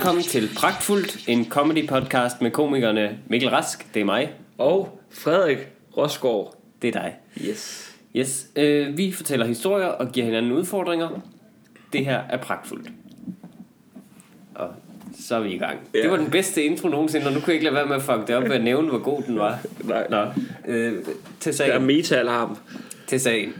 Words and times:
Velkommen 0.00 0.24
til 0.24 0.50
Pragtfuldt, 0.56 1.28
en 1.28 1.46
comedy 1.48 1.88
podcast 1.88 2.42
med 2.42 2.50
komikerne 2.50 3.18
Mikkel 3.28 3.50
Rask, 3.50 3.94
det 3.94 4.00
er 4.00 4.04
mig, 4.04 4.32
Og 4.58 5.00
Frederik 5.10 5.58
Rosgaard. 5.96 6.56
det 6.82 6.88
er 6.88 6.92
dig. 6.92 7.16
Yes. 7.48 7.94
Yes, 8.16 8.46
øh, 8.56 8.96
vi 8.96 9.12
fortæller 9.12 9.46
historier 9.46 9.86
og 9.86 10.12
giver 10.12 10.26
hinanden 10.26 10.52
udfordringer. 10.52 11.08
Det 11.92 12.04
her 12.04 12.18
er 12.28 12.36
Pragtfuldt. 12.36 12.88
Og 14.54 14.68
så 15.20 15.34
er 15.36 15.40
vi 15.40 15.52
i 15.54 15.58
gang. 15.58 15.78
Ja. 15.94 16.02
Det 16.02 16.10
var 16.10 16.16
den 16.16 16.30
bedste 16.30 16.64
intro 16.64 16.88
nogensinde, 16.88 17.26
og 17.26 17.32
nu 17.32 17.40
kunne 17.40 17.48
jeg 17.48 17.54
ikke 17.54 17.64
lade 17.64 17.74
være 17.74 17.86
med 17.86 17.96
at 17.96 18.02
fuck 18.02 18.26
det 18.26 18.36
op 18.36 18.42
ved 18.44 18.52
at 18.52 18.64
nævne, 18.64 18.88
hvor 18.88 18.98
god 18.98 19.22
den 19.22 19.38
var. 19.38 19.58
Nej. 19.84 20.06
Nå, 20.10 20.26
øh, 20.66 20.92
til 21.40 21.58
Der 21.58 21.64
er 21.64 21.70
sagen. 21.70 21.82
meta-alarm. 21.86 22.56
til 23.06 23.20
sagen. 23.20 23.52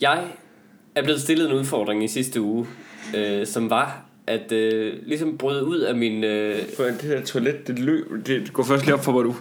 Jeg 0.00 0.24
er 0.94 1.02
blevet 1.02 1.20
stillet 1.20 1.46
en 1.50 1.52
udfordring 1.56 2.04
i 2.04 2.08
sidste 2.08 2.40
uge, 2.40 2.66
øh, 3.16 3.46
som 3.46 3.70
var 3.70 4.04
at 4.26 4.52
øh, 4.52 4.92
ligesom 5.06 5.38
bryde 5.38 5.64
ud 5.64 5.78
af 5.78 5.94
min... 5.94 6.24
Øh, 6.24 6.58
For 6.76 6.84
det 6.84 7.02
her 7.02 7.22
toilet, 7.22 7.66
det 7.66 7.78
løb. 7.78 8.06
Det 8.26 8.52
går 8.52 8.62
først 8.62 8.84
lige 8.84 8.94
op 8.94 9.04
for 9.04 9.12
mig, 9.12 9.24
du. 9.24 9.34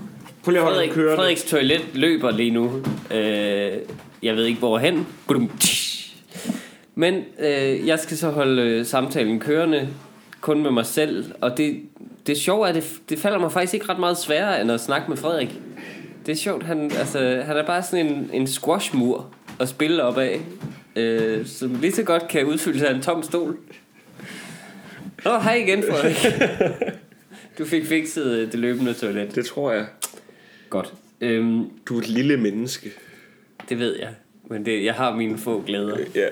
Prøv 0.44 0.52
lige 0.52 0.60
at 0.60 0.64
holde 0.64 0.78
Frederik, 0.78 0.90
kørende. 0.90 1.16
Frederiks 1.16 1.44
toilet 1.44 1.82
løber 1.94 2.32
lige 2.32 2.52
nu. 2.52 2.82
Øh, 3.12 3.72
jeg 4.24 4.36
ved 4.36 4.46
ikke. 4.46 4.60
Budum, 5.28 5.52
tsch. 5.60 6.16
Men 6.96 7.24
øh, 7.40 7.88
jeg 7.88 8.00
skal 8.00 8.18
så 8.18 8.30
holde 8.30 8.62
øh, 8.62 8.86
samtalen 8.86 9.40
kørende 9.40 9.90
kun 10.42 10.64
med 10.64 10.72
mig 10.72 10.86
selv. 10.86 11.32
Og 11.42 11.58
det, 11.58 11.82
det 12.28 12.38
sjove 12.38 12.66
er, 12.66 12.70
at 12.70 12.76
det, 12.76 12.84
det 13.10 13.20
falder 13.20 13.40
mig 13.40 13.52
faktisk 13.52 13.74
ikke 13.74 13.90
ret 13.90 14.00
meget 14.00 14.18
sværere 14.18 14.62
end 14.62 14.72
at 14.72 14.80
snakke 14.80 15.10
med 15.10 15.18
Frederik. 15.18 15.60
Det 16.26 16.32
er 16.32 16.36
sjovt, 16.36 16.64
han, 16.64 16.92
altså, 17.00 17.42
han 17.46 17.58
er 17.58 17.66
bare 17.66 17.84
sådan 17.84 18.06
en, 18.06 18.30
en 18.34 18.48
squashmur 18.48 19.28
at 19.60 19.70
spille 19.70 20.04
op 20.04 20.18
af. 20.18 20.42
Øh, 20.96 21.46
som 21.46 21.78
lige 21.82 21.92
så 21.92 22.04
godt 22.04 22.28
kan 22.28 22.46
udfylde 22.46 22.80
sig 22.80 22.90
af 22.90 22.96
en 22.96 23.02
tom 23.02 23.24
stol. 23.24 23.58
Nå, 25.26 25.40
hej 25.40 25.54
igen, 25.56 25.84
Frederik. 25.84 26.16
Du 27.58 27.66
fik 27.66 27.86
fikset 27.86 28.26
øh, 28.38 28.52
det 28.52 28.60
løbende 28.60 28.94
toilet. 28.94 29.36
Det 29.36 29.46
tror 29.46 29.72
jeg. 29.72 29.86
Godt. 30.70 30.94
Øhm, 31.22 31.66
Du 31.86 31.96
er 31.98 32.00
et 32.02 32.08
lille 32.10 32.38
menneske. 32.38 32.92
det 33.70 33.80
ved 33.80 33.96
jeg. 34.00 34.10
Men 34.50 34.66
det, 34.66 34.84
jeg 34.86 34.94
har 34.94 35.16
mine 35.16 35.38
få 35.38 35.64
glæder. 35.68 35.98
Ja. 36.16 36.28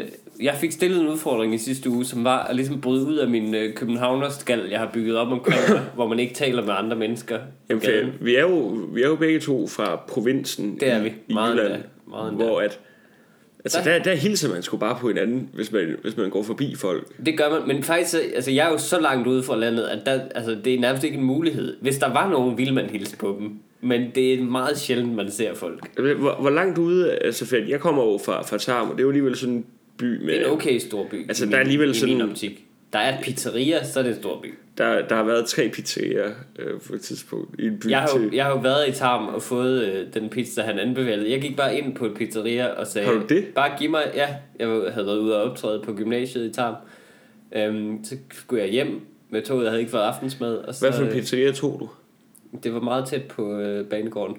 Øh, 0.00 0.04
jeg 0.40 0.54
fik 0.60 0.72
stillet 0.72 1.00
en 1.00 1.08
udfordring 1.08 1.54
i 1.54 1.58
sidste 1.58 1.90
uge, 1.90 2.04
som 2.04 2.24
var 2.24 2.44
at 2.44 2.56
ligesom 2.56 2.80
bryde 2.80 3.06
ud 3.06 3.16
af 3.16 3.28
min 3.28 3.54
øh, 3.54 3.74
københavnerskal, 3.74 4.68
jeg 4.70 4.78
har 4.78 4.90
bygget 4.92 5.16
op 5.16 5.28
omkring 5.32 5.60
mig, 5.70 5.80
hvor 5.94 6.08
man 6.08 6.18
ikke 6.18 6.34
taler 6.34 6.64
med 6.64 6.74
andre 6.76 6.96
mennesker. 6.96 7.38
Jamen, 7.68 7.82
for 7.82 7.90
vi 8.24 8.36
er, 8.36 8.40
jo, 8.40 8.58
vi 8.92 9.02
er 9.02 9.06
jo 9.06 9.16
begge 9.16 9.40
to 9.40 9.66
fra 9.66 9.96
provinsen 10.08 10.76
Det 10.80 10.88
er 10.90 11.00
i, 11.00 11.02
vi. 11.04 11.12
i 11.28 11.32
Meget 11.34 11.52
Jylland. 11.52 11.72
endda. 11.72 11.82
Meget 12.08 12.32
hvor 12.32 12.60
at, 12.60 12.78
altså 13.74 13.90
Der- 13.90 14.02
der, 14.02 14.14
hilser 14.14 14.48
man 14.54 14.62
sgu 14.62 14.76
bare 14.76 14.96
på 15.00 15.08
hinanden, 15.08 15.48
hvis 15.54 15.72
man, 15.72 15.96
hvis 16.02 16.16
man 16.16 16.30
går 16.30 16.42
forbi 16.42 16.74
folk. 16.78 17.06
Det 17.26 17.38
gør 17.38 17.50
man, 17.50 17.68
men 17.68 17.82
faktisk, 17.82 18.10
så- 18.10 18.22
altså 18.34 18.50
jeg 18.50 18.66
er 18.66 18.70
jo 18.72 18.78
så 18.78 19.00
langt 19.00 19.26
ude 19.28 19.42
fra 19.42 19.56
landet, 19.56 19.82
at 19.84 19.98
der, 20.06 20.20
altså, 20.34 20.56
det 20.64 20.74
er 20.74 20.80
nærmest 20.80 21.04
ikke 21.04 21.16
en 21.18 21.24
mulighed. 21.24 21.76
Hvis 21.80 21.98
der 21.98 22.12
var 22.12 22.30
nogen, 22.30 22.58
ville 22.58 22.74
man 22.74 22.86
hilse 22.90 23.16
på 23.16 23.36
dem. 23.40 23.50
Men 23.80 24.10
det 24.14 24.34
er 24.34 24.42
meget 24.42 24.78
sjældent, 24.78 25.14
man 25.14 25.30
ser 25.30 25.54
folk. 25.54 25.98
Hvor, 26.18 26.36
hvor 26.40 26.50
langt 26.50 26.78
ude, 26.78 27.10
altså 27.12 27.56
jeg 27.68 27.80
kommer 27.80 28.02
jo 28.04 28.18
fra, 28.24 28.42
fra 28.42 28.58
Tarm, 28.58 28.88
og 28.90 28.92
det 28.96 29.00
er 29.00 29.04
jo 29.04 29.08
alligevel 29.10 29.36
sådan 29.36 29.54
en 29.54 29.64
by 29.98 30.04
med... 30.04 30.26
Det 30.34 30.40
er 30.42 30.46
en 30.46 30.50
okay 30.52 30.78
stor 30.78 31.06
by. 31.10 31.28
Altså, 31.28 31.46
der 31.46 31.56
er 31.56 31.60
alligevel 31.60 31.90
i 31.90 31.94
sådan- 31.94 32.14
min 32.18 32.30
optik. 32.30 32.65
Der 32.92 32.98
er 32.98 33.18
et 33.18 33.24
pizzeria, 33.24 33.84
så 33.84 33.98
er 33.98 34.02
det 34.02 34.10
en 34.10 34.18
stor 34.18 34.40
by. 34.42 34.54
Der, 34.78 35.08
der 35.08 35.14
har 35.16 35.22
været 35.22 35.46
tre 35.46 35.68
pizzerier 35.68 36.30
øh, 36.58 36.80
på 36.80 36.94
et 36.94 37.00
tidspunkt 37.00 37.60
i 37.60 37.66
en 37.66 37.78
by 37.78 37.90
Jeg 37.90 38.00
har, 38.00 38.08
til... 38.08 38.30
jeg 38.32 38.44
har 38.44 38.52
jo 38.52 38.58
været 38.58 38.88
i 38.88 38.92
Tarm 38.92 39.28
og 39.28 39.42
fået 39.42 39.84
øh, 39.84 40.06
den 40.14 40.28
pizza, 40.28 40.62
han 40.62 40.78
anbefalede. 40.78 41.30
Jeg 41.30 41.40
gik 41.40 41.56
bare 41.56 41.78
ind 41.78 41.94
på 41.94 42.06
et 42.06 42.14
pizzeria 42.14 42.66
og 42.66 42.86
sagde... 42.86 43.08
Har 43.08 43.14
du 43.14 43.26
det? 43.28 43.46
Bare 43.54 43.78
giv 43.78 43.90
mig... 43.90 44.02
Ja, 44.14 44.28
jeg 44.58 44.68
havde 44.68 45.06
været 45.06 45.18
ude 45.18 45.36
og 45.36 45.50
optræde 45.50 45.82
på 45.84 45.92
gymnasiet 45.92 46.50
i 46.50 46.52
Tarm. 46.52 46.74
Øhm, 47.52 48.04
så 48.04 48.16
skulle 48.32 48.62
jeg 48.62 48.70
hjem 48.70 49.00
med 49.30 49.42
toget. 49.42 49.64
Jeg 49.64 49.70
havde 49.70 49.80
ikke 49.80 49.90
fået 49.90 50.02
aftensmad. 50.02 50.56
Og 50.56 50.74
så, 50.74 50.88
Hvad 50.88 50.98
for 50.98 51.04
en 51.04 51.12
pizzeria 51.12 51.52
tog 51.52 51.76
du? 51.80 51.88
Det 52.62 52.74
var 52.74 52.80
meget 52.80 53.08
tæt 53.08 53.22
på 53.22 53.58
øh, 53.58 53.86
banegården. 53.86 54.36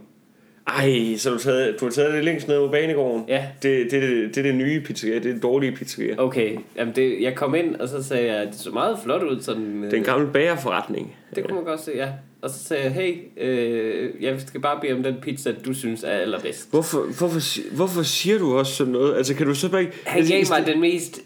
Ej, 0.68 1.16
så 1.18 1.30
du, 1.30 1.38
taget, 1.38 1.80
du 1.80 1.86
har 1.86 1.92
taget 1.92 2.14
det 2.14 2.24
længst 2.24 2.48
ned 2.48 2.60
på 2.60 2.68
banegården? 2.72 3.26
Ja. 3.28 3.46
Det, 3.64 3.92
det, 3.92 4.02
det, 4.02 4.36
det 4.36 4.38
er 4.38 4.42
det 4.44 4.56
nye 4.56 4.82
pizzeria, 4.82 5.16
det 5.20 5.26
er 5.26 5.34
det 5.34 5.44
dårlige 5.44 5.72
pizzeria. 5.72 6.16
Okay, 6.18 6.58
jamen 6.78 6.96
det, 6.96 7.22
jeg 7.22 7.36
kom 7.36 7.56
ind, 7.56 7.76
og 7.76 7.90
så 7.90 8.04
sagde 8.04 8.26
jeg, 8.26 8.36
at 8.36 8.48
det 8.48 8.56
så 8.56 8.70
meget 8.72 9.00
flot 9.04 9.24
ud. 9.24 9.42
Sådan, 9.42 9.78
øh, 9.78 9.84
Det 9.84 9.94
er 9.94 9.98
en 9.98 10.04
gammel 10.04 10.32
bagerforretning. 10.32 11.16
det 11.36 11.44
kunne 11.44 11.56
man 11.56 11.64
godt 11.64 11.80
se, 11.82 11.92
ja. 11.96 12.08
Og 12.42 12.50
så 12.50 12.64
sagde 12.64 12.84
jeg, 12.84 12.92
hey, 12.92 13.16
øh, 13.38 14.10
jeg 14.22 14.42
skal 14.42 14.62
bare 14.62 14.80
bede 14.82 14.94
om 14.94 15.04
den 15.04 15.16
pizza, 15.22 15.52
du 15.66 15.74
synes 15.74 16.04
er 16.04 16.10
allerbedst. 16.10 16.72
Hvorfor, 16.72 17.18
hvorfor, 17.18 17.76
hvorfor 17.76 18.04
siger 18.04 18.38
du 18.38 18.58
også 18.58 18.74
sådan 18.74 18.94
noget? 18.94 19.16
Altså, 19.18 19.36
kan 19.36 19.48
du 19.48 19.56
så 19.56 19.72
bare 19.72 19.82
ikke... 19.82 19.94
Han 20.06 20.20
altså, 20.20 20.34
gav 20.34 20.42
i 20.42 20.46
mig 20.50 20.74
den 20.74 20.82
mest 20.82 21.22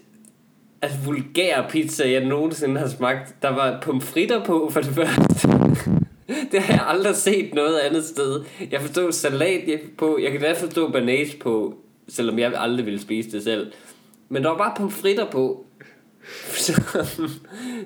altså, 0.82 0.98
vulgære 1.04 1.64
pizza, 1.70 2.10
jeg 2.10 2.24
nogensinde 2.24 2.80
har 2.80 2.88
smagt. 2.88 3.34
Der 3.42 3.48
var 3.48 3.78
pomfritter 3.82 4.44
på, 4.44 4.70
for 4.72 4.80
det 4.80 4.90
første. 4.90 5.48
det 6.52 6.60
har 6.62 6.74
jeg 6.74 6.84
aldrig 6.86 7.16
set 7.16 7.54
noget 7.54 7.78
andet 7.78 8.04
sted. 8.04 8.44
Jeg 8.70 8.80
forstod 8.80 9.12
salat 9.12 9.80
på, 9.98 10.18
jeg 10.22 10.32
kan 10.32 10.40
da 10.40 10.52
forstå 10.52 10.90
banase 10.90 11.36
på, 11.36 11.78
selvom 12.08 12.38
jeg 12.38 12.52
aldrig 12.56 12.86
ville 12.86 13.00
spise 13.00 13.30
det 13.30 13.42
selv. 13.42 13.72
Men 14.28 14.42
der 14.42 14.48
var 14.48 14.58
bare 14.58 14.74
pomfritter 14.76 15.30
på. 15.30 15.66
Så, 16.52 16.72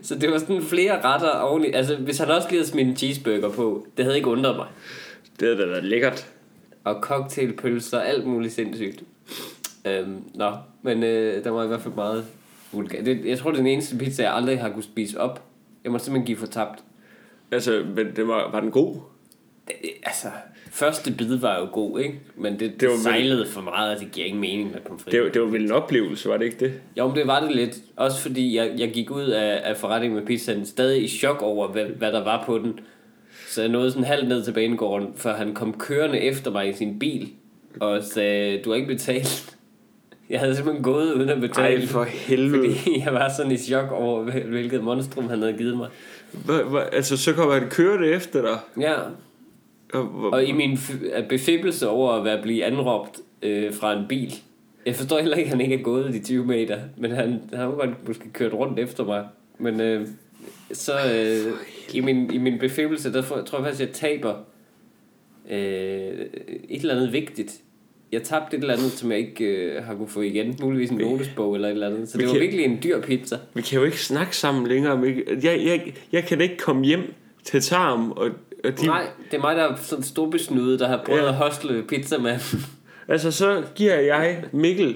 så 0.02 0.14
det 0.14 0.30
var 0.30 0.38
sådan 0.38 0.62
flere 0.62 1.04
retter 1.04 1.30
oveni. 1.30 1.72
Altså, 1.72 1.96
hvis 1.96 2.18
han 2.18 2.28
også 2.28 2.48
lige 2.48 2.58
havde 2.58 2.70
smidt 2.70 2.88
en 2.88 2.96
cheeseburger 2.96 3.50
på, 3.50 3.86
det 3.96 4.04
havde 4.04 4.16
ikke 4.16 4.28
undret 4.28 4.56
mig. 4.56 4.66
Det 5.40 5.48
havde 5.48 5.60
da 5.62 5.66
været 5.66 5.84
lækkert. 5.84 6.26
Og 6.84 6.96
cocktailpølser, 7.00 7.98
alt 8.00 8.26
muligt 8.26 8.54
sindssygt. 8.54 9.02
Øhm, 9.86 10.22
nå, 10.34 10.52
men 10.82 11.02
øh, 11.02 11.44
der 11.44 11.50
var 11.50 11.64
i 11.64 11.66
hvert 11.66 11.80
fald 11.80 11.94
meget 11.94 12.24
vulgær. 12.72 13.02
Det, 13.02 13.24
jeg 13.24 13.38
tror, 13.38 13.50
det 13.50 13.58
er 13.58 13.62
den 13.62 13.72
eneste 13.72 13.96
pizza, 13.96 14.22
jeg 14.22 14.34
aldrig 14.34 14.60
har 14.60 14.70
kunne 14.70 14.82
spise 14.82 15.20
op. 15.20 15.42
Jeg 15.84 15.92
må 15.92 15.98
simpelthen 15.98 16.26
give 16.26 16.38
for 16.38 16.46
tabt. 16.46 16.84
Altså, 17.52 17.84
men 17.96 18.06
det 18.16 18.28
var, 18.28 18.50
var 18.50 18.60
den 18.60 18.70
god? 18.70 18.96
Øh, 19.70 19.90
Altså, 20.02 20.28
første 20.70 21.12
bid 21.12 21.36
var 21.36 21.58
jo 21.58 21.68
god, 21.72 22.00
ikke? 22.00 22.20
Men 22.36 22.52
det, 22.52 22.60
det, 22.60 22.80
Det 22.80 22.88
var 22.88 22.94
det 22.94 22.98
vel- 22.98 23.02
sejlede 23.02 23.46
for 23.48 23.60
meget, 23.60 23.94
at 23.94 24.00
det 24.00 24.12
giver 24.12 24.26
ikke 24.26 24.38
mening 24.38 24.72
med 24.72 24.80
pomfritter. 24.80 25.10
Det, 25.18 25.26
var- 25.26 25.32
det 25.32 25.42
var 25.42 25.48
vel 25.48 25.64
en 25.64 25.72
oplevelse, 25.72 26.28
var 26.28 26.36
det 26.36 26.44
ikke 26.44 26.64
det? 26.64 26.72
Jo, 26.98 27.06
men 27.08 27.16
det 27.16 27.26
var 27.26 27.40
det 27.40 27.56
lidt. 27.56 27.76
Også 27.96 28.20
fordi 28.20 28.56
jeg, 28.56 28.72
jeg 28.78 28.90
gik 28.92 29.10
ud 29.10 29.24
af, 29.26 29.60
af 29.64 29.76
forretningen 29.76 30.18
med 30.18 30.26
pizzaen 30.26 30.66
stadig 30.66 31.02
i 31.04 31.08
chok 31.08 31.42
over, 31.42 31.68
hvad, 31.68 31.84
hvad 31.84 32.12
der 32.12 32.24
var 32.24 32.42
på 32.46 32.58
den. 32.58 32.80
Så 33.48 33.60
jeg 33.62 33.70
nåede 33.70 33.90
sådan 33.90 34.04
halvt 34.04 34.28
ned 34.28 34.44
til 34.44 34.52
banegården, 34.52 35.08
før 35.16 35.36
han 35.36 35.54
kom 35.54 35.72
kørende 35.78 36.18
efter 36.20 36.50
mig 36.50 36.68
i 36.68 36.72
sin 36.72 36.98
bil 36.98 37.28
og 37.80 38.02
sagde, 38.02 38.62
du 38.62 38.70
har 38.70 38.76
ikke 38.76 38.88
betalt. 38.88 39.56
Jeg 40.30 40.40
havde 40.40 40.56
simpelthen 40.56 40.82
gået 40.84 41.12
uden 41.14 41.28
at 41.28 41.40
betale. 41.40 41.80
Ej, 41.80 41.86
for 41.86 42.04
helvede. 42.04 42.74
Fordi 42.74 43.00
jeg 43.04 43.14
var 43.14 43.32
sådan 43.36 43.52
i 43.52 43.56
chok 43.56 43.92
over, 43.92 44.22
hvil- 44.22 44.46
hvilket 44.48 44.84
monstrum 44.84 45.28
han 45.28 45.38
havde 45.42 45.52
givet 45.52 45.76
mig. 45.76 45.88
Hva, 46.32 46.62
hva, 46.62 46.80
altså, 46.92 47.16
så 47.16 47.32
kommer 47.32 47.54
han 47.54 47.68
kørende 47.70 48.08
efter 48.08 48.42
dig. 48.42 48.58
Ja, 48.82 48.94
Og, 49.92 50.32
og 50.32 50.44
i 50.44 50.52
min 50.52 50.72
f- 50.72 51.28
befibbelse 51.28 51.88
over 51.88 52.12
at 52.12 52.24
være 52.24 52.42
blive 52.42 52.64
anråbt 52.64 53.20
øh, 53.42 53.74
fra 53.74 53.92
en 53.98 54.04
bil. 54.08 54.34
Jeg 54.86 54.94
forstår 54.96 55.18
heller 55.18 55.36
ikke, 55.36 55.46
at 55.46 55.50
han 55.52 55.60
ikke 55.60 55.74
er 55.74 55.82
gået 55.82 56.12
de 56.12 56.22
20 56.22 56.44
meter. 56.46 56.78
Men 56.96 57.10
han, 57.10 57.40
han 57.50 57.58
har 57.58 57.70
godt 57.70 58.08
måske 58.08 58.32
kørt 58.32 58.52
rundt 58.52 58.78
efter 58.78 59.04
mig. 59.04 59.26
Men 59.58 59.80
øh, 59.80 60.08
så 60.72 60.92
øh, 61.14 61.52
i, 61.94 62.00
min, 62.00 62.32
i 62.32 62.38
min 62.38 62.58
befibbelse, 62.58 63.12
der 63.12 63.22
tror 63.22 63.36
jeg 63.58 63.64
faktisk, 63.64 63.80
jeg 63.80 63.90
taber 63.92 64.34
øh, 65.50 65.58
et 66.68 66.80
eller 66.80 66.94
andet 66.94 67.12
vigtigt. 67.12 67.60
Jeg 68.12 68.22
tabte 68.22 68.56
et 68.56 68.60
eller 68.60 68.74
andet, 68.74 68.90
som 68.92 69.10
jeg 69.10 69.18
ikke 69.18 69.44
øh, 69.44 69.84
har 69.84 69.94
kunne 69.94 70.08
få 70.08 70.20
igen. 70.20 70.56
Muligvis 70.62 70.90
en 70.90 70.96
notesbog 70.96 71.54
eller 71.54 71.68
et 71.68 71.72
eller 71.72 71.86
andet. 71.86 72.08
Så 72.08 72.18
det 72.18 72.22
Vi 72.22 72.26
var 72.26 72.32
kan- 72.32 72.40
virkelig 72.40 72.64
en 72.64 72.78
dyr 72.82 73.00
pizza. 73.00 73.36
Vi 73.54 73.62
kan 73.62 73.78
jo 73.78 73.84
ikke 73.84 74.00
snakke 74.04 74.36
sammen 74.36 74.66
længere. 74.66 75.14
Jeg, 75.42 75.62
jeg, 75.66 75.92
jeg 76.12 76.24
kan 76.24 76.40
ikke 76.40 76.56
komme 76.56 76.84
hjem 76.84 77.14
til 77.44 77.60
Tarm, 77.62 78.10
og, 78.10 78.30
og 78.64 78.80
de, 78.80 78.86
Nej, 78.86 79.06
det 79.30 79.36
er 79.36 79.40
mig, 79.40 79.56
der 79.56 79.62
er 79.62 79.76
sådan 79.76 79.98
en 80.00 80.04
storbesnude, 80.04 80.78
der 80.78 80.88
har 80.88 81.02
prøvet 81.06 81.20
ja. 81.22 81.28
at 81.28 81.34
hostle 81.34 81.82
pizza 81.88 82.18
med. 82.18 82.38
altså 83.08 83.30
så 83.30 83.62
giver 83.74 83.94
jeg 84.00 84.42
Mikkel, 84.52 84.94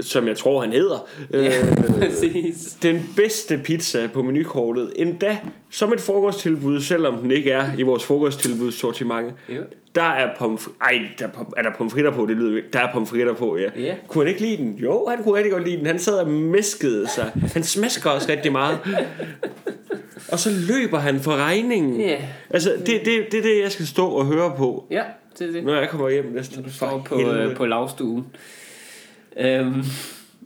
som 0.00 0.28
jeg 0.28 0.36
tror 0.36 0.60
han 0.60 0.72
hedder, 0.72 1.06
Ja, 1.32 1.38
øh, 1.60 1.76
præcis. 2.00 2.76
den 2.82 3.10
bedste 3.16 3.58
pizza 3.64 4.08
på 4.14 4.22
menukortet. 4.22 4.92
Endda 4.96 5.38
som 5.70 5.92
et 5.92 6.00
frokosttilbud, 6.00 6.80
selvom 6.80 7.16
den 7.18 7.30
ikke 7.30 7.50
er 7.50 7.64
i 7.78 7.82
vores 7.82 8.04
frokosttilbud 8.04 8.72
sortiment. 8.72 9.32
Jo. 9.48 9.62
Der 9.94 10.02
er 10.02 10.28
pomfritter. 10.38 10.80
Ej, 10.84 10.98
der 11.18 11.24
er, 11.26 11.52
er 11.56 11.62
der 11.62 11.70
pomfritter 11.78 12.10
på? 12.10 12.26
Det 12.26 12.36
lyder. 12.36 12.62
Der 12.72 12.78
er 12.80 12.92
pomfritter 12.92 13.34
på, 13.34 13.56
ja. 13.56 13.80
Ja. 13.82 13.94
Kunne 14.08 14.24
han 14.24 14.28
ikke 14.28 14.40
lide 14.40 14.56
den? 14.56 14.74
Jo, 14.82 15.06
han 15.08 15.22
kunne 15.22 15.34
rigtig 15.36 15.52
godt 15.52 15.64
lide 15.64 15.76
den. 15.76 15.86
Han 15.86 15.98
sad 15.98 16.14
og 16.18 16.28
mæskede 16.30 17.08
sig. 17.08 17.30
Han 17.52 17.62
smasker 17.62 18.10
også 18.10 18.28
rigtig 18.32 18.52
meget. 18.52 18.78
Og 20.32 20.38
så 20.38 20.50
løber 20.68 20.98
han 20.98 21.20
for 21.20 21.36
regningen. 21.36 22.00
Ja. 22.00 22.16
Altså, 22.50 22.70
det, 22.78 22.86
det, 23.04 23.26
det 23.32 23.38
er 23.38 23.42
det, 23.42 23.62
jeg 23.62 23.72
skal 23.72 23.86
stå 23.86 24.06
og 24.08 24.26
høre 24.26 24.54
på, 24.56 24.86
Ja, 24.90 25.02
det 25.38 25.48
er 25.48 25.52
det. 25.52 25.64
når 25.64 25.74
jeg 25.80 25.88
kommer 25.88 26.08
hjem 26.10 26.24
næste 26.34 26.62
Du 26.62 26.72
står 26.72 27.02
på, 27.08 27.20
øh, 27.20 27.56
på 27.56 27.66
lavstuen. 27.66 28.26
Øhm, 29.40 29.82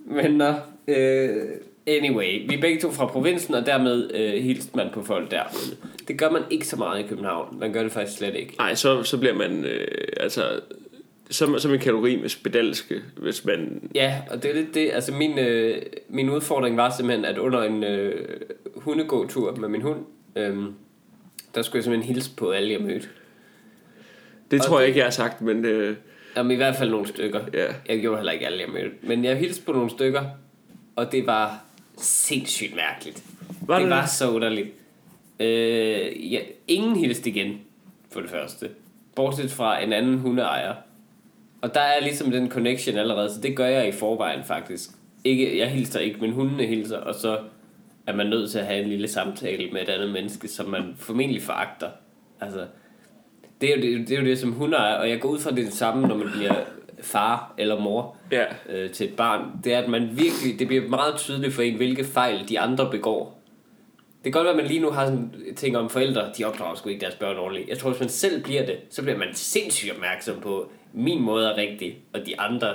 men 0.16 0.30
nå, 0.30 0.52
øh, 0.88 1.46
anyway, 1.86 2.48
vi 2.48 2.54
er 2.54 2.60
begge 2.60 2.80
to 2.80 2.90
fra 2.90 3.06
provinsen, 3.06 3.54
og 3.54 3.66
dermed 3.66 4.10
øh, 4.14 4.42
hilste 4.42 4.76
man 4.76 4.86
på 4.94 5.02
folk 5.02 5.30
derude. 5.30 5.76
Det 6.08 6.18
gør 6.18 6.30
man 6.30 6.42
ikke 6.50 6.66
så 6.66 6.76
meget 6.76 7.04
i 7.04 7.06
København. 7.06 7.58
Man 7.60 7.72
gør 7.72 7.82
det 7.82 7.92
faktisk 7.92 8.18
slet 8.18 8.34
ikke. 8.34 8.54
Nej, 8.58 8.74
så, 8.74 9.02
så 9.02 9.18
bliver 9.18 9.34
man... 9.34 9.64
Øh, 9.64 9.88
altså, 10.16 10.60
som, 11.30 11.58
som 11.58 11.72
en 11.72 11.78
kategori 11.78 12.16
med 12.16 12.28
spedalske, 12.28 13.00
hvis 13.16 13.44
man... 13.44 13.90
Ja, 13.94 14.16
og 14.30 14.42
det 14.42 14.50
er 14.50 14.54
lidt 14.54 14.74
det. 14.74 14.90
Altså 14.92 15.12
min, 15.12 15.38
øh, 15.38 15.82
min 16.08 16.30
udfordring 16.30 16.76
var 16.76 16.94
simpelthen, 16.96 17.24
at 17.24 17.38
under 17.38 17.62
en 17.62 17.84
øh, 17.84 18.26
hundegåtur 18.76 19.56
med 19.56 19.68
min 19.68 19.82
hund, 19.82 19.98
øh, 20.36 20.56
der 21.54 21.62
skulle 21.62 21.76
jeg 21.78 21.84
simpelthen 21.84 22.14
hilse 22.14 22.30
på 22.36 22.50
alle, 22.50 22.72
jeg 22.72 22.80
mødte. 22.80 23.06
Det 24.50 24.60
Og 24.60 24.66
tror 24.66 24.78
jeg 24.78 24.82
det- 24.82 24.88
ikke, 24.88 24.98
jeg 24.98 25.06
har 25.06 25.10
sagt, 25.10 25.42
men 25.42 25.64
øh, 25.64 25.96
Jamen 26.36 26.50
i 26.50 26.54
hvert 26.54 26.76
fald 26.76 26.90
nogle 26.90 27.08
stykker. 27.08 27.40
ja. 27.54 27.66
Jeg 27.88 28.00
gjorde 28.00 28.16
heller 28.16 28.32
ikke 28.32 28.46
alle, 28.46 28.60
jeg 28.60 28.68
mødte. 28.68 28.90
Men 29.02 29.24
jeg 29.24 29.36
hilste 29.36 29.62
på 29.64 29.72
nogle 29.72 29.90
stykker, 29.90 30.22
og 30.96 31.12
det 31.12 31.26
var 31.26 31.64
sindssygt 31.98 32.76
mærkeligt. 32.76 33.24
Var 33.60 33.74
det 33.74 33.84
det 33.84 33.90
var 33.90 34.06
så 34.06 34.30
underligt. 34.30 34.68
Øh, 35.40 36.32
ja, 36.32 36.40
ingen 36.68 36.96
hilste 36.96 37.30
igen, 37.30 37.60
for 38.12 38.20
det 38.20 38.30
første. 38.30 38.68
Bortset 39.16 39.50
fra 39.50 39.82
en 39.82 39.92
anden 39.92 40.18
hundeejer. 40.18 40.74
Og 41.62 41.74
der 41.74 41.80
er 41.80 42.00
ligesom 42.00 42.30
den 42.30 42.50
connection 42.50 42.96
allerede, 42.96 43.34
så 43.34 43.40
det 43.40 43.56
gør 43.56 43.66
jeg 43.66 43.88
i 43.88 43.92
forvejen 43.92 44.44
faktisk. 44.44 44.90
Ikke, 45.24 45.58
jeg 45.58 45.70
hilser 45.70 46.00
ikke, 46.00 46.20
men 46.20 46.32
hundene 46.32 46.66
hilser, 46.66 46.96
og 46.96 47.14
så 47.14 47.38
er 48.06 48.14
man 48.14 48.26
nødt 48.26 48.50
til 48.50 48.58
at 48.58 48.66
have 48.66 48.82
en 48.82 48.88
lille 48.88 49.08
samtale 49.08 49.70
med 49.70 49.82
et 49.82 49.88
andet 49.88 50.10
menneske, 50.10 50.48
som 50.48 50.68
man 50.68 50.94
formentlig 50.98 51.42
foragter. 51.42 51.88
Altså, 52.40 52.66
det 53.60 53.70
er 53.72 53.76
jo 53.76 53.82
det, 53.98 54.08
det, 54.08 54.16
er 54.16 54.20
jo 54.20 54.26
det 54.26 54.38
som 54.38 54.52
hundeejer, 54.52 54.94
og 54.94 55.08
jeg 55.10 55.20
går 55.20 55.28
ud 55.28 55.38
fra 55.38 55.50
det, 55.50 55.58
er 55.58 55.64
det 55.64 55.72
samme, 55.72 56.08
når 56.08 56.16
man 56.16 56.28
bliver 56.32 56.54
far 57.02 57.54
eller 57.58 57.80
mor 57.80 58.16
Ja. 58.32 58.44
øh, 58.68 58.90
til 58.90 59.06
et 59.08 59.16
barn, 59.16 59.44
det 59.64 59.74
er, 59.74 59.78
at 59.78 59.88
man 59.88 60.02
virkelig, 60.12 60.58
det 60.58 60.66
bliver 60.66 60.88
meget 60.88 61.14
tydeligt 61.16 61.54
for 61.54 61.62
en, 61.62 61.76
hvilke 61.76 62.04
fejl 62.04 62.48
de 62.48 62.60
andre 62.60 62.90
begår. 62.90 63.42
Det 64.24 64.32
kan 64.32 64.32
godt 64.32 64.44
være, 64.44 64.52
at 64.54 64.56
man 64.56 64.66
lige 64.66 64.80
nu 64.80 64.90
har 64.90 65.04
sådan 65.04 65.34
ting 65.56 65.76
om 65.76 65.90
forældre, 65.90 66.24
de 66.38 66.44
opdrager 66.44 66.74
sgu 66.74 66.88
ikke 66.88 67.00
deres 67.00 67.14
børn 67.14 67.36
ordentligt. 67.36 67.68
Jeg 67.68 67.78
tror, 67.78 67.90
hvis 67.90 68.00
man 68.00 68.08
selv 68.08 68.42
bliver 68.42 68.66
det, 68.66 68.76
så 68.90 69.02
bliver 69.02 69.18
man 69.18 69.28
sindssygt 69.32 69.92
opmærksom 69.92 70.40
på, 70.40 70.70
min 70.94 71.22
måde 71.22 71.46
er 71.46 71.56
rigtig, 71.56 71.98
og 72.12 72.20
de 72.26 72.40
andre, 72.40 72.68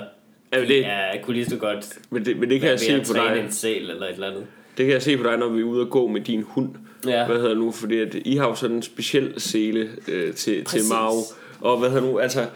Ja, 0.52 0.60
de 0.60 0.68
det- 0.68 0.86
er, 0.86 1.22
kunne 1.22 1.34
lige 1.34 1.46
så 1.46 1.56
godt 1.56 1.98
Men 2.10 2.24
det, 2.24 2.36
men 2.36 2.50
det 2.50 2.60
kan 2.60 2.70
jeg 2.70 2.80
se 2.80 2.98
på 3.06 3.12
dig. 3.14 3.40
en 3.44 3.50
sæl 3.50 3.90
eller 3.90 4.06
et 4.06 4.12
eller 4.14 4.26
andet. 4.30 4.46
Det 4.76 4.84
kan 4.86 4.92
jeg 4.92 5.02
se 5.02 5.16
på 5.16 5.22
dig, 5.22 5.36
når 5.38 5.48
vi 5.48 5.60
er 5.60 5.64
ude 5.64 5.80
og 5.82 5.90
gå 5.90 6.06
med 6.06 6.20
din 6.20 6.42
hund. 6.42 6.74
Ja. 7.06 7.26
Hvad 7.26 7.36
hedder 7.36 7.54
nu? 7.54 7.70
Fordi 7.70 7.98
at 7.98 8.14
I 8.14 8.36
har 8.36 8.48
jo 8.48 8.54
sådan 8.54 8.76
en 8.76 8.82
speciel 8.82 9.40
sele 9.40 9.88
øh, 10.08 10.34
til, 10.34 10.54
til 10.54 10.64
Præcis. 10.64 10.90
Mao. 10.90 11.12
Og 11.60 11.78
hvad 11.78 11.90
hedder 11.90 12.06
nu? 12.06 12.18
Altså, 12.18 12.46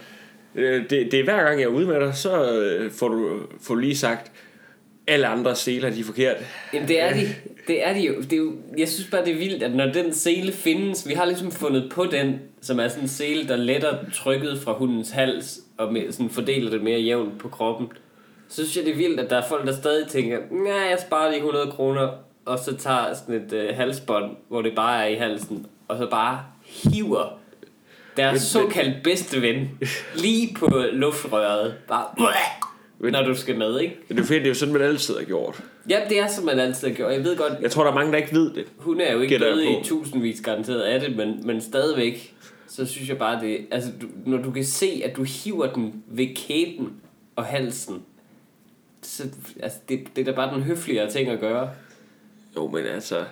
øh, 0.55 0.83
det, 0.91 1.13
det 1.13 1.15
er 1.15 1.25
hver 1.25 1.45
gang 1.45 1.61
jeg 1.61 1.65
er 1.65 1.71
ude 1.71 1.87
med 1.87 2.01
dig, 2.01 2.15
så 2.15 2.53
øh, 2.53 2.91
får, 2.91 3.09
du, 3.09 3.39
får 3.61 3.75
lige 3.75 3.97
sagt, 3.97 4.33
alle 5.07 5.27
andre 5.27 5.57
seler, 5.57 5.91
de 5.91 6.01
er 6.01 6.05
forkert. 6.05 6.37
Jamen 6.73 6.89
det 6.89 7.03
er 7.03 7.15
de, 7.15 7.21
det 7.67 7.87
er 7.87 7.95
de 7.95 8.01
jo. 8.01 8.15
Det 8.21 8.33
er 8.33 8.37
jo. 8.37 8.53
Jeg 8.79 8.89
synes 8.89 9.11
bare, 9.11 9.25
det 9.25 9.33
er 9.33 9.39
vildt, 9.39 9.63
at 9.63 9.75
når 9.75 9.87
den 9.87 10.15
sele 10.15 10.53
findes, 10.53 11.09
vi 11.09 11.15
har 11.15 11.25
ligesom 11.25 11.51
fundet 11.51 11.93
på 11.93 12.05
den, 12.05 12.41
som 12.61 12.81
er 12.81 12.89
sådan 12.89 13.05
en 13.05 13.09
sele, 13.09 13.49
der 13.49 13.57
letter 13.57 13.97
trykket 14.15 14.59
fra 14.59 14.73
hundens 14.73 15.11
hals, 15.11 15.61
og 15.79 15.93
med, 15.93 16.13
sådan 16.13 16.31
fordeler 16.31 16.71
det 16.71 16.83
mere 16.83 17.01
jævnt 17.01 17.39
på 17.39 17.49
kroppen. 17.49 17.89
Så 18.49 18.55
synes 18.55 18.77
jeg, 18.77 18.85
det 18.85 18.93
er 18.93 18.97
vildt, 18.97 19.21
at 19.21 19.31
der 19.31 19.37
er 19.37 19.49
folk, 19.49 19.67
der 19.67 19.73
stadig 19.73 20.09
tænker, 20.09 20.39
nej, 20.51 20.73
jeg 20.73 20.99
sparer 21.07 21.31
de 21.31 21.37
100 21.37 21.71
kroner, 21.71 22.09
og 22.45 22.59
så 22.59 22.77
tager 22.77 23.15
sådan 23.15 23.35
et 23.35 23.53
øh, 23.53 23.77
halsbånd, 23.77 24.37
hvor 24.49 24.63
det 24.63 24.75
bare 24.75 25.03
er 25.05 25.09
i 25.09 25.15
halsen, 25.15 25.67
og 25.89 25.99
så 25.99 26.11
bare 26.11 26.45
hiver 26.67 27.39
deres 28.17 28.43
såkaldt 28.43 29.03
bedste 29.05 29.43
ven 29.43 29.79
lige 30.17 30.55
på 30.59 30.83
luftrøret. 30.93 31.75
Bare, 31.89 32.05
når 33.11 33.23
du 33.23 33.35
skal 33.35 33.59
med, 33.59 33.81
ikke? 33.81 33.97
Men 34.09 34.17
det 34.17 34.23
er 34.23 34.27
fordi, 34.27 34.39
det 34.39 34.45
er 34.45 34.51
jo 34.51 34.55
sådan, 34.55 34.75
man 34.75 34.83
altid 34.83 35.17
har 35.17 35.25
gjort. 35.25 35.63
Ja, 35.89 36.01
det 36.09 36.21
er 36.21 36.29
som 36.29 36.45
man 36.45 36.59
altid 36.59 36.89
har 36.89 36.95
gjort. 36.95 37.13
Jeg 37.13 37.25
ved 37.25 37.37
godt, 37.37 37.53
Jeg 37.63 37.71
tror, 37.71 37.83
der 37.83 37.91
er 37.91 37.95
mange, 37.95 38.13
der 38.13 38.19
ikke 38.19 38.33
ved 38.33 38.55
det. 38.55 38.65
hun 38.79 39.01
er 39.01 39.13
jo 39.13 39.21
ikke 39.21 39.39
døde 39.39 39.71
i 39.71 39.85
tusindvis 39.85 40.41
garanteret 40.41 40.81
af 40.81 41.01
det, 41.01 41.17
men, 41.17 41.47
men 41.47 41.61
stadigvæk, 41.61 42.35
så 42.69 42.87
synes 42.87 43.09
jeg 43.09 43.19
bare, 43.19 43.41
det 43.41 43.67
altså, 43.71 43.91
du, 44.03 44.07
når 44.27 44.39
du 44.43 44.51
kan 44.51 44.65
se, 44.65 45.03
at 45.05 45.17
du 45.17 45.23
hiver 45.23 45.73
den 45.73 46.03
ved 46.07 46.35
kæben 46.37 46.93
og 47.37 47.45
halsen, 47.45 48.03
så 49.03 49.23
altså, 49.63 49.79
det, 49.89 50.01
det 50.17 50.23
er 50.23 50.33
da 50.33 50.37
bare 50.37 50.55
den 50.55 50.63
høfligere 50.63 51.11
ting 51.11 51.29
at 51.29 51.41
gøre. 51.41 51.71
Jo, 52.57 52.69
men 52.69 52.87
altså... 52.87 53.25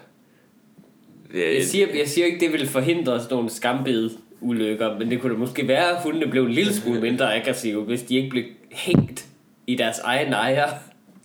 Det 1.33 1.49
er, 1.49 1.53
Jeg 1.53 1.65
siger, 1.65 1.87
jeg 1.95 2.09
siger 2.09 2.27
ikke, 2.27 2.41
det 2.41 2.53
vil 2.53 2.69
forhindre 2.69 3.21
sådan 3.21 3.35
nogle 3.35 3.51
skambede 3.51 4.11
ulykker, 4.41 4.99
men 4.99 5.11
det 5.11 5.21
kunne 5.21 5.33
da 5.33 5.39
måske 5.39 5.69
være, 5.69 5.97
at 5.97 6.03
hundene 6.03 6.27
blev 6.31 6.45
en 6.45 6.53
lille 6.53 6.75
smule 6.75 7.01
mindre 7.01 7.35
aggressive, 7.35 7.83
hvis 7.83 8.03
de 8.03 8.17
ikke 8.17 8.31
blev 8.31 8.45
hængt 8.71 9.27
i 9.67 9.75
deres 9.75 9.99
egen 9.99 10.33
ejer 10.33 10.69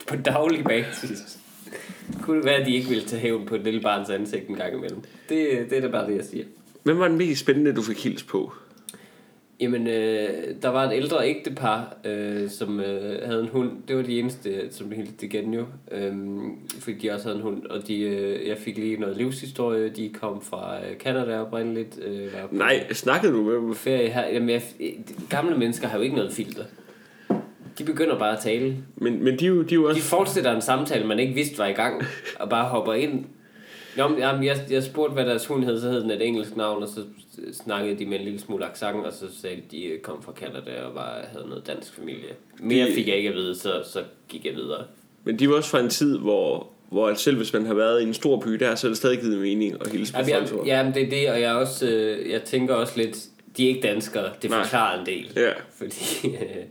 på 0.08 0.16
daglig 0.16 0.64
basis. 0.64 1.38
Kunne 2.22 2.36
det 2.36 2.44
være, 2.44 2.54
at 2.54 2.66
de 2.66 2.74
ikke 2.74 2.88
ville 2.88 3.04
tage 3.04 3.20
hævn 3.20 3.46
på 3.46 3.54
et 3.54 3.60
lille 3.64 3.80
barns 3.80 4.10
ansigt 4.10 4.48
en 4.48 4.54
gang 4.54 4.74
imellem. 4.74 5.00
Det, 5.28 5.70
det 5.70 5.78
er 5.78 5.80
da 5.80 5.88
bare 5.88 6.10
det, 6.10 6.16
jeg 6.16 6.24
siger. 6.24 6.44
Hvem 6.82 6.98
var 6.98 7.08
den 7.08 7.18
mest 7.18 7.40
spændende, 7.40 7.72
du 7.72 7.82
fik 7.82 8.04
hils 8.04 8.22
på? 8.22 8.52
Jamen, 9.64 9.86
øh, 9.86 10.28
der 10.62 10.68
var 10.68 10.84
et 10.84 10.96
ældre 10.96 11.28
ægtepar, 11.28 11.96
øh, 12.04 12.50
som 12.50 12.80
øh, 12.80 13.26
havde 13.26 13.40
en 13.42 13.48
hund. 13.48 13.70
Det 13.88 13.96
var 13.96 14.02
de 14.02 14.18
eneste, 14.18 14.72
som 14.72 14.92
hilste 14.92 15.26
igen 15.26 15.54
jo. 15.54 15.64
Øhm, 15.92 16.52
fordi 16.80 16.98
de 16.98 17.10
også 17.10 17.24
havde 17.24 17.36
en 17.36 17.42
hund. 17.42 17.66
Og 17.66 17.88
de, 17.88 18.00
øh, 18.00 18.48
jeg 18.48 18.58
fik 18.58 18.78
lige 18.78 18.96
noget 18.96 19.16
livshistorie. 19.16 19.88
De 19.88 20.08
kom 20.20 20.42
fra 20.42 20.76
øh, 20.76 20.96
Canada 20.96 21.38
oprindeligt. 21.40 21.98
Øh, 22.04 22.32
var 22.32 22.46
på 22.46 22.54
Nej, 22.54 22.92
snakkede 22.92 23.32
du 23.32 23.42
med 23.42 23.54
dem? 23.54 23.74
ferie 23.74 24.08
her. 24.08 24.28
Jamen, 24.28 24.50
jeg, 24.50 24.62
gamle 25.30 25.56
mennesker 25.56 25.88
har 25.88 25.96
jo 25.98 26.02
ikke 26.02 26.16
noget 26.16 26.32
filter. 26.32 26.64
De 27.78 27.84
begynder 27.84 28.18
bare 28.18 28.32
at 28.36 28.42
tale. 28.42 28.76
Men, 28.96 29.24
men 29.24 29.38
de, 29.38 29.44
er 29.44 29.48
jo, 29.48 29.62
de 29.62 29.74
er 29.74 29.78
jo 29.78 29.82
De 29.82 29.90
også... 29.90 30.02
fortsætter 30.02 30.54
en 30.54 30.62
samtale, 30.62 31.06
man 31.06 31.18
ikke 31.18 31.34
vidste 31.34 31.58
var 31.58 31.66
i 31.66 31.72
gang, 31.72 32.02
og 32.40 32.48
bare 32.50 32.64
hopper 32.68 32.92
ind. 32.92 33.24
Nå, 33.96 34.08
men, 34.08 34.18
jamen, 34.18 34.44
jeg, 34.44 34.56
jeg 34.70 34.82
spurgte, 34.82 35.12
hvad 35.14 35.26
deres 35.26 35.46
hund 35.46 35.64
hed, 35.64 35.80
så 35.80 35.88
hed 35.90 36.00
den 36.02 36.10
et 36.10 36.26
engelsk 36.26 36.56
navn, 36.56 36.82
og 36.82 36.88
så 36.88 37.00
snakkede 37.52 37.98
de 37.98 38.06
med 38.06 38.18
en 38.18 38.24
lille 38.24 38.40
smule 38.40 38.66
accent, 38.70 38.96
og 39.06 39.12
så 39.12 39.26
sagde 39.40 39.56
de, 39.56 39.84
at 39.84 39.90
de 39.92 39.98
kom 40.02 40.22
fra 40.22 40.32
Canada 40.32 40.82
og 40.82 40.94
var, 40.94 41.24
havde 41.32 41.48
noget 41.48 41.66
dansk 41.66 41.94
familie. 41.94 42.28
Mere 42.60 42.86
De- 42.88 42.92
fik 42.94 43.08
jeg 43.08 43.16
ikke 43.16 43.28
at 43.28 43.34
vide, 43.34 43.54
så, 43.54 43.82
så 43.92 44.02
gik 44.28 44.44
jeg 44.46 44.54
videre. 44.54 44.84
Men 45.24 45.38
de 45.38 45.44
jo 45.44 45.56
også 45.56 45.70
fra 45.70 45.80
en 45.80 45.88
tid, 45.88 46.18
hvor, 46.18 46.66
hvor 46.90 47.14
selv 47.14 47.36
hvis 47.36 47.52
man 47.52 47.66
har 47.66 47.74
været 47.74 48.00
i 48.00 48.04
en 48.04 48.14
stor 48.14 48.40
by 48.40 48.50
der, 48.50 48.74
så 48.74 48.86
er 48.86 48.88
det 48.88 48.98
stadig 48.98 49.20
givet 49.20 49.38
mening 49.38 49.76
at 49.80 49.90
hilse 49.92 50.12
på 50.12 50.18
Jamen, 50.28 50.48
folk. 50.48 50.60
jeg. 50.60 50.66
jamen, 50.76 50.94
det 50.94 51.02
er 51.02 51.10
det, 51.10 51.30
og 51.30 51.40
jeg, 51.40 51.50
er 51.50 51.54
også, 51.54 51.86
øh, 51.88 52.30
jeg 52.30 52.42
tænker 52.42 52.74
også 52.74 52.92
lidt, 52.96 53.16
de 53.56 53.64
er 53.64 53.68
ikke 53.68 53.80
danskere, 53.88 54.30
det 54.42 54.50
Nej. 54.50 54.62
forklarer 54.62 55.00
en 55.00 55.06
del. 55.06 55.30
Ja. 55.36 55.50
Fordi 55.74 56.28
øh, 56.28 56.64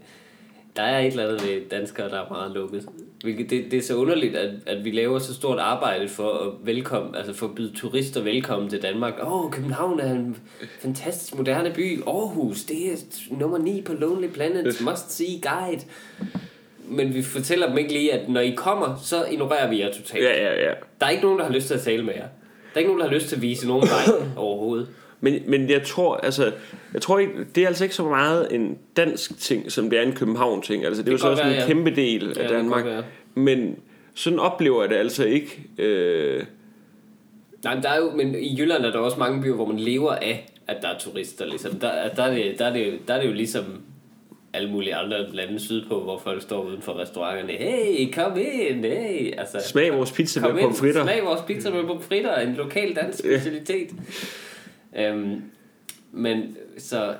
der 0.75 0.83
er 0.83 0.99
et 0.99 1.07
eller 1.07 1.27
andet 1.27 1.47
ved 1.47 1.61
danskere, 1.71 2.09
der 2.09 2.21
er 2.21 2.29
meget 2.29 2.51
lukket. 2.51 2.85
Hvilket 3.23 3.49
det, 3.49 3.71
det 3.71 3.77
er 3.77 3.81
så 3.81 3.95
underligt, 3.95 4.35
at, 4.35 4.51
at 4.65 4.85
vi 4.85 4.91
laver 4.91 5.19
så 5.19 5.33
stort 5.33 5.59
arbejde 5.59 6.07
for 6.07 6.29
at 6.29 6.51
velkomme, 6.63 7.17
altså 7.17 7.33
for 7.33 7.47
at 7.47 7.55
byde 7.55 7.73
turister 7.75 8.21
velkommen 8.21 8.69
til 8.69 8.81
Danmark. 8.81 9.13
Åh, 9.21 9.45
oh, 9.45 9.51
København 9.51 9.99
er 9.99 10.11
en 10.11 10.37
fantastisk 10.79 11.35
moderne 11.35 11.71
by. 11.75 12.01
Aarhus, 12.07 12.63
det 12.63 12.91
er 12.91 12.97
nummer 13.31 13.57
9 13.57 13.81
på 13.81 13.93
Lonely 13.93 14.27
Planet. 14.27 14.81
Must 14.81 15.11
see 15.11 15.41
guide. 15.41 15.81
Men 16.87 17.13
vi 17.13 17.23
fortæller 17.23 17.67
dem 17.67 17.77
ikke 17.77 17.93
lige, 17.93 18.13
at 18.13 18.29
når 18.29 18.41
I 18.41 18.53
kommer, 18.57 18.99
så 19.03 19.25
ignorerer 19.25 19.69
vi 19.69 19.79
jer 19.79 19.91
totalt. 19.93 20.23
Ja, 20.23 20.43
ja, 20.43 20.63
ja. 20.63 20.73
Der 20.99 21.05
er 21.05 21.09
ikke 21.09 21.23
nogen, 21.23 21.39
der 21.39 21.45
har 21.45 21.53
lyst 21.53 21.67
til 21.67 21.73
at 21.73 21.81
tale 21.81 22.03
med 22.03 22.13
jer. 22.13 22.27
Der 22.73 22.75
er 22.75 22.79
ikke 22.79 22.89
nogen, 22.89 23.01
der 23.01 23.07
har 23.07 23.13
lyst 23.13 23.27
til 23.27 23.35
at 23.35 23.41
vise 23.41 23.67
nogen 23.67 23.87
vej 23.87 24.27
overhovedet. 24.37 24.87
Men, 25.23 25.43
men 25.47 25.69
jeg 25.69 25.83
tror, 25.83 26.15
altså, 26.15 26.51
jeg 26.93 27.01
tror 27.01 27.19
ikke, 27.19 27.33
det 27.55 27.63
er 27.63 27.67
altså 27.67 27.83
ikke 27.83 27.95
så 27.95 28.03
meget 28.03 28.47
en 28.55 28.77
dansk 28.97 29.39
ting, 29.39 29.71
som 29.71 29.89
det 29.89 29.99
er 29.99 30.03
en 30.03 30.13
København 30.13 30.61
ting. 30.61 30.85
Altså, 30.85 31.01
det, 31.01 31.05
det 31.05 31.11
er 31.11 31.13
jo 31.13 31.17
så 31.17 31.29
også 31.29 31.43
være, 31.43 31.53
en 31.53 31.59
ja. 31.59 31.67
kæmpe 31.67 31.95
del 31.95 32.23
Ja, 32.35 32.41
af 32.41 32.49
kan 32.49 32.57
Danmark. 32.57 32.85
Men 33.35 33.75
sådan 34.13 34.39
oplever 34.39 34.81
jeg 34.81 34.89
det 34.89 34.95
altså 34.95 35.25
ikke. 35.25 35.63
Øh, 35.77 36.43
Nej, 37.63 37.75
men 37.75 37.83
der 37.83 37.89
er 37.89 37.97
jo, 37.97 38.11
men 38.11 38.35
i 38.35 38.59
Jylland 38.59 38.85
er 38.85 38.91
der 38.91 38.99
også 38.99 39.19
mange 39.19 39.41
byer, 39.41 39.53
hvor 39.53 39.65
man 39.65 39.79
lever 39.79 40.11
af, 40.11 40.45
at 40.67 40.77
der 40.81 40.87
er 40.87 40.97
turister. 40.99 41.45
Ligesom. 41.45 41.71
Der, 41.79 42.09
der, 42.15 42.23
er 42.23 42.33
det, 42.35 42.59
der, 42.59 42.65
er 42.65 42.73
det, 42.73 42.99
der 43.07 43.13
er 43.13 43.21
det 43.21 43.27
jo 43.27 43.33
ligesom 43.33 43.63
alle 44.53 44.71
mulige 44.71 44.95
andre 44.95 45.31
lande 45.31 45.59
sydpå, 45.59 45.99
hvor 45.99 46.17
folk 46.17 46.41
står 46.41 46.63
uden 46.63 46.81
for 46.81 46.99
restauranterne. 46.99 47.53
Hey, 47.53 48.13
kom 48.13 48.37
ind, 48.37 48.85
hey. 48.85 49.33
Altså, 49.37 49.69
smag 49.69 49.93
vores 49.93 50.11
pizza 50.11 50.39
med 50.39 50.61
pomfritter. 50.61 51.03
smag 51.03 51.23
vores 51.23 51.41
pizza 51.41 51.69
med 51.69 51.83
pomfritter, 51.83 52.35
en 52.35 52.53
lokal 52.53 52.95
dansk 52.95 53.19
specialitet. 53.19 53.89
Øhm, 54.97 55.41
men 56.11 56.57
så, 56.77 57.13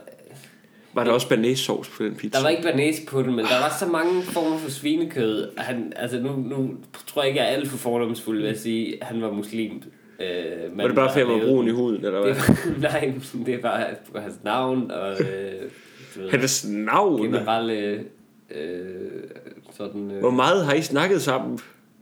Var 0.94 1.04
der 1.04 1.12
også 1.12 1.30
banæssauce 1.30 1.92
på 1.92 2.04
den 2.04 2.16
pizza? 2.16 2.38
der 2.38 2.44
var 2.44 2.50
ikke 2.50 2.64
banæs 2.64 3.02
på 3.08 3.22
den, 3.22 3.36
men 3.36 3.46
der 3.46 3.60
var 3.62 3.76
så 3.80 3.86
mange 3.86 4.24
former 4.24 4.58
for 4.58 4.70
svinekød. 4.70 5.48
Han, 5.58 5.94
altså 5.96 6.20
nu, 6.20 6.36
nu 6.36 6.76
tror 7.08 7.22
jeg 7.22 7.30
ikke, 7.30 7.40
jeg 7.42 7.50
er 7.50 7.54
alt 7.54 7.68
for 7.70 7.78
fordomsfuld 7.78 8.42
ved 8.42 8.50
at 8.50 8.60
sige, 8.60 8.98
at 9.02 9.08
han 9.08 9.22
var 9.22 9.32
muslim. 9.32 9.84
Øh, 10.20 10.78
Var 10.78 10.88
det 10.88 10.96
bare 10.96 11.10
fordi, 11.14 11.26
han 11.26 11.40
var 11.40 11.46
brun 11.46 11.68
i 11.68 11.72
huden, 11.72 12.06
eller 12.06 12.22
hvad? 12.22 12.30
det 12.36 12.38
var, 12.38 12.80
nej, 12.92 13.14
det 13.46 13.54
er 13.54 13.62
bare 13.62 14.22
hans 14.22 14.40
navn 14.44 14.92
og 14.92 15.12
øh, 15.12 15.72
ved, 16.16 16.30
Hans 16.30 16.66
navn? 16.70 17.22
generelle 17.22 18.04
øh, 18.52 19.24
sådan 19.72 20.12
øh, 20.12 20.20
Hvor 20.20 20.30
meget 20.30 20.66
har 20.66 20.74
I 20.74 20.82
snakket 20.82 21.22
sammen? 21.22 21.60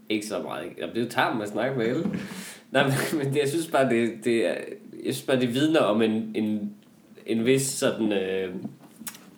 ikke 0.10 0.28
så 0.28 0.40
meget. 0.40 0.66
Jamen, 0.78 0.96
det 0.96 1.16
er 1.18 1.25
jo 1.36 1.42
at 1.42 1.50
snakke 1.50 1.78
med 1.78 1.86
alle. 1.88 2.04
Nej, 2.72 2.84
men, 2.84 2.94
men 3.24 3.34
det, 3.34 3.40
jeg 3.40 3.50
synes 3.50 3.68
bare 3.68 3.90
det, 3.90 4.12
det 4.24 4.48
jeg 5.05 5.13
synes 5.13 5.27
bare 5.27 5.39
det 5.39 5.53
vidner 5.53 5.79
om 5.79 6.01
en, 6.01 6.31
en, 6.36 6.74
en 7.25 7.46
vis 7.46 7.62
sådan 7.62 8.13
øh, 8.13 8.50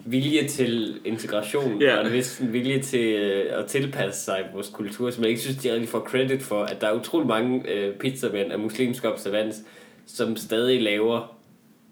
vilje 0.05 0.47
til 0.47 0.99
integration 1.05 1.81
Ja. 1.81 1.95
og 1.95 2.05
en 2.07 2.13
vis 2.13 2.41
vilje 2.51 2.81
til 2.81 3.05
øh, 3.05 3.59
at 3.59 3.65
tilpasse 3.65 4.25
sig 4.25 4.45
vores 4.53 4.69
kultur, 4.69 5.09
som 5.11 5.23
jeg 5.23 5.29
ikke 5.29 5.41
synes, 5.41 5.57
de 5.57 5.71
rigtig 5.73 5.89
får 5.89 5.99
credit 5.99 6.41
for, 6.41 6.63
at 6.63 6.81
der 6.81 6.87
er 6.87 6.93
utrolig 6.99 7.27
mange 7.27 7.69
øh, 7.71 7.95
pizzamænd 7.95 8.51
af 8.51 8.59
muslimsk 8.59 9.05
observans, 9.05 9.63
som 10.05 10.35
stadig 10.35 10.81
laver 10.81 11.37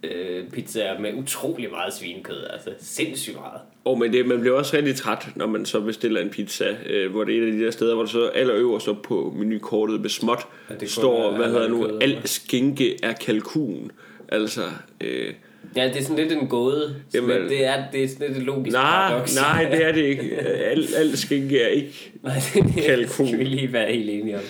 øh, 0.03 0.48
pizzaer 0.53 1.00
med 1.00 1.13
utrolig 1.13 1.70
meget 1.72 1.93
svinekød. 1.93 2.43
Altså 2.53 2.70
sindssygt 2.79 3.36
meget. 3.36 3.62
Og 3.86 4.00
men 4.00 4.13
det, 4.13 4.25
man 4.25 4.39
bliver 4.39 4.55
også 4.58 4.77
rigtig 4.77 4.96
træt, 4.96 5.27
når 5.36 5.48
man 5.48 5.65
så 5.65 5.79
bestiller 5.81 6.22
en 6.22 6.29
pizza, 6.29 6.75
øh, 6.86 7.12
hvor 7.12 7.24
det 7.24 7.38
er 7.38 7.41
et 7.41 7.46
af 7.48 7.51
de 7.51 7.65
der 7.65 7.72
steder, 7.72 7.93
hvor 7.93 8.03
der 8.03 8.10
så 8.10 8.27
allerøverst 8.27 8.88
op 8.88 9.01
på 9.01 9.34
menukortet 9.38 10.01
med 10.01 10.10
småt 10.10 10.39
Ja, 10.70 10.75
det 10.75 10.91
står, 10.91 11.31
er 11.31 11.38
hvad 11.38 11.46
hedder 11.48 11.67
nu, 11.67 11.88
al 12.01 12.17
skinke 12.25 13.03
er 13.03 13.13
kalkun. 13.13 13.91
Altså, 14.29 14.62
øh, 15.01 15.34
Ja, 15.75 15.88
det 15.88 15.98
er 15.98 16.01
sådan 16.03 16.17
lidt 16.24 16.31
en 16.41 16.48
gåde. 16.48 16.96
Jamen, 17.13 17.41
det, 17.41 17.65
er, 17.65 17.84
det 17.91 18.03
er 18.03 18.08
sådan 18.08 18.27
lidt 18.27 18.38
et 18.38 18.43
logisk 18.43 18.74
nej, 18.74 18.84
paradoks. 18.84 19.36
nej, 19.36 19.67
det 19.72 19.86
er 19.86 19.91
det 19.91 20.01
ikke. 20.03 20.36
Al, 20.72 20.88
al 20.98 21.17
skinke 21.17 21.62
er 21.62 21.67
ikke 21.67 22.12
Nej, 22.24 22.34
det 22.53 22.84
Kalkun. 22.84 23.27
skal 23.27 23.39
vi 23.39 23.43
lige 23.43 23.74
være 23.74 23.91
helt 23.93 24.10
enige 24.10 24.36
om. 24.36 24.41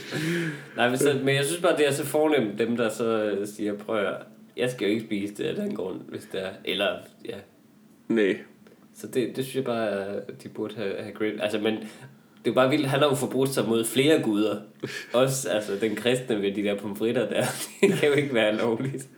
Nej, 0.78 0.90
men, 0.90 0.98
så, 0.98 1.20
men 1.24 1.36
jeg 1.36 1.46
synes 1.46 1.62
bare, 1.62 1.78
det 1.78 1.88
er 1.88 1.92
så 1.92 2.06
fornemt, 2.06 2.60
dem 2.60 2.78
der 2.78 2.90
så 2.90 3.38
siger, 3.56 3.74
prøv 3.74 4.00
at 4.00 4.14
jeg 4.62 4.72
skal 4.72 4.86
jo 4.86 4.94
ikke 4.94 5.06
spise 5.06 5.34
det 5.34 5.44
af 5.44 5.56
den 5.56 5.76
grund, 5.76 6.00
hvis 6.08 6.28
det 6.32 6.46
er. 6.46 6.50
Eller, 6.66 6.98
ja. 7.26 7.38
Nej. 8.08 8.38
Så 8.96 9.08
det, 9.08 9.36
det 9.36 9.44
synes 9.44 9.56
jeg 9.56 9.64
bare, 9.64 9.90
at 10.16 10.44
de 10.44 10.50
burde 10.50 10.76
have, 10.76 10.96
have 11.00 11.14
grit. 11.14 11.34
Altså, 11.42 11.60
men 11.60 11.74
det 12.46 12.52
er 12.52 12.54
bare 12.54 12.70
vildt, 12.70 12.88
han 12.88 13.00
har 13.00 13.10
jo 13.10 13.16
forbrudt 13.16 13.50
sig 13.50 13.68
mod 13.68 13.86
flere 13.86 14.22
guder. 14.22 14.62
Også 15.14 15.50
altså, 15.50 15.72
den 15.82 15.96
kristne 15.96 16.42
ved 16.42 16.52
de 16.52 16.64
der 16.64 16.76
pomfritter 16.76 17.30
der. 17.30 17.46
det 17.82 17.94
kan 17.94 18.10
jo 18.10 18.16
ikke 18.16 18.34
være 18.34 18.56
lovligt. 18.58 19.10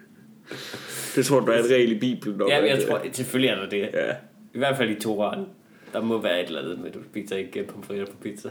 Det 1.15 1.25
tror 1.25 1.39
du, 1.39 1.51
er 1.51 1.57
en 1.57 1.69
regel 1.71 1.91
i 1.91 1.99
Bibelen. 1.99 2.41
Ja, 2.49 2.61
men 2.61 2.69
jeg 2.69 2.83
tror, 2.87 3.01
selvfølgelig 3.11 3.49
er 3.49 3.55
der 3.55 3.69
det. 3.69 3.89
Ja. 3.93 4.11
I 4.53 4.57
hvert 4.57 4.77
fald 4.77 4.89
i 4.89 4.99
Toran. 4.99 5.45
Der 5.93 6.01
må 6.01 6.21
være 6.21 6.41
et 6.41 6.47
eller 6.47 6.61
andet 6.61 6.79
med, 6.79 6.87
at 6.87 6.93
du 6.93 6.99
spiser 7.11 7.35
ikke 7.35 7.63
pomfritter 7.63 8.05
på 8.05 8.17
pizza. 8.21 8.49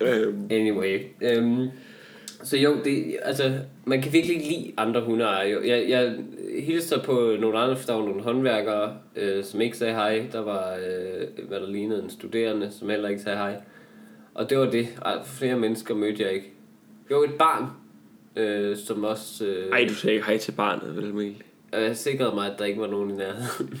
Øh, 0.00 0.34
Anyway. 0.50 1.00
Øhm, 1.20 1.68
så 2.48 2.56
jo, 2.56 2.76
det, 2.84 3.16
altså, 3.22 3.58
man 3.84 4.02
kan 4.02 4.12
virkelig 4.12 4.36
ikke 4.36 4.48
lide 4.48 4.72
andre 4.76 5.00
hundeejere. 5.00 5.50
Jo. 5.50 5.62
Jeg, 5.64 5.88
jeg 5.88 6.16
hilste 6.58 7.00
på 7.04 7.36
nogle 7.40 7.58
andre, 7.58 7.76
der 7.86 7.92
var 7.92 8.04
nogle 8.04 8.22
håndværkere, 8.22 8.96
øh, 9.16 9.44
som 9.44 9.60
ikke 9.60 9.76
sagde 9.76 9.94
hej. 9.94 10.26
Der 10.32 10.40
var, 10.40 10.74
øh, 10.74 11.48
hvad 11.48 11.60
der 11.60 11.70
lignede 11.70 12.02
en 12.02 12.10
studerende, 12.10 12.70
som 12.70 12.88
heller 12.88 13.08
ikke 13.08 13.22
sagde 13.22 13.38
hej. 13.38 13.60
Og 14.34 14.50
det 14.50 14.58
var 14.58 14.70
det. 14.70 14.88
Ej, 15.04 15.24
flere 15.24 15.56
mennesker 15.56 15.94
mødte 15.94 16.22
jeg 16.22 16.32
ikke. 16.32 16.52
Jo, 17.10 17.24
et 17.24 17.34
barn, 17.38 17.64
øh, 18.36 18.76
som 18.76 19.04
også... 19.04 19.46
Øh, 19.46 19.72
ej, 19.72 19.86
du 19.88 19.94
sagde 19.94 20.14
ikke 20.14 20.26
hej 20.26 20.38
til 20.38 20.52
barnet, 20.52 20.96
vel 20.96 21.14
Mikkel? 21.14 21.42
jeg 21.72 21.96
sikrede 21.96 22.34
mig, 22.34 22.52
at 22.52 22.58
der 22.58 22.64
ikke 22.64 22.80
var 22.80 22.86
nogen 22.86 23.10
i 23.10 23.14
nærheden. 23.14 23.80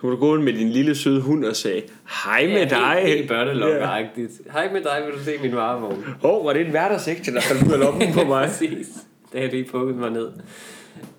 Kunne 0.00 0.12
du 0.12 0.16
gå 0.16 0.40
med 0.40 0.52
din 0.52 0.68
lille 0.68 0.94
søde 0.94 1.20
hund 1.20 1.44
og 1.44 1.56
sagde, 1.56 1.82
hej 2.24 2.46
med 2.46 2.66
dig. 2.66 2.98
Helt, 3.02 3.08
helt 3.16 3.28
børnelokkeragtigt. 3.28 4.32
Hej 4.52 4.72
med 4.72 4.80
dig, 4.80 5.02
vil 5.06 5.14
du 5.18 5.24
se 5.24 5.30
min 5.42 5.56
varevogn? 5.56 6.04
Åh, 6.22 6.30
oh, 6.30 6.46
var 6.46 6.52
det 6.52 6.64
en 6.64 6.70
hverdagsægte, 6.70 7.34
der 7.34 7.40
faldt 7.40 7.66
ud 7.68 7.72
af 7.72 7.78
lommen 7.78 8.12
på 8.12 8.24
mig? 8.34 8.46
Præcis. 8.48 8.88
Det 9.32 9.40
har 9.40 9.48
lige 9.48 9.64
pukket 9.64 9.96
mig 9.96 10.10
ned. 10.10 10.28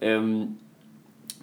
Øhm, 0.01 0.45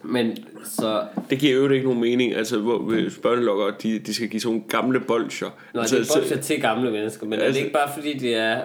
men 0.02 0.36
så... 0.64 1.02
Det 1.30 1.38
giver 1.38 1.54
jo 1.56 1.68
ikke 1.68 1.84
nogen 1.86 2.00
mening, 2.00 2.34
altså 2.34 2.58
hvor 2.58 2.78
børnelokker, 3.22 3.70
de, 3.82 3.98
de 3.98 4.14
skal 4.14 4.28
give 4.28 4.40
sådan 4.40 4.52
nogle 4.54 4.68
gamle 4.68 5.00
bolcher. 5.00 5.46
Nå, 5.74 5.80
altså, 5.80 5.96
det 5.96 6.10
er 6.10 6.20
bolcher 6.20 6.36
til 6.36 6.60
gamle 6.60 6.90
mennesker, 6.90 7.26
men 7.26 7.32
altså, 7.32 7.44
er 7.44 7.46
Altså- 7.46 7.58
det 7.60 7.64
ikke 7.64 7.74
bare 7.74 7.90
fordi, 7.94 8.18
det 8.18 8.34
er... 8.34 8.60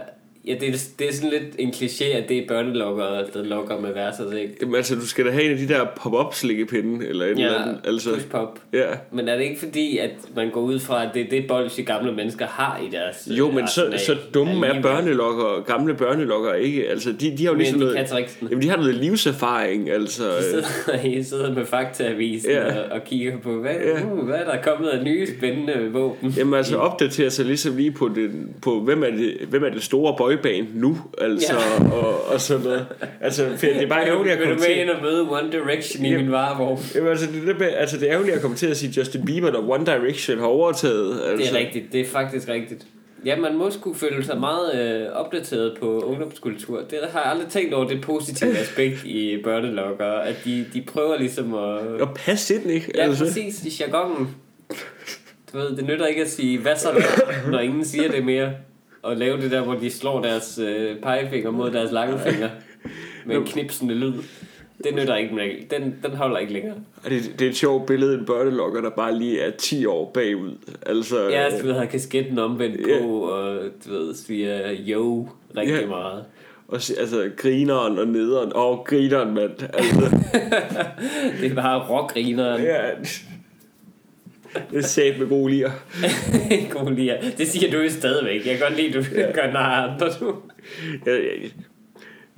Ja, 0.47 0.53
det 0.59 0.69
er, 0.69 0.73
det 0.99 1.09
er 1.09 1.13
sådan 1.13 1.29
lidt 1.29 1.43
en 1.59 1.69
kliché, 1.69 2.03
at 2.05 2.29
det 2.29 2.37
er 2.37 2.47
børnelokker, 2.47 3.03
der 3.33 3.43
lokker 3.43 3.79
med 3.79 3.93
værser, 3.93 4.31
ikke? 4.37 4.53
Jamen, 4.61 4.75
altså, 4.75 4.95
du 4.95 5.07
skal 5.07 5.25
da 5.25 5.31
have 5.31 5.43
en 5.45 5.51
af 5.51 5.57
de 5.57 5.67
der 5.67 5.85
pop-up 6.01 6.33
slikkepinde, 6.33 7.07
eller 7.07 7.25
en 7.25 7.31
eller 7.31 7.51
Ja, 7.53 7.61
anden. 7.61 7.77
Altså, 7.85 8.09
pop. 8.31 8.59
ja. 8.73 8.85
Men 9.11 9.27
er 9.27 9.35
det 9.35 9.43
ikke 9.43 9.59
fordi, 9.59 9.97
at 9.97 10.09
man 10.35 10.49
går 10.51 10.61
ud 10.61 10.79
fra, 10.79 11.03
at 11.03 11.09
det 11.13 11.21
er 11.21 11.29
det 11.29 11.47
bolsje, 11.47 11.83
gamle 11.83 12.11
mennesker 12.13 12.45
har 12.47 12.79
i 12.87 12.89
deres 12.91 13.27
Jo, 13.37 13.47
øh, 13.49 13.55
men 13.55 13.67
så, 13.67 13.81
arsenal? 13.81 13.99
så 13.99 14.15
dumme 14.33 14.67
er 14.67 14.81
børnelokker, 14.81 15.63
gamle 15.67 15.93
børnelokker 15.93 16.53
ikke. 16.53 16.89
Altså, 16.89 17.11
de, 17.11 17.37
de 17.37 17.43
har 17.43 17.45
jo 17.45 17.51
Men 17.51 17.59
ligesom 17.59 17.79
de 17.79 17.85
noget... 17.85 18.07
kan. 18.09 18.47
Jamen, 18.49 18.61
de 18.61 18.69
har 18.69 18.77
noget 18.77 18.95
livserfaring, 18.95 19.89
altså. 19.89 20.23
I 20.23 20.37
øh, 20.37 20.43
sidder, 20.43 21.23
sidder 21.29 21.53
med 21.53 21.65
faktaavisen 21.65 22.51
Ja. 22.51 22.79
og, 22.83 22.91
og 22.91 23.03
kigger 23.05 23.37
på, 23.39 23.55
hvad, 23.61 23.71
Ja. 23.71 24.03
uh, 24.13 24.25
hvad 24.25 24.35
er 24.35 24.45
der 24.45 24.61
kommet 24.61 24.89
af 24.89 25.03
nye 25.03 25.27
spændende 25.37 25.89
våben? 25.91 26.33
Jamen 26.37 26.53
altså 26.53 26.77
opdatere 26.77 27.29
sig 27.29 27.45
ligesom 27.45 27.77
lige 27.77 27.91
på, 27.91 28.09
den, 28.15 28.55
på 28.61 28.79
hvem, 28.79 29.03
er 29.03 29.09
det, 29.09 29.37
hvem 29.49 29.63
er 29.63 29.69
det 29.69 29.83
store 29.83 30.15
boyband 30.37 30.67
nu, 30.73 30.97
altså, 31.21 31.53
ja. 31.79 31.91
og, 31.91 32.25
og 32.33 32.41
sådan 32.41 32.63
noget. 32.63 32.85
Altså, 33.21 33.49
for 33.49 33.65
det 33.65 33.83
er 33.83 33.87
bare 33.87 34.07
ærgerligt 34.07 34.33
at 34.33 34.39
Vil 34.39 34.47
komme 34.47 34.55
du 34.55 34.59
med 34.59 34.75
til... 34.75 34.81
ind 34.81 34.89
og 34.89 35.01
møde 35.01 35.21
One 35.21 35.51
Direction 35.51 36.05
i 36.05 36.09
Jamen. 36.09 36.25
min 36.25 36.31
varevogn? 36.31 36.79
Jamen, 36.95 37.09
altså, 37.09 37.25
det, 37.31 37.61
er, 37.61 37.67
altså, 37.77 37.97
det 37.97 38.07
er 38.07 38.13
ærgerligt 38.13 38.35
at 38.35 38.41
komme 38.41 38.57
til 38.57 38.67
at 38.67 38.77
sige 38.77 38.93
Justin 38.97 39.25
Bieber, 39.25 39.51
når 39.51 39.69
One 39.73 39.85
Direction 39.85 40.37
har 40.39 40.45
overtaget. 40.45 41.15
Det 41.15 41.31
Altså. 41.31 41.55
er 41.55 41.59
rigtigt, 41.59 41.91
det 41.93 42.01
er 42.01 42.05
faktisk 42.05 42.47
rigtigt. 42.49 42.85
Ja, 43.25 43.35
man 43.39 43.57
må 43.57 43.71
skulle 43.71 43.97
føle 43.99 44.25
sig 44.25 44.39
meget 44.39 44.75
øh, 44.75 45.07
opdateret 45.13 45.77
på 45.79 45.99
ungdomskultur. 45.99 46.77
Det 46.89 46.99
har 47.11 47.21
jeg 47.21 47.31
aldrig 47.31 47.47
tænkt 47.49 47.73
over 47.73 47.87
det 47.87 48.01
positive 48.01 48.57
aspekt 48.57 49.03
i 49.05 49.41
børnelokker, 49.43 50.05
at 50.05 50.35
de, 50.45 50.65
de 50.73 50.81
prøver 50.81 51.17
ligesom 51.17 51.53
at... 51.53 52.01
Og 52.01 52.13
pas 52.15 52.49
ind, 52.49 52.71
ikke? 52.71 52.91
Ja, 52.95 53.03
altså. 53.03 53.25
præcis, 53.25 53.65
i 53.65 53.83
jargonen. 53.83 54.27
Du 55.53 55.57
ved, 55.57 55.75
det 55.77 55.85
nytter 55.85 56.05
ikke 56.05 56.21
at 56.21 56.29
sige, 56.29 56.59
hvad 56.59 56.75
så 56.75 57.03
når 57.51 57.59
ingen 57.59 57.85
siger 57.85 58.11
det 58.11 58.25
mere. 58.25 58.51
Og 59.03 59.17
lave 59.17 59.41
det 59.41 59.51
der, 59.51 59.61
hvor 59.61 59.73
de 59.73 59.89
slår 59.91 60.21
deres 60.21 60.59
øh, 60.63 60.97
pegefinger 60.99 61.51
mod 61.51 61.71
deres 61.71 61.91
langfinger 61.91 62.49
med 63.25 63.35
en 63.35 63.43
knipsende 63.43 63.93
lyd. 63.95 64.13
Det 64.83 64.95
nytter 64.95 65.15
ikke 65.15 65.35
mere. 65.35 65.55
Den, 65.79 65.95
den 66.03 66.11
holder 66.11 66.37
ikke 66.37 66.53
længere. 66.53 66.75
Og 67.03 67.09
det, 67.09 67.21
det 67.39 67.45
er 67.45 67.49
et 67.49 67.57
sjovt 67.57 67.85
billede 67.87 68.13
af 68.13 68.19
en 68.19 68.25
børnelokker, 68.25 68.81
der 68.81 68.89
bare 68.89 69.17
lige 69.17 69.39
er 69.41 69.51
10 69.51 69.85
år 69.85 70.11
bagud. 70.13 70.51
Altså, 70.85 71.29
Ja, 71.29 71.49
du 71.61 71.65
ved, 71.67 71.73
har 71.73 71.85
kasketten 71.85 72.39
omvendt 72.39 72.83
på, 72.83 72.89
Ja. 72.89 73.05
og 73.05 73.59
du 73.85 73.89
ved, 73.91 74.13
siger 74.15 74.75
yo 74.87 75.27
rigtig 75.57 75.79
Ja. 75.81 75.87
meget. 75.87 76.25
og, 76.67 76.75
altså 76.99 77.29
grineren 77.37 77.99
og 77.99 78.07
nederen. 78.07 78.51
Åh, 78.55 78.65
oh, 78.79 78.85
grineren, 78.85 79.33
mand. 79.33 79.51
Altså, 79.73 80.17
Det 81.41 81.51
er 81.51 81.55
bare 81.55 81.87
rockrineren. 81.89 82.61
ja. 82.63 82.79
Det 84.71 84.77
er 84.77 84.81
sat 84.81 85.19
med 85.19 85.27
gode 85.27 85.53
lier. 85.53 85.71
God 86.73 86.91
lige. 86.95 87.17
Det 87.37 87.47
siger 87.47 87.71
du 87.71 87.77
jo 87.77 87.89
stadigvæk. 87.89 88.47
Jeg 88.47 88.57
kan 88.57 88.67
godt 88.69 88.77
lide, 88.81 88.87
at 88.87 88.93
du 88.93 89.03
gør 89.41 89.51
nej 89.51 89.87
andre, 89.87 90.07
du. 90.19 90.35
Ja, 91.05 91.11
ja, 91.11 91.19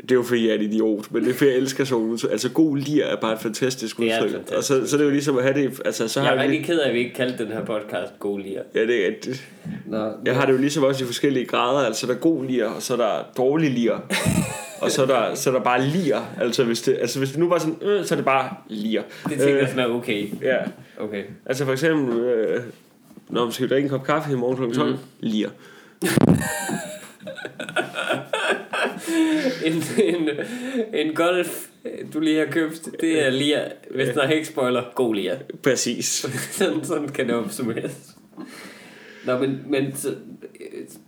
det 0.01 0.11
er 0.11 0.15
jo 0.15 0.23
fordi, 0.23 0.47
jeg 0.47 0.51
er 0.55 0.59
en 0.59 0.61
idiot, 0.65 1.11
men 1.11 1.23
det 1.23 1.29
er 1.29 1.33
fordi, 1.33 1.49
jeg 1.49 1.57
elsker 1.57 1.83
sådan 1.83 2.03
udtryk. 2.05 2.31
Altså, 2.31 2.49
god 2.49 2.77
lir 2.77 3.03
er 3.05 3.15
bare 3.15 3.33
et 3.33 3.39
fantastisk 3.39 3.97
Det 3.97 4.11
er 4.13 4.15
udtryk. 4.23 4.31
fantastisk 4.31 4.57
Og 4.57 4.63
så, 4.63 4.87
så 4.89 4.95
er 4.95 4.97
det 4.97 5.05
jo 5.05 5.09
ligesom 5.11 5.37
at 5.37 5.43
have 5.43 5.61
det... 5.61 5.81
Altså, 5.85 6.07
så 6.07 6.19
Jeg 6.19 6.29
har 6.29 6.35
er 6.35 6.41
jeg, 6.41 6.49
rigtig 6.49 6.65
ked 6.65 6.79
af, 6.79 6.87
at 6.87 6.93
vi 6.93 6.99
ikke 6.99 7.13
kaldte 7.13 7.43
den 7.45 7.51
her 7.51 7.65
podcast 7.65 8.11
God 8.19 8.39
lige. 8.39 8.59
ja, 8.75 8.81
det, 8.81 9.07
er- 9.07 9.11
det, 9.23 9.43
Nå, 9.85 10.11
jeg 10.25 10.35
har 10.35 10.45
det 10.45 10.53
jo 10.53 10.57
ligesom 10.57 10.83
også 10.83 11.03
i 11.03 11.07
forskellige 11.07 11.45
grader. 11.45 11.79
Altså, 11.85 12.07
der 12.07 12.13
er 12.13 12.17
god 12.17 12.45
lir, 12.45 12.65
og 12.65 12.81
så 12.81 12.93
er 12.93 12.97
der 12.97 13.31
dårlig 13.37 13.71
lir. 13.71 13.93
og 14.81 14.91
så 14.91 15.01
er 15.01 15.05
der, 15.05 15.35
så 15.35 15.49
er 15.49 15.53
der 15.53 15.63
bare 15.63 15.81
lir. 15.81 16.17
Altså, 16.41 16.63
hvis 16.63 16.81
det, 16.81 16.97
altså, 17.01 17.19
hvis 17.19 17.29
det 17.29 17.39
nu 17.39 17.49
var 17.49 17.59
sådan, 17.59 17.77
øh, 17.81 18.05
så 18.05 18.13
er 18.13 18.15
det 18.15 18.25
bare 18.25 18.49
lir. 18.69 19.01
det 19.29 19.39
tænker 19.39 19.57
jeg 19.57 19.67
sådan 19.67 19.91
er 19.91 19.93
okay. 19.93 20.27
ja. 20.41 20.57
Okay. 20.97 21.23
Altså 21.45 21.65
for 21.65 21.71
eksempel, 21.71 22.19
øh, 22.19 22.63
når 23.29 23.43
man 23.43 23.51
skal 23.51 23.69
drikke 23.69 23.85
en 23.85 23.89
kop 23.89 24.03
kaffe 24.03 24.31
i 24.31 24.35
morgen 24.35 24.71
kl. 24.71 24.77
12, 24.77 24.91
mm. 24.91 24.97
lir. 25.19 25.49
En, 29.65 29.83
en, 30.03 30.29
en 30.93 31.15
golf, 31.15 31.65
du 32.13 32.19
lige 32.19 32.39
har 32.39 32.45
købt, 32.45 32.89
det 33.01 33.25
er 33.25 33.29
lige, 33.29 33.61
hvis 33.91 34.07
der 34.07 34.21
er 34.21 34.31
ikke 34.31 34.47
spoiler, 34.47 34.83
god 34.95 35.15
lige. 35.15 35.39
Præcis. 35.63 36.25
sådan, 36.57 36.85
sådan 36.85 37.09
kan 37.09 37.27
det 37.27 37.35
opsummeres. 37.35 38.15
Nå, 39.25 39.37
men, 39.37 39.61
men 39.67 39.95
så, 39.95 40.15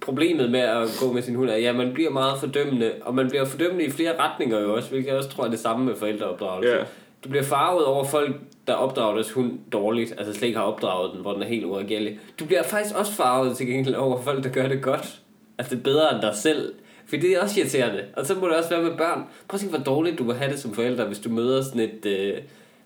problemet 0.01 0.51
med 0.51 0.59
at 0.59 0.87
gå 1.01 1.11
med 1.13 1.21
sin 1.21 1.35
hund 1.35 1.49
er, 1.49 1.55
ja, 1.57 1.73
man 1.73 1.93
bliver 1.93 2.09
meget 2.09 2.39
fordømmende, 2.39 2.91
og 3.01 3.15
man 3.15 3.29
bliver 3.29 3.45
fordømmende 3.45 3.85
i 3.85 3.89
flere 3.89 4.19
retninger 4.19 4.59
jo 4.59 4.75
også, 4.75 4.89
hvilket 4.89 5.07
jeg 5.07 5.17
også 5.17 5.29
tror 5.29 5.45
er 5.45 5.49
det 5.49 5.59
samme 5.59 5.85
med 5.85 5.95
forældreopdragelse. 5.95 6.73
Ja. 6.73 6.83
Du 7.23 7.29
bliver 7.29 7.43
farvet 7.43 7.85
over 7.85 8.03
folk, 8.05 8.35
der 8.67 8.73
opdrager 8.73 9.13
deres 9.13 9.31
hund 9.31 9.51
dårligt, 9.71 10.13
altså 10.17 10.33
slet 10.33 10.47
ikke 10.47 10.59
har 10.59 10.65
opdraget 10.65 11.11
den, 11.13 11.21
hvor 11.21 11.33
den 11.33 11.41
er 11.41 11.47
helt 11.47 11.65
uregerlig. 11.65 12.19
Du 12.39 12.45
bliver 12.45 12.63
faktisk 12.63 12.95
også 12.95 13.11
farvet 13.11 13.57
til 13.57 13.67
gengæld 13.67 13.95
over 13.95 14.21
folk, 14.21 14.43
der 14.43 14.49
gør 14.49 14.67
det 14.67 14.81
godt. 14.81 15.19
Altså 15.57 15.75
det 15.75 15.79
er 15.79 15.83
bedre 15.83 16.13
end 16.13 16.21
dig 16.21 16.35
selv. 16.35 16.73
For 17.09 17.15
det 17.15 17.31
er 17.31 17.41
også 17.41 17.59
irriterende. 17.59 18.03
Og 18.17 18.25
så 18.25 18.35
må 18.35 18.47
det 18.47 18.55
også 18.55 18.69
være 18.69 18.81
med 18.83 18.97
børn. 18.97 19.23
Prøv 19.47 19.55
at 19.55 19.59
tænke, 19.59 19.75
hvor 19.75 19.83
dårligt 19.83 20.19
du 20.19 20.23
vil 20.23 20.35
have 20.35 20.51
det 20.51 20.59
som 20.59 20.73
forælder, 20.73 21.05
hvis 21.05 21.19
du 21.19 21.29
møder 21.29 21.61
sådan 21.63 21.81
et, 21.81 22.05
øh, 22.05 22.33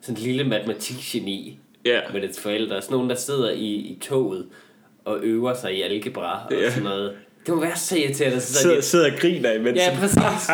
sådan 0.02 0.16
et 0.16 0.22
lille 0.24 0.44
matematikgeni 0.44 1.60
Ja. 1.86 2.00
med 2.14 2.22
dets 2.22 2.40
forældre. 2.40 2.82
Sådan 2.82 2.96
nogen, 2.96 3.10
der 3.10 3.16
sidder 3.16 3.52
i, 3.52 3.66
i 3.66 3.98
toget 4.02 4.46
og 5.06 5.20
øver 5.22 5.54
sig 5.54 5.74
i 5.74 5.82
algebra 5.82 6.46
og 6.46 6.54
Ja. 6.54 6.70
sådan 6.70 6.84
noget. 6.84 7.14
Det 7.46 7.54
må 7.54 7.62
være 7.62 7.76
så 7.76 7.98
irriterende. 7.98 8.40
Så 8.40 8.54
Sidder, 8.54 8.76
de, 8.76 8.82
sidder 8.82 9.12
og 9.12 9.20
griner 9.20 9.52
imens. 9.52 9.78
ja, 9.78 9.98
præcis. 10.00 10.50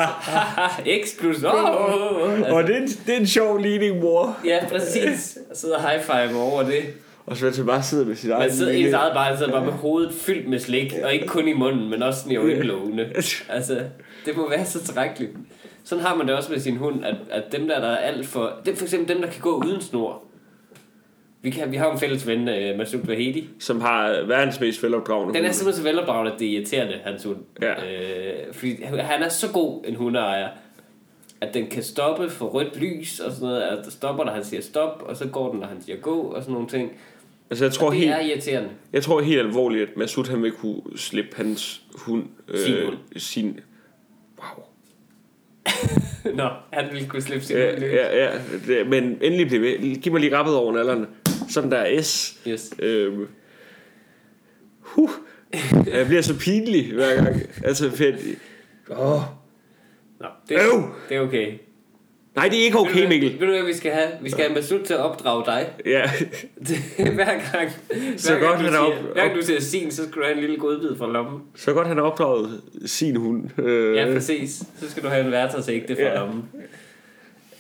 X 1.06 1.20
plus... 1.20 1.44
Oh, 1.44 1.54
oh, 1.54 2.22
oh. 2.24 2.34
Altså, 2.38 2.52
Og 2.54 2.64
det 2.64 2.76
er, 2.76 2.82
en, 2.82 2.88
det 2.88 3.16
er 3.16 3.20
en 3.20 3.28
sjov 3.28 3.58
ligning, 3.58 4.00
mor. 4.00 4.38
ja, 4.46 4.60
præcis. 4.70 5.38
Og 5.52 5.58
sidder 5.58 5.80
high 5.90 6.02
five 6.04 6.40
over 6.42 6.64
det. 6.64 6.84
Og 7.26 7.38
så 7.38 7.54
man 7.58 7.66
bare 7.66 7.84
sidder 7.84 8.06
med 8.06 8.16
sit 8.16 8.30
Man 8.30 8.40
eget 8.40 8.54
sidder 8.54 8.72
i 8.72 8.84
sit 8.84 8.94
eget 8.94 9.14
bare, 9.14 9.38
sidder 9.38 9.52
bare 9.52 9.66
med 9.66 9.74
hovedet 9.74 10.14
fyldt 10.14 10.50
med 10.50 10.60
slik. 10.60 10.94
Og 11.04 11.14
ikke 11.14 11.28
kun 11.28 11.48
i 11.48 11.54
munden, 11.54 11.90
men 11.90 12.04
også 12.04 12.20
i 12.30 12.36
øjenlågene. 12.36 13.06
Altså, 13.50 13.80
det 14.26 14.38
må 14.38 14.50
være 14.50 14.66
så 14.66 14.84
trækkeligt. 14.94 15.32
Sådan 15.84 16.04
har 16.04 16.16
man 16.16 16.28
det 16.28 16.36
også 16.36 16.52
med 16.52 16.60
sin 16.60 16.78
hund, 16.78 17.06
at, 17.06 17.16
at 17.32 17.44
dem 17.52 17.68
der, 17.68 17.80
der 17.80 17.88
er 17.88 17.98
alt 17.98 18.28
for... 18.28 18.54
Det 18.66 18.72
er 18.74 18.76
for 18.76 18.84
eksempel 18.86 19.16
dem, 19.16 19.22
der 19.22 19.30
kan 19.30 19.42
gå 19.42 19.64
uden 19.66 19.82
snor. 19.82 20.24
Vi, 21.42 21.50
kan, 21.50 21.72
vi 21.72 21.78
har 21.78 21.92
en 21.92 22.00
fælles 22.00 22.28
ven, 22.28 22.40
uh, 22.40 22.78
Masoud 22.78 23.02
Vahedi. 23.06 23.50
Som 23.60 23.82
har 23.82 24.24
verdens 24.28 24.60
mest 24.60 24.84
velopdragende 24.84 25.34
Den 25.34 25.46
er 25.46 25.52
simpelthen 25.52 25.84
så 25.86 25.90
velopdraget, 25.90 26.32
at 26.32 26.40
det 26.40 26.48
er 26.48 26.52
irriterende, 26.52 27.00
hans 27.04 27.24
hund. 27.24 27.38
Ja. 27.62 27.72
Øh, 27.72 28.54
fordi 28.54 28.82
han 28.84 29.24
er 29.24 29.30
så 29.30 29.52
god 29.52 29.84
en 29.88 29.96
hundeejer, 29.96 30.50
at 31.42 31.54
den 31.54 31.68
kan 31.68 31.84
stoppe 31.84 32.30
for 32.30 32.46
rødt 32.46 32.80
lys 32.82 33.20
og 33.20 33.32
sådan 33.32 33.48
noget. 33.48 33.62
At 33.62 33.86
der 33.86 33.92
stopper, 33.92 34.24
når 34.24 34.32
han 34.32 34.44
siger 34.44 34.62
stop, 34.62 35.04
og 35.06 35.18
så 35.18 35.28
går 35.28 35.52
den, 35.52 35.60
når 35.60 35.68
han 35.68 35.82
siger 35.82 35.98
gå 35.98 36.20
og 36.22 36.42
sådan 36.42 36.54
nogle 36.54 36.68
ting. 36.68 36.92
Altså, 37.50 37.66
jeg 37.66 37.72
tror, 37.74 37.90
Det 37.90 38.00
helt, 38.00 38.12
er 38.12 38.20
irriterende. 38.20 38.70
jeg 38.94 39.04
tror 39.04 39.22
helt 39.22 39.40
alvorligt, 39.40 39.90
at 39.90 39.98
Masud 39.98 40.26
han 40.26 40.44
vil 40.44 40.52
kunne 40.52 40.82
slippe 40.96 41.32
hans 41.36 41.82
hund. 41.96 42.24
øh, 42.48 42.60
Sin 42.60 42.76
hund. 42.86 42.98
Sin, 43.18 43.60
wow. 44.40 44.66
Nå, 46.36 46.50
han 46.74 46.86
ville 46.92 47.08
kunne 47.08 47.22
slippe 47.22 47.46
sin 47.46 47.58
Ja, 47.58 47.80
løs. 47.80 47.94
ja, 47.94 48.24
ja. 48.26 48.32
Det, 48.68 48.88
men 48.88 49.04
endelig 49.22 49.48
bliv 49.48 49.62
ved. 49.62 49.96
Giv 50.02 50.12
mig 50.12 50.22
lige 50.22 50.38
rappet 50.38 50.56
over 50.56 50.74
nallerne. 50.74 51.08
Sådan 51.50 51.72
der 51.72 51.78
er 51.78 52.02
S. 52.02 52.38
Yes. 52.48 52.74
Øhm. 52.80 53.28
Huh. 54.80 55.10
Jeg 55.94 56.06
bliver 56.06 56.22
så 56.22 56.40
pinlig 56.40 56.94
hver 56.94 57.16
gang. 57.16 57.42
Altså, 57.64 57.92
fedt. 57.92 58.16
Åh. 58.90 59.22
Nå, 60.20 60.28
det, 60.50 60.56
Øv! 60.56 60.84
det 61.10 61.18
er 61.18 61.22
okay. 61.22 61.54
Nej, 62.36 62.48
det 62.50 62.60
er 62.60 62.64
ikke 62.64 62.78
Ved 62.78 62.86
du 62.86 62.90
okay, 62.92 63.08
Mikkel. 63.08 63.32
Ved 63.40 63.48
du 63.48 63.54
hvad 63.54 63.64
vi 63.66 63.74
skal 63.74 63.92
have? 63.92 64.08
Vi 64.22 64.30
skal 64.30 64.44
have 64.44 64.56
Masud 64.56 64.84
til 64.84 64.94
at 64.94 65.00
opdrage 65.00 65.46
dig. 65.46 65.70
Ja. 65.86 66.10
Hver 67.16 67.26
gang, 67.26 67.72
Så 68.18 68.32
hver 68.32 68.40
gang 68.40 68.52
godt, 68.52 68.60
du 68.60 68.64
han 68.66 68.66
er 68.66 68.70
siger, 68.72 68.80
op- 68.80 69.14
hver 69.14 69.24
gang 69.24 69.36
du 69.36 69.42
siger 69.42 69.60
sin, 69.62 69.92
så 69.92 70.04
skal 70.04 70.14
du 70.14 70.22
have 70.24 70.34
en 70.36 70.40
lille 70.42 70.58
godbid 70.58 70.98
fra 70.98 71.08
lommen. 71.12 71.42
Så 71.56 71.74
godt, 71.74 71.88
han 71.88 71.98
har 71.98 72.04
opdraget 72.04 72.62
sin 72.86 73.16
hund. 73.16 73.60
Øh, 73.60 73.96
Ja, 73.96 74.14
præcis. 74.14 74.64
Så 74.80 74.90
skal 74.92 75.04
du 75.04 75.08
have 75.08 75.26
en 75.26 75.32
værtøjsægte 75.32 75.96
fra 75.96 76.02
Ja. 76.02 76.16
lommen. 76.16 76.44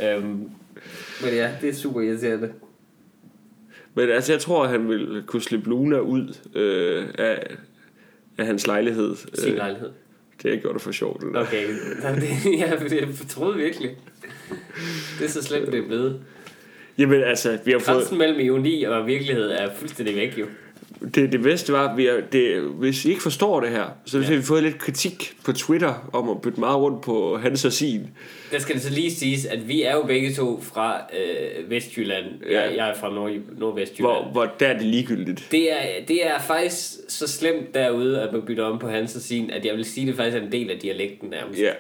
Øhm, 0.03 0.24
men 1.24 1.34
ja, 1.34 1.51
det 1.62 1.69
er 1.69 1.74
super 1.74 2.01
irriterende. 2.01 2.51
Men 3.97 4.09
altså, 4.09 4.33
jeg 4.33 4.41
tror, 4.41 4.63
at 4.63 4.69
han 4.69 4.89
vil 4.89 5.23
kunne 5.27 5.41
slippe 5.41 5.69
Luna 5.69 5.99
ud 5.99 6.35
øh, 6.55 7.05
af, 7.17 7.47
af 8.37 8.45
hans 8.45 8.67
lejlighed. 8.67 9.15
Sin 9.33 9.51
Øh, 9.51 9.57
lejlighed. 9.57 9.89
det 10.35 10.41
har 10.43 10.49
jeg 10.49 10.61
gjort 10.61 10.73
det 10.73 10.81
for 10.81 10.91
sjovt. 10.91 11.21
Det 11.21 11.33
der. 11.33 11.41
Okay, 11.41 11.67
jeg, 12.59 12.79
jeg 12.91 13.07
troede 13.29 13.57
virkelig. 13.57 13.91
Det 15.19 15.25
er 15.25 15.29
så 15.29 15.43
slemt, 15.43 15.71
det 15.71 15.79
er 15.79 15.87
blevet. 15.87 16.19
Jamen 16.97 17.23
altså, 17.23 17.59
vi 17.65 17.71
har 17.71 17.79
fået... 17.79 17.97
Grænsen 17.97 18.17
mellem 18.17 18.39
ironi 18.39 18.83
og 18.83 19.07
virkelighed 19.07 19.51
er 19.51 19.73
fuldstændig 19.75 20.15
væk 20.15 20.37
jo. 20.39 20.45
Det, 21.15 21.31
det 21.31 21.41
bedste 21.41 21.73
var, 21.73 21.89
at 21.89 21.97
vi 21.97 22.05
har, 22.05 22.21
det, 22.31 22.61
hvis 22.61 23.05
I 23.05 23.09
ikke 23.09 23.21
forstår 23.21 23.59
det 23.61 23.69
her, 23.69 23.85
så 24.05 24.21
har 24.21 24.35
vi 24.35 24.41
fået 24.41 24.63
lidt 24.63 24.77
kritik 24.79 25.33
på 25.45 25.53
Twitter 25.53 26.09
om 26.13 26.29
at 26.29 26.41
bytte 26.41 26.59
meget 26.59 26.77
rundt 26.77 27.01
på 27.03 27.37
hans 27.37 27.65
og 27.65 27.73
sin. 27.73 28.07
Der 28.51 28.59
skal 28.59 28.75
det 28.75 28.83
så 28.83 28.89
lige 28.89 29.11
siges, 29.11 29.45
at 29.45 29.67
vi 29.67 29.81
er 29.83 29.93
jo 29.95 30.03
begge 30.03 30.33
to 30.33 30.61
fra 30.61 31.01
øh, 31.17 31.69
Vestjylland. 31.69 32.25
Ja. 32.49 32.61
Jeg, 32.61 32.77
jeg 32.77 32.89
er 32.89 32.93
fra 32.93 33.13
Nord, 33.13 33.31
Nordvestjylland. 33.57 34.15
Hvor, 34.23 34.31
hvor 34.31 34.53
der 34.59 34.67
er 34.67 34.73
det 34.77 34.85
ligegyldigt. 34.85 35.47
Det 35.51 35.71
er, 35.71 36.05
det 36.07 36.25
er 36.27 36.39
faktisk 36.39 36.79
så 37.07 37.27
slemt 37.27 37.73
derude, 37.73 38.21
at 38.21 38.33
man 38.33 38.41
bytter 38.41 38.63
om 38.63 38.79
på 38.79 38.89
hans 38.89 39.15
og 39.15 39.21
sin, 39.21 39.51
at 39.51 39.65
jeg 39.65 39.75
vil 39.75 39.85
sige, 39.85 40.03
at 40.03 40.07
det 40.07 40.15
faktisk 40.15 40.37
er 40.37 40.41
en 40.41 40.51
del 40.51 40.71
af 40.71 40.77
dialekten 40.79 41.29
nærmest. 41.29 41.61
Ja, 41.61 41.71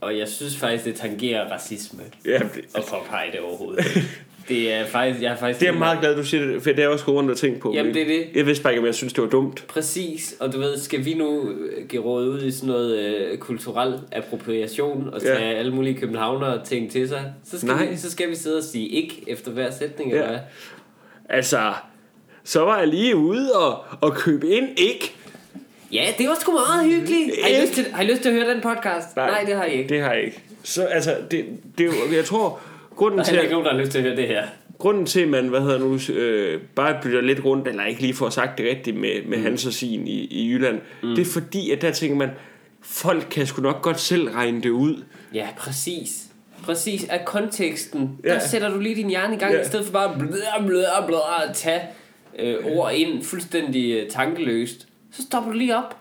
Og 0.00 0.18
jeg 0.18 0.28
synes 0.28 0.56
faktisk, 0.56 0.84
det 0.84 0.94
tangerer 0.94 1.52
racisme 1.52 2.00
ja 2.24 2.38
det, 2.38 2.64
at 2.74 2.84
påpege 2.90 3.32
det 3.32 3.40
overhovedet. 3.40 3.84
det 4.48 4.72
er 4.72 4.86
faktisk, 4.86 5.22
jeg 5.22 5.32
er 5.32 5.36
faktisk... 5.36 5.60
det 5.60 5.68
er 5.68 5.72
meget 5.72 6.00
glad, 6.00 6.16
du 6.16 6.24
siger 6.24 6.46
det, 6.46 6.62
for 6.62 6.70
det 6.70 6.84
er 6.84 6.88
også 6.88 7.04
rundt 7.12 7.30
og 7.30 7.36
tænkt 7.36 7.60
på. 7.60 7.72
Jamen, 7.74 7.94
det 7.94 8.02
er 8.02 8.06
det. 8.06 8.26
Jeg 8.34 8.46
vidste 8.46 8.62
bare 8.62 8.72
ikke, 8.72 8.80
om 8.80 8.86
jeg 8.86 8.94
synes, 8.94 9.12
det 9.12 9.22
var 9.24 9.30
dumt. 9.30 9.64
Præcis, 9.68 10.34
og 10.40 10.52
du 10.52 10.58
ved, 10.58 10.78
skal 10.78 11.04
vi 11.04 11.14
nu 11.14 11.50
øh, 11.50 11.88
give 11.88 12.02
råd 12.02 12.28
ud 12.28 12.42
i 12.42 12.50
sådan 12.50 12.66
noget 12.68 12.98
øh, 12.98 13.38
kulturel 13.38 14.00
appropriation 14.12 15.08
og 15.12 15.22
tage 15.22 15.38
Ja. 15.48 15.52
alle 15.54 15.74
mulige 15.74 15.94
københavnere 16.00 16.64
ting 16.64 16.90
til 16.92 17.08
sig, 17.08 17.32
så 17.44 17.58
skal, 17.58 17.68
Nej. 17.68 17.86
vi, 17.86 17.96
så 17.96 18.10
skal 18.10 18.30
vi 18.30 18.34
sidde 18.34 18.56
og 18.58 18.64
sige 18.64 18.88
ikke 18.88 19.24
efter 19.26 19.50
hver 19.50 19.70
sætning, 19.70 20.10
Ja. 20.10 20.16
eller 20.16 20.28
hvad? 20.28 20.38
Altså, 21.28 21.72
så 22.44 22.60
var 22.60 22.78
jeg 22.78 22.88
lige 22.88 23.16
ude 23.16 23.52
og, 23.52 23.84
og 24.00 24.14
købe 24.16 24.48
ind, 24.48 24.68
ikke? 24.76 25.14
Ja, 25.92 26.04
det 26.18 26.28
var 26.28 26.36
sgu 26.40 26.52
meget 26.52 26.84
hyggeligt. 26.94 27.30
Har 27.42 27.48
I, 27.48 27.62
lyst 27.62 27.72
til, 27.72 27.84
har 27.92 28.02
I 28.02 28.06
lyst 28.06 28.22
til 28.22 28.28
at 28.28 28.34
høre 28.34 28.54
den 28.54 28.60
podcast? 28.60 29.16
Nej, 29.16 29.30
Nej 29.30 29.44
det 29.46 29.54
har 29.56 29.64
I 29.64 29.72
ikke. 29.72 29.88
Det 29.88 30.00
har 30.02 30.12
jeg 30.12 30.24
ikke. 30.24 30.42
Så 30.62 30.82
altså, 30.84 31.14
det, 31.30 31.44
det 31.78 31.90
jeg 32.12 32.24
tror, 32.24 32.60
grunden 32.96 33.24
til, 33.24 33.36
at, 33.36 33.42
ikke 33.42 33.52
nogen, 33.52 33.66
der 33.66 33.72
har 33.72 33.80
lyst 33.80 33.90
til 33.92 33.98
at 33.98 34.04
høre 34.04 34.16
det 34.16 34.28
her. 34.28 34.46
grunden 34.78 35.06
til, 35.06 35.20
at 35.20 35.28
man, 35.28 35.48
hvad 35.48 35.60
hedder 35.60 35.78
nu, 35.78 35.98
øh, 36.14 36.60
bare 36.74 36.98
bytter 37.02 37.20
lidt 37.20 37.44
rundt, 37.44 37.68
eller 37.68 37.84
ikke 37.84 38.00
lige 38.00 38.14
får 38.14 38.30
sagt 38.30 38.58
det 38.58 38.66
rigtigt 38.70 38.96
med, 38.96 39.22
med 39.26 39.38
mm. 39.38 39.44
hans 39.44 39.66
og 39.66 39.72
sin 39.72 40.06
i, 40.06 40.24
i 40.24 40.48
Jylland, 40.50 40.80
mm. 41.02 41.08
det 41.14 41.20
er 41.26 41.30
fordi, 41.32 41.70
at 41.70 41.82
der 41.82 41.90
tænker 41.90 42.16
man, 42.16 42.30
folk 42.82 43.26
kan 43.30 43.46
sgu 43.46 43.62
nok 43.62 43.82
godt 43.82 44.00
selv 44.00 44.28
regne 44.30 44.62
det 44.62 44.70
ud. 44.70 45.02
Ja, 45.34 45.48
præcis. 45.58 46.22
Præcis. 46.62 47.04
Af 47.04 47.24
konteksten, 47.24 48.10
Ja. 48.24 48.34
der 48.34 48.38
sætter 48.38 48.68
du 48.68 48.78
lige 48.80 48.94
din 48.94 49.08
hjerne 49.08 49.34
i 49.34 49.38
gang, 49.38 49.52
Ja. 49.54 49.60
i 49.60 49.64
stedet 49.64 49.84
for 49.86 49.92
bare 49.92 50.18
blød, 50.18 50.42
blød, 50.66 50.84
blød, 51.06 51.20
at 51.48 51.54
tage 51.54 51.80
øh, 52.38 52.56
ord 52.64 52.92
ind 52.94 53.24
fuldstændig 53.24 53.92
øh, 53.92 54.08
tankeløst. 54.10 54.88
Så 55.12 55.22
stopper 55.22 55.52
du 55.52 55.58
lige 55.58 55.76
op 55.76 55.96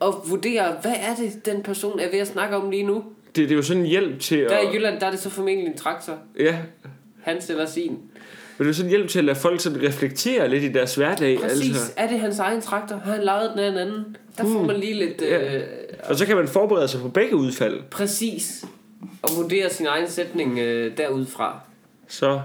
og 0.00 0.22
vurderer, 0.28 0.80
hvad 0.80 0.92
er 1.00 1.14
det, 1.14 1.46
den 1.46 1.62
person 1.62 2.00
er 2.00 2.10
ved 2.10 2.18
at 2.18 2.26
snakke 2.26 2.56
om 2.56 2.70
lige 2.70 2.82
nu? 2.82 3.04
Det, 3.36 3.48
det 3.48 3.50
er 3.50 3.56
jo 3.56 3.62
sådan 3.62 3.82
en 3.82 3.88
hjælp 3.88 4.20
til 4.20 4.36
at... 4.36 4.50
Der 4.50 4.60
i 4.60 4.74
Jylland, 4.74 5.00
der 5.00 5.06
er 5.06 5.10
det 5.10 5.20
så 5.20 5.30
formentlig 5.30 5.66
en 5.66 5.76
traktor. 5.76 6.18
Ja, 6.38 6.58
Hans 7.22 7.50
eller 7.50 7.66
sin. 7.66 7.90
men 7.92 7.98
det 8.58 8.64
er 8.64 8.66
jo 8.66 8.72
sådan 8.72 8.86
en 8.86 8.90
hjælp 8.90 9.08
til 9.08 9.18
at 9.18 9.24
lade 9.24 9.36
folk 9.38 9.60
sådan 9.60 9.82
reflektere 9.82 10.48
lidt 10.48 10.64
i 10.64 10.68
deres 10.72 10.94
hverdag. 10.94 11.38
Præcis. 11.40 11.68
Altså. 11.68 11.92
Er 11.96 12.08
det 12.08 12.20
hans 12.20 12.38
egen 12.38 12.60
traktor? 12.60 12.96
Har 12.96 13.12
han 13.12 13.22
lejet 13.24 13.50
den 13.50 13.58
af 13.58 13.68
en 13.68 13.76
anden? 13.76 14.16
Der 14.38 14.44
får 14.44 14.62
man 14.62 14.76
lige 14.76 14.94
lidt... 14.94 15.22
Øh, 15.22 15.30
Ja. 15.30 15.60
Og 16.08 16.16
så 16.16 16.26
kan 16.26 16.36
man 16.36 16.48
forberede 16.48 16.88
sig 16.88 17.00
på 17.00 17.08
begge 17.08 17.36
udfald. 17.36 17.80
Præcis. 17.90 18.64
Og 19.22 19.28
vurdere 19.36 19.70
sin 19.70 19.86
egen 19.86 20.08
sætning 20.08 20.58
øh, 20.58 20.96
derudfra. 20.96 21.60
Så, 22.08 22.40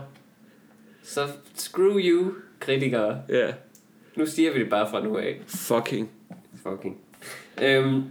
Så 1.03 1.27
screw 1.55 1.97
you, 1.99 2.31
kritikere. 2.59 3.21
ja, 3.29 3.47
Nu 4.15 4.25
siger 4.25 4.53
vi 4.53 4.59
det 4.59 4.69
bare 4.69 4.89
fra 4.89 5.03
nu 5.03 5.17
af. 5.17 5.39
fucking. 5.47 6.09
Fucking. 6.63 6.97
Øhm, 7.61 8.03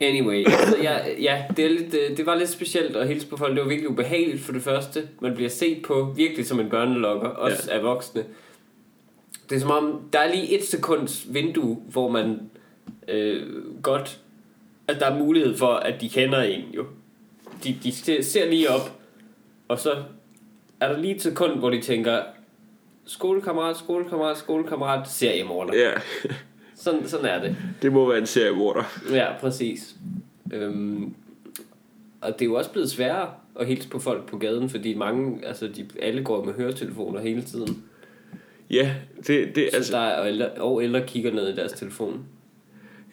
anyway, 0.00 0.44
altså, 0.46 0.76
ja, 0.82 0.98
ja 1.22 1.44
det, 1.56 1.64
er 1.64 1.68
lidt, 1.68 1.94
øh, 1.94 2.16
det 2.16 2.26
var 2.26 2.34
lidt 2.34 2.48
specielt 2.50 2.96
at 2.96 3.08
hilse 3.08 3.26
på 3.26 3.36
folk. 3.36 3.54
Det 3.54 3.62
var 3.62 3.68
virkelig 3.68 3.90
ubehageligt 3.90 4.42
for 4.42 4.52
det 4.52 4.62
første. 4.62 5.08
Man 5.20 5.34
bliver 5.34 5.50
set 5.50 5.82
på 5.82 6.12
virkelig 6.16 6.46
som 6.46 6.60
en 6.60 6.70
børnelokker, 6.70 7.28
også 7.28 7.68
ja. 7.70 7.76
af 7.76 7.84
voksne. 7.84 8.24
Det 9.50 9.56
er 9.56 9.60
som 9.60 9.70
om, 9.70 10.00
der 10.12 10.18
er 10.18 10.34
lige 10.34 10.58
et 10.58 10.64
sekunds 10.64 11.26
vindue, 11.34 11.76
hvor 11.76 12.08
man 12.08 12.40
øh, 13.08 13.46
godt... 13.82 14.18
At 14.88 15.00
der 15.00 15.06
er 15.06 15.18
mulighed 15.18 15.56
for, 15.56 15.72
at 15.72 16.00
de 16.00 16.08
kender 16.08 16.42
en 16.42 16.64
jo. 16.74 16.86
De, 17.64 17.78
de 17.82 17.92
ser, 17.92 18.22
ser 18.22 18.50
lige 18.50 18.70
op, 18.70 18.98
og 19.68 19.78
så 19.78 20.02
er 20.80 20.92
der 20.92 20.98
lige 20.98 21.14
et 21.14 21.22
sekund, 21.22 21.58
hvor 21.58 21.70
de 21.70 21.80
tænker, 21.80 22.22
skolekammerat, 23.06 23.76
skolekammerat, 23.76 24.38
skolekammerat, 24.38 25.08
seriemorder. 25.08 25.74
Ja, 25.74 25.92
Sådan, 26.80 27.08
sådan 27.08 27.26
er 27.26 27.40
det. 27.42 27.56
det 27.82 27.92
må 27.92 28.08
være 28.08 28.18
en 28.18 28.26
serie 28.26 28.52
morder. 28.52 29.00
Ja, 29.12 29.26
præcis. 29.40 29.94
Øhm, 30.52 31.14
og 32.20 32.32
det 32.32 32.42
er 32.42 32.46
jo 32.46 32.54
også 32.54 32.70
blevet 32.70 32.90
sværere 32.90 33.30
at 33.60 33.66
hilse 33.66 33.88
på 33.88 33.98
folk 33.98 34.26
på 34.30 34.38
gaden, 34.38 34.70
fordi 34.70 34.94
mange, 34.94 35.46
altså 35.46 35.68
de, 35.68 35.86
alle 36.02 36.24
går 36.24 36.44
med 36.44 36.54
høretelefoner 36.54 37.20
hele 37.20 37.42
tiden. 37.42 37.84
Ja, 38.70 38.94
det, 39.26 39.56
det, 39.56 39.68
Altså, 39.72 39.90
så 39.90 39.96
der 39.96 40.02
er, 40.04 40.20
og, 40.20 40.28
ældre, 40.28 40.48
og 40.50 40.82
ældre 40.82 41.06
kigger 41.06 41.32
ned 41.32 41.48
i 41.48 41.56
deres 41.56 41.72
telefon. 41.72 42.24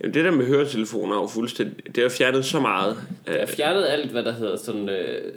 jamen, 0.01 0.13
det 0.13 0.25
der 0.25 0.31
med 0.31 0.45
høretelefoner 0.45 1.15
er 1.15 1.21
jo 1.21 1.27
fuldstændig... 1.27 1.95
Det 1.95 2.03
har 2.03 2.09
fjernet 2.09 2.45
så 2.45 2.59
meget. 2.59 2.97
Jeg 3.27 3.39
har 3.39 3.45
fjernet 3.45 3.85
alt, 3.85 4.11
hvad 4.11 4.23
der 4.23 4.31
hedder 4.31 4.57
sådan, 4.57 4.89
øh, 4.89 5.33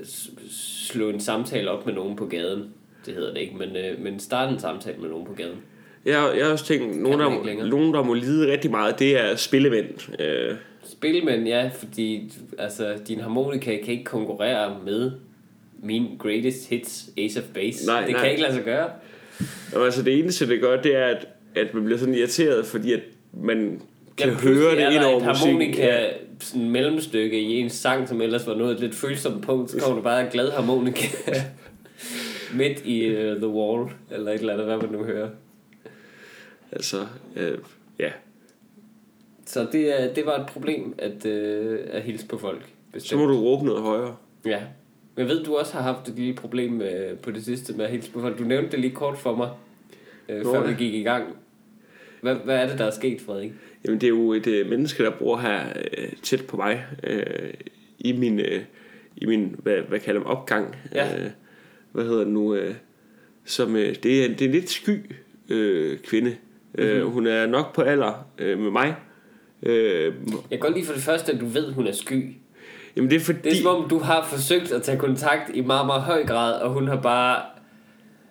slå 0.91 1.09
en 1.09 1.21
samtale 1.21 1.71
op 1.71 1.87
med 1.87 1.95
nogen 1.95 2.17
på 2.17 2.27
gaden. 2.27 2.65
Det 3.07 3.15
hedder 3.15 3.33
det 3.33 3.41
ikke, 3.41 3.57
men, 3.57 3.77
øh, 3.77 4.01
men 4.01 4.21
starte 4.21 4.53
en 4.53 4.59
samtale 4.59 4.99
med 4.99 5.09
nogen 5.09 5.27
på 5.27 5.35
gaden. 5.35 5.59
Jeg, 6.05 6.33
jeg 6.37 6.45
har 6.45 6.53
også 6.53 6.65
tænkt, 6.65 6.97
nogen 7.03 7.21
der, 7.21 7.45
længere. 7.45 7.69
nogen, 7.69 7.95
der 7.95 8.03
må 8.03 8.15
lide 8.15 8.53
rigtig 8.53 8.71
meget, 8.71 8.99
det 8.99 9.21
er 9.21 9.37
spillemænd. 9.37 9.87
Øh, 10.21 10.55
Spilmænd, 10.85 11.47
ja, 11.47 11.71
fordi 11.75 12.33
altså, 12.59 12.95
din 13.09 13.21
harmonika 13.21 13.77
kan 13.85 13.93
ikke 13.93 14.05
konkurrere 14.05 14.77
med 14.87 15.11
min 15.83 16.07
greatest 16.19 16.69
hits 16.69 17.11
Ace 17.19 17.41
of 17.41 17.45
Base. 17.55 17.87
Nej, 17.87 18.01
det 18.01 18.11
nej. 18.11 18.21
kan 18.23 18.31
ikke 18.31 18.43
lade 18.43 18.55
sig 18.55 18.65
gøre. 18.65 18.89
og 19.77 19.85
altså, 19.85 20.03
det 20.03 20.19
eneste, 20.19 20.49
det 20.49 20.61
gør, 20.61 20.83
det 20.83 20.97
er, 20.97 21.05
at, 21.05 21.27
at 21.55 21.75
man 21.75 21.85
bliver 21.85 21.99
sådan 21.99 22.15
irriteret, 22.15 22.67
fordi 22.67 22.93
at 22.93 23.01
man 23.33 23.81
kan 24.17 24.29
Ja, 24.29 24.35
høre 24.35 24.77
det 24.77 24.93
ind 24.95 25.05
over 25.05 25.29
musikken. 25.29 25.51
harmonika 25.53 25.87
Ja. 25.87 26.07
sådan 26.41 26.71
mellemstykke 26.71 27.41
i 27.41 27.61
en 27.61 27.71
sang, 27.71 28.09
som 28.09 28.21
ellers 28.21 28.47
var 28.47 28.55
noget 28.55 28.75
et 28.75 28.81
lidt 28.81 28.95
følsomt 28.95 29.43
punkt, 29.43 29.71
så 29.71 29.79
kommer 29.81 29.97
der 29.97 30.03
bare 30.03 30.21
en 30.21 30.29
glad 30.33 30.51
harmonika 30.51 31.07
midt 32.59 32.85
i 32.85 33.09
uh, 33.11 33.37
The 33.37 33.49
Wall, 33.49 33.91
eller 34.11 34.33
et 34.33 34.41
eller 34.41 34.53
andet, 34.53 34.67
hvad 34.67 34.77
man 34.77 34.91
nu 34.93 35.05
hører. 35.05 35.29
Altså, 36.73 37.07
øh, 37.37 37.59
ja. 37.99 38.11
Så 39.47 39.67
det, 39.73 40.03
er, 40.03 40.15
det 40.15 40.27
var 40.27 40.39
et 40.39 40.47
problem 40.47 40.95
at, 40.99 41.25
uh, 41.25 41.79
at 41.91 42.03
hilse 42.03 42.27
på 42.27 42.39
folk. 42.39 42.63
Så 42.63 42.93
Bestemt. 42.93 43.21
må 43.21 43.27
du 43.27 43.41
råbe 43.41 43.67
noget 43.67 43.83
højere. 43.83 44.17
Ja. 44.45 44.63
Men 45.15 45.27
jeg 45.27 45.37
ved, 45.37 45.45
du 45.45 45.57
også 45.57 45.73
har 45.73 45.83
haft 45.83 46.09
et 46.09 46.15
lille 46.15 46.35
problem 46.35 46.73
med, 46.73 47.17
på 47.17 47.31
det 47.31 47.45
sidste 47.45 47.73
med 47.73 47.85
at 47.85 47.91
hilse 47.91 48.11
på 48.11 48.21
folk. 48.21 48.39
Du 48.39 48.45
nævnte 48.45 48.71
det 48.71 48.81
lige 48.81 48.95
kort 48.95 49.19
for 49.19 49.37
mig, 49.37 49.51
øh, 50.29 50.43
Nå, 50.45 50.55
før 50.55 50.67
vi 50.67 50.75
gik 50.75 50.95
i 50.95 51.03
gang. 51.03 51.37
Hvad, 52.21 52.35
hvad 52.35 52.57
er 52.57 52.69
det, 52.69 52.79
der 52.79 52.85
er 52.85 52.91
sket, 52.91 53.21
Frederik? 53.21 53.53
Jamen, 53.85 54.01
det 54.01 54.07
er 54.07 54.09
jo 54.09 54.33
et 54.33 54.47
øh, 54.47 54.71
menneske, 54.71 55.05
der 55.05 55.11
bor 55.11 55.37
her 55.37 55.61
øh, 55.99 56.13
tæt 56.23 56.47
på 56.47 56.57
mig, 56.57 56.87
øh, 57.03 57.55
i 57.99 58.13
min, 58.13 58.41
øh, 58.41 58.63
i 59.17 59.27
min 59.27 59.57
hvad, 59.59 59.77
hvad 59.81 60.01
kalder 60.01 60.21
man, 60.21 60.29
opgang. 60.29 60.77
Ja. 60.95 61.25
Øh, 61.25 61.31
hvad 61.93 62.05
hedder 62.05 62.25
det 62.25 62.33
nu? 62.33 62.55
Øh, 62.55 62.75
som, 63.45 63.77
øh, 63.77 63.95
det, 64.03 64.25
er, 64.25 64.29
det 64.29 64.41
er 64.43 64.47
en 64.47 64.53
lidt 64.53 64.71
sky 64.71 64.99
øh, 65.49 65.99
kvinde. 65.99 66.37
Øh, 66.79 67.03
hun 67.05 67.27
er 67.27 67.47
nok 67.47 67.75
på 67.75 67.83
alder 67.83 68.27
øh, 68.39 68.59
med 68.59 68.71
mig. 68.71 68.95
Øh, 69.63 70.05
Jeg 70.05 70.13
kan 70.51 70.59
godt 70.59 70.75
lide 70.75 70.87
for 70.87 70.93
det 70.95 71.03
første, 71.03 71.33
at 71.33 71.41
du 71.41 71.47
ved, 71.47 71.73
hun 71.73 71.87
er 71.87 71.93
sky. 71.93 72.25
Jamen 72.97 73.11
det 73.11 73.17
er 73.17 73.21
fordi... 73.21 73.39
Det 73.45 73.53
er 73.53 73.57
som 73.63 73.67
om, 73.83 73.89
du 73.89 73.99
har 73.99 74.25
forsøgt 74.31 74.73
at 74.73 74.83
tage 74.83 74.99
kontakt 74.99 75.51
i 75.55 75.61
meget, 75.61 75.87
meget 75.87 76.03
høj 76.03 76.27
grad, 76.27 76.53
og 76.61 76.71
hun 76.71 76.89
har 76.89 76.97
bare 76.97 77.37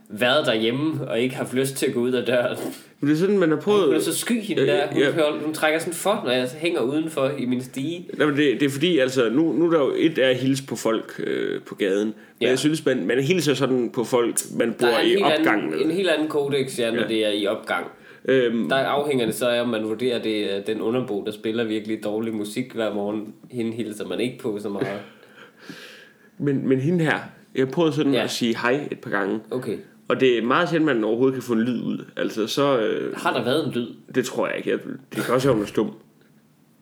været 0.09 0.45
derhjemme 0.45 1.07
og 1.09 1.19
ikke 1.19 1.35
haft 1.35 1.53
lyst 1.53 1.75
til 1.75 1.85
at 1.85 1.93
gå 1.93 1.99
ud 1.99 2.11
af 2.11 2.25
døren. 2.25 2.57
det 3.01 3.11
er 3.11 3.15
sådan, 3.15 3.37
man 3.37 3.49
har 3.49 3.57
prøvet... 3.57 3.85
Hun 3.85 3.95
er 3.95 3.99
så 3.99 4.17
sky 4.17 4.41
hende 4.41 4.63
Ja, 4.63 4.71
der. 4.73 4.87
Hun, 4.87 5.01
ja. 5.01 5.11
hører, 5.11 5.31
hun 5.45 5.53
trækker 5.53 5.79
sådan 5.79 5.93
for, 5.93 6.21
når 6.25 6.31
jeg 6.31 6.49
hænger 6.57 6.81
udenfor 6.81 7.31
i 7.37 7.45
min 7.45 7.63
stige. 7.63 8.05
Nej, 8.17 8.27
men 8.27 8.37
det, 8.37 8.59
det 8.59 8.65
er 8.65 8.69
fordi, 8.69 8.99
altså, 8.99 9.29
nu, 9.29 9.53
nu 9.53 9.65
er 9.65 9.71
der 9.71 9.79
jo 9.79 9.93
et 9.97 10.17
er 10.17 10.27
at 10.29 10.35
hilse 10.35 10.63
på 10.67 10.75
folk 10.75 11.21
øh, 11.23 11.61
på 11.61 11.75
gaden. 11.75 12.05
Men 12.07 12.13
Ja. 12.41 12.49
jeg 12.49 12.59
synes, 12.59 12.85
man, 12.85 13.05
man 13.05 13.19
hilser 13.23 13.53
sådan 13.53 13.89
på 13.93 14.03
folk, 14.03 14.35
man 14.59 14.75
bor 14.79 14.87
i 14.87 15.07
helt, 15.09 15.23
opgang 15.23 15.63
anden, 15.63 15.81
en 15.89 15.91
helt 15.91 16.09
anden 16.09 16.27
kodex, 16.27 16.79
ja, 16.79 16.91
når 16.91 17.01
Ja. 17.01 17.07
det 17.07 17.25
er 17.25 17.29
i 17.31 17.47
opgang. 17.47 17.85
Øhm, 18.25 18.69
Der 18.69 18.75
afhænger 18.75 19.25
det 19.25 19.35
så 19.35 19.49
af, 19.49 19.61
om 19.61 19.67
man 19.69 19.83
vurderer, 19.83 20.21
det 20.21 20.53
er 20.57 20.61
den 20.61 20.81
underbo, 20.81 21.23
der 21.25 21.31
spiller 21.31 21.63
virkelig 21.63 22.03
dårlig 22.03 22.33
musik 22.33 22.71
hver 22.73 22.93
morgen. 22.93 23.33
Hende 23.51 23.71
hilser 23.71 24.07
man 24.07 24.19
ikke 24.19 24.37
på 24.39 24.59
så 24.59 24.69
meget. 24.69 24.87
men, 26.37 26.67
men 26.67 26.79
hende 26.79 27.03
her, 27.03 27.19
jeg 27.55 27.69
prøvet 27.69 27.93
sådan 27.93 28.13
Ja. 28.13 28.23
at 28.23 28.31
sige 28.31 28.57
hej 28.57 28.87
et 28.91 28.99
par 28.99 29.09
gange. 29.09 29.39
Okay. 29.51 29.77
Og 30.07 30.19
det 30.19 30.37
er 30.37 30.41
meget 30.41 30.69
sjældent, 30.69 30.85
man 30.95 31.03
overhovedet 31.03 31.33
kan 31.33 31.43
få 31.43 31.53
en 31.53 31.61
lyd 31.61 31.81
ud. 31.83 32.05
Altså, 32.17 32.47
så... 32.47 32.79
Øh, 32.79 33.15
Har 33.17 33.33
der 33.33 33.43
været 33.43 33.65
en 33.67 33.71
lyd? 33.71 33.87
det 34.15 34.25
tror 34.25 34.47
jeg 34.47 34.57
ikke. 34.57 34.69
Jeg, 34.69 34.79
det 35.15 35.23
kan 35.23 35.33
også 35.33 35.47
være, 35.47 35.53
hun 35.55 35.63
er 35.63 35.67
stum. 35.67 35.85
Det 35.87 35.93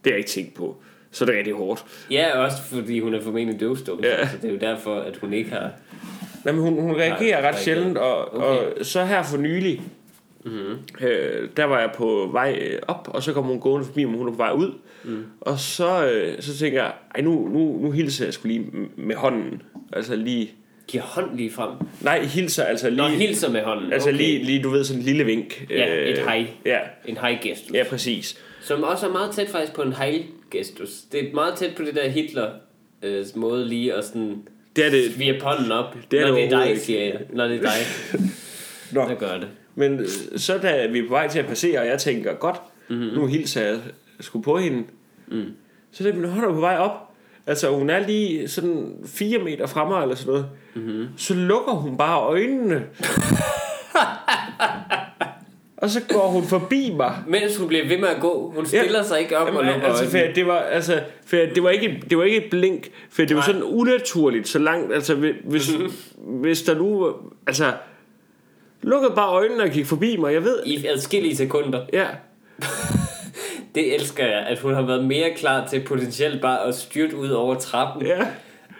har 0.04 0.12
jeg 0.12 0.18
ikke 0.18 0.30
tænkt 0.30 0.54
på. 0.54 0.76
Så 1.12 1.24
er 1.24 1.26
det 1.26 1.38
rigtig 1.38 1.54
hårdt. 1.54 1.86
Ja, 2.12 2.38
også 2.46 2.58
fordi 2.64 3.00
hun 3.00 3.14
er 3.14 3.22
formentlig 3.22 3.60
døvstum. 3.60 4.00
Ja. 4.04 4.28
Så 4.28 4.38
det 4.42 4.48
er 4.50 4.54
jo 4.54 4.60
derfor, 4.60 4.96
at 4.96 5.18
hun 5.18 5.34
ikke 5.34 5.50
har... 5.50 5.70
Nej, 6.46 6.54
men 6.54 6.64
hun, 6.64 6.74
hun 6.82 6.96
reagerer 6.96 7.42
Nej, 7.42 7.50
ret 7.50 7.60
sjældent, 7.60 7.98
og, 7.98 8.34
Okay. 8.36 8.46
og 8.80 8.86
så 8.86 9.06
her 9.06 9.24
for 9.24 9.38
nylig, 9.38 9.82
mm-hmm. 10.46 11.08
øh, 11.08 11.50
der 11.58 11.64
var 11.64 11.80
jeg 11.80 11.90
på 11.96 12.30
vej 12.32 12.60
øh, 12.62 12.80
op, 12.88 13.08
og 13.14 13.24
så 13.24 13.34
kom 13.34 13.44
hun 13.44 13.60
gående 13.60 13.86
forbi 13.86 14.04
mig, 14.04 14.18
hun 14.18 14.26
var 14.26 14.32
på 14.32 14.38
vej 14.38 14.52
ud. 14.52 14.72
Mm. 15.04 15.24
Og 15.42 15.60
så, 15.60 16.08
øh, 16.10 16.42
så 16.42 16.58
tænker 16.58 16.84
jeg, 16.84 16.94
ej 17.16 17.22
nu, 17.22 17.48
nu, 17.48 17.80
nu 17.82 17.92
hilser 17.92 18.26
jeg 18.26 18.34
skulle 18.34 18.54
lige 18.56 18.68
med 18.96 19.16
hånden. 19.16 19.62
Altså 19.94 20.16
lige... 20.16 20.52
Giver 20.88 21.04
hånd 21.04 21.38
lige 21.38 21.52
frem. 21.52 21.70
Nej, 22.02 22.24
hilser 22.24 22.64
altså 22.64 22.90
lige... 22.90 22.98
Nå, 22.98 23.08
hilser 23.08 23.52
med 23.52 23.62
hånden. 23.64 23.94
Altså 23.94 24.10
okay. 24.10 24.18
lige, 24.18 24.44
lige, 24.44 24.64
du 24.64 24.70
ved, 24.70 24.84
sådan 24.84 25.00
en 25.00 25.06
lille 25.06 25.24
vink. 25.24 25.66
Ja, 25.70 26.10
et 26.10 26.18
hej. 26.18 26.48
Ja, 26.66 26.80
En 27.06 27.18
hej-gestus. 27.18 27.74
ja, 27.74 27.84
præcis. 27.90 28.38
Som 28.62 28.84
også 28.84 29.08
er 29.08 29.12
meget 29.12 29.32
tæt 29.32 29.50
faktisk 29.50 29.74
på 29.74 29.82
en 29.82 29.94
hej-gestus. 29.94 30.90
Det 31.12 31.20
er 31.30 31.34
meget 31.34 31.54
tæt 31.56 31.76
på 31.78 31.84
det 31.84 31.96
der 31.96 32.10
Hitler 32.10 32.50
øh, 33.04 33.26
måde 33.36 33.68
lige 33.68 33.94
at 33.94 34.06
sådan 34.06 34.38
Det 34.76 34.86
er 34.86 34.90
det. 34.90 35.14
svirpe 35.14 35.40
hånden 35.46 35.72
op. 35.72 35.96
Det 36.12 36.20
er 36.22 36.28
når 36.28 36.36
det 36.38 36.52
det 36.52 36.58
er 36.60 36.66
dig, 36.66 36.78
siger 36.82 37.04
jeg. 37.04 37.20
Når 37.34 37.48
det 37.48 37.58
er 37.58 37.62
dig, 37.62 37.72
Nå. 38.94 39.02
der 39.02 39.16
gør 39.16 39.34
det. 39.38 39.48
Men 39.76 40.00
øh, 40.00 40.08
så 40.38 40.58
da 40.58 40.88
vi 40.88 41.00
er 41.00 41.08
på 41.08 41.14
vej 41.14 41.28
til 41.28 41.40
at 41.40 41.46
passere, 41.46 41.80
og 41.80 41.88
jeg 41.88 42.00
tænker, 42.00 42.34
godt, 42.34 42.62
mm-hmm. 42.90 43.08
nu 43.08 43.26
hilser 43.26 43.62
jeg 43.62 43.80
sgu 44.20 44.42
på 44.42 44.58
hende. 44.58 44.84
Mm. 45.28 45.46
Så 45.92 46.04
men 46.04 46.30
hun 46.30 46.44
er 46.44 46.54
på 46.54 46.60
vej 46.60 46.78
op. 46.78 47.12
Altså, 47.48 47.70
hun 47.70 47.90
er 47.90 48.00
lige 48.00 48.48
sådan 48.48 48.94
4 49.06 49.40
meter 49.40 49.68
fra 49.68 49.88
mig, 49.90 50.02
eller 50.02 50.16
sådan 50.16 50.32
noget. 50.34 50.46
Mm-hmm. 50.76 51.08
Så 51.18 51.34
lukker 51.34 51.72
hun 51.72 51.98
bare 51.98 52.20
øjnene. 52.20 52.84
og 55.78 55.90
så 55.90 56.02
går 56.10 56.28
hun 56.28 56.44
forbi 56.44 56.94
mig. 56.98 57.16
Mens 57.28 57.58
hun 57.58 57.68
bliver 57.68 57.88
ved 57.88 57.98
med 57.98 58.08
at 58.08 58.22
gå. 58.22 58.54
Hun 58.56 58.66
stiller 58.66 59.04
sig 59.04 59.20
ikke 59.20 59.38
op 59.38 59.48
og 59.48 59.54
Jamen, 59.54 59.74
lukker 59.74 59.88
altså, 59.88 60.10
for 60.10 60.18
det 60.36 60.48
var, 60.48 60.60
altså, 60.60 61.02
for 61.26 61.38
det 61.38 61.64
var 61.64 61.70
ikke, 61.70 62.04
det 62.10 62.18
var 62.18 62.24
ikke 62.24 62.46
et 62.46 62.50
blink, 62.50 62.90
for 63.10 63.22
det 63.22 63.36
var 63.36 63.42
Nej. 63.42 63.46
sådan 63.46 63.64
unaturligt, 63.64 64.48
så 64.48 64.60
langt, 64.60 64.94
altså, 64.94 65.16
hvis, 65.16 65.36
hvis, 65.44 65.72
hvis 66.18 66.62
der 66.62 66.76
nu, 66.76 67.14
altså, 67.48 67.74
lukkede 68.86 69.14
bare 69.16 69.30
øjnene 69.30 69.64
og 69.64 69.70
gik 69.70 69.86
forbi 69.86 70.18
mig, 70.18 70.34
jeg 70.34 70.44
ved, 70.44 70.60
I 70.66 70.86
adskillige 70.88 71.36
sekunder. 71.36 71.82
ja, 71.94 72.06
Det 73.76 73.96
elsker 73.96 74.26
jeg, 74.26 74.40
at 74.50 74.60
hun 74.60 74.74
har 74.74 74.82
været 74.82 75.04
mere 75.06 75.30
klar 75.36 75.68
til 75.68 75.84
potentielt 75.88 76.42
bare 76.42 76.68
at 76.68 76.76
styrte 76.76 77.18
ud 77.18 77.30
over 77.30 77.56
trappen 77.56 78.08
ja, 78.08 78.28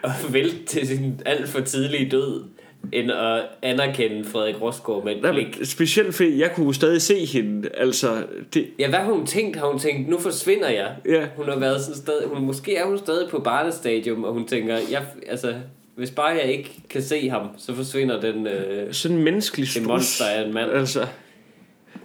og 0.02 0.10
vælte 0.32 0.64
til 0.66 0.86
sin 0.86 1.20
alt 1.26 1.48
for 1.48 1.60
tidlige 1.60 2.08
død, 2.10 2.44
end 2.92 3.12
at 3.12 3.42
anerkende 3.62 4.24
Frederik 4.24 4.62
Rosgaard 4.62 5.04
med 5.04 5.16
et 5.16 5.22
Nej, 5.22 5.32
blik. 5.32 5.58
specielt 5.64 6.14
fordi 6.14 6.40
jeg 6.40 6.52
kunne 6.54 6.74
stadig 6.74 7.02
se 7.02 7.24
hende, 7.24 7.68
altså, 7.74 8.22
det, 8.54 8.66
Ja, 8.78 8.88
hvad 8.88 8.98
har 8.98 9.12
hun 9.12 9.26
tænkt? 9.26 9.56
Har 9.56 9.66
hun 9.66 9.78
tænkt, 9.78 10.08
nu 10.08 10.18
forsvinder 10.18 10.68
jeg? 10.68 10.96
Ja. 11.08 11.26
Hun 11.36 11.48
har 11.48 11.58
været 11.58 11.80
sådan 11.80 11.96
stadig, 11.96 12.28
hun, 12.28 12.46
måske 12.46 12.76
er 12.76 12.86
hun 12.86 12.98
stadig 12.98 13.28
på 13.30 13.38
barnestadium, 13.40 14.24
og 14.24 14.32
hun 14.32 14.46
tænker, 14.46 14.74
jeg, 14.90 15.02
altså, 15.28 15.54
hvis 15.96 16.10
bare 16.10 16.26
jeg 16.28 16.44
ikke 16.52 16.70
kan 16.90 17.02
se 17.02 17.28
ham, 17.28 17.48
så 17.58 17.74
forsvinder 17.74 18.20
den... 18.20 18.46
Øh... 18.46 18.92
sådan 18.92 19.16
en 19.16 19.24
menneskelig 19.24 19.64
En 19.64 19.68
strus, 19.70 19.86
monster 19.86 20.24
af 20.24 20.46
en 20.46 20.54
mand. 20.54 20.70
altså, 20.70 21.06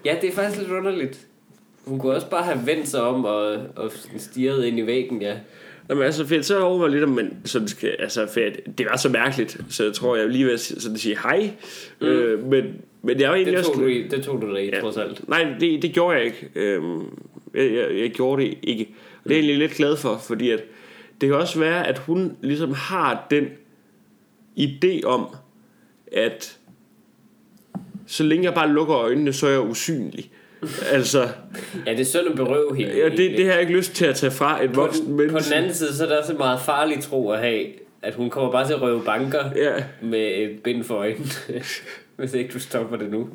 Ja, 0.05 0.15
det 0.21 0.29
er 0.29 0.33
faktisk 0.33 0.61
lidt 0.61 0.71
underligt. 0.71 1.19
Hun 1.85 1.99
kunne 1.99 2.15
også 2.15 2.29
bare 2.29 2.43
have 2.43 2.59
vendt 2.65 2.87
sig 2.87 3.01
om 3.01 3.25
og, 3.25 3.51
og 3.75 3.91
stirret 4.17 4.65
ind 4.65 4.79
i 4.79 4.85
væggen, 4.85 5.21
ja. 5.21 5.35
Jamen, 5.89 6.03
altså, 6.03 6.27
for 6.27 6.41
så 6.41 6.81
jeg 6.81 6.91
lidt, 6.91 7.03
om 7.03 7.09
man 7.09 7.37
sådan 7.45 7.67
skal, 7.67 7.95
altså, 7.99 8.27
for 8.33 8.39
det 8.77 8.85
var 8.89 8.97
så 8.97 9.09
mærkeligt, 9.09 9.57
så 9.69 9.83
jeg 9.83 9.93
tror, 9.93 10.15
jeg 10.15 10.29
lige 10.29 10.45
vil 10.45 10.59
sådan 10.59 10.97
sige 10.97 11.17
hej, 11.23 11.49
mm. 12.01 12.07
øh, 12.07 12.47
men, 12.47 12.63
men 13.01 13.19
jeg 13.19 13.29
var 13.29 13.35
egentlig 13.35 13.51
Det 13.57 13.59
også... 13.59 13.71
tog, 13.73 13.81
du, 13.81 13.87
i, 13.87 14.07
det 14.07 14.23
tog 14.23 14.41
du 14.41 14.53
da 14.53 14.59
i, 14.59 14.69
Ja. 14.69 14.79
trods 14.79 14.97
alt. 14.97 15.29
Nej, 15.29 15.47
det, 15.59 15.81
det 15.81 15.93
gjorde 15.93 16.17
jeg 16.17 16.25
ikke. 16.25 16.49
Øhm, 16.55 16.99
jeg, 17.53 17.73
jeg, 17.73 17.99
jeg 17.99 18.09
gjorde 18.11 18.43
det 18.43 18.57
ikke. 18.63 18.87
Og 19.23 19.29
det 19.29 19.31
er 19.31 19.35
jeg 19.35 19.39
egentlig 19.45 19.57
lidt 19.57 19.71
glad 19.77 19.97
for, 19.97 20.17
fordi 20.27 20.49
at 20.49 20.63
det 21.21 21.29
kan 21.29 21.37
også 21.37 21.59
være, 21.59 21.87
at 21.87 21.97
hun 21.97 22.37
ligesom 22.41 22.73
har 22.73 23.27
den 23.31 23.47
idé 24.59 25.03
om, 25.05 25.35
at 26.11 26.57
så 28.07 28.23
længe 28.23 28.45
jeg 28.45 28.53
bare 28.53 28.69
lukker 28.69 28.95
øjnene, 28.95 29.33
så 29.33 29.47
er 29.47 29.51
jeg 29.51 29.61
usynlig. 29.61 30.31
altså, 30.91 31.27
Ja, 31.85 31.91
det 31.91 31.99
er 31.99 32.05
synd 32.05 32.27
at 32.29 32.35
berøve 32.35 32.75
hende. 32.75 32.97
ja, 32.97 33.09
det, 33.09 33.17
det 33.17 33.45
har 33.45 33.51
jeg 33.51 33.61
ikke 33.61 33.73
lyst 33.73 33.93
til 33.95 34.05
at 34.05 34.15
tage 34.15 34.31
fra 34.31 34.63
et 34.63 34.75
voksen 34.75 35.05
den, 35.05 35.11
på 35.11 35.17
menneske. 35.17 35.49
den 35.49 35.57
anden 35.57 35.73
side, 35.73 35.93
så 35.95 36.03
er 36.03 36.09
det 36.09 36.17
også 36.19 36.31
en 36.31 36.37
meget 36.37 36.59
farlig 36.61 37.03
tro 37.03 37.31
at 37.31 37.39
have, 37.39 37.65
at 38.01 38.15
hun 38.15 38.29
kommer 38.29 38.51
bare 38.51 38.67
til 38.67 38.73
at 38.73 38.81
røve 38.81 39.01
banker 39.05 39.51
Ja, 39.55 39.83
med 40.01 40.27
et 40.37 40.63
bind 40.63 40.83
for 40.83 40.95
øjnene, 40.95 41.25
hvis 42.17 42.33
ikke 42.33 42.53
du 42.53 42.59
stopper 42.59 42.97
det 42.97 43.09
nu. 43.11 43.29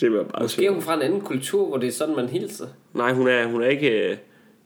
det 0.00 0.12
var 0.12 0.22
bare 0.22 0.42
Måske 0.42 0.66
er 0.66 0.70
hun 0.70 0.82
fra 0.82 0.94
en 0.94 1.02
anden 1.02 1.20
kultur, 1.20 1.66
hvor 1.68 1.76
det 1.76 1.88
er 1.88 1.92
sådan, 1.92 2.16
man 2.16 2.28
hilser. 2.28 2.66
Nej, 2.94 3.12
hun 3.12 3.28
er, 3.28 3.46
hun 3.46 3.62
er 3.62 3.66
ikke 3.68 4.10
øh, 4.10 4.16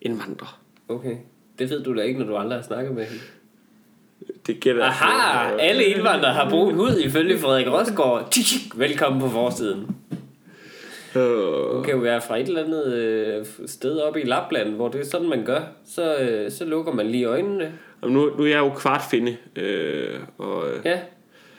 indvandrer. 0.00 0.61
Okay. 0.88 1.16
Det 1.59 1.70
ved 1.70 1.82
du 1.82 1.96
da 1.96 2.00
ikke, 2.02 2.18
når 2.20 2.26
du 2.26 2.37
aldrig 2.37 2.59
har 2.59 2.62
snakket 2.64 2.94
med 2.94 3.04
hende. 3.04 3.22
Det 4.46 4.61
jeg. 4.66 4.87
Aha! 4.87 5.57
Alle 5.59 5.85
indvandrere 5.85 6.33
har 6.35 6.50
brun 6.50 6.74
hud, 6.74 6.98
ifølge 7.05 7.38
Frederik 7.38 7.66
Rosgaard. 7.66 8.35
Velkommen 8.76 9.20
på 9.20 9.29
forsiden. 9.29 9.87
Øh, 11.16 11.74
Hun 11.74 11.85
kan 11.85 11.94
jo 11.94 11.98
være 12.00 12.20
fra 12.20 12.38
et 12.38 12.48
eller 12.48 12.64
andet 12.64 12.94
øh, 12.94 13.46
sted 13.66 13.98
oppe 13.98 14.20
i 14.22 14.24
Lapland, 14.24 14.74
hvor 14.74 14.88
det 14.88 15.00
er 15.00 15.05
sådan, 15.05 15.29
man 15.29 15.44
gør. 15.44 15.61
Så, 15.87 16.16
øh, 16.18 16.50
så 16.50 16.64
lukker 16.64 16.92
man 16.92 17.07
lige 17.07 17.24
øjnene. 17.24 17.72
og 18.00 18.11
nu, 18.11 18.31
nu 18.38 18.42
er 18.44 18.48
jeg 18.48 18.59
jo 18.59 18.70
kvartfinde, 18.70 19.37
øh, 19.57 20.14
og 20.38 20.64
øh, 20.70 20.81
Ja. 20.85 21.00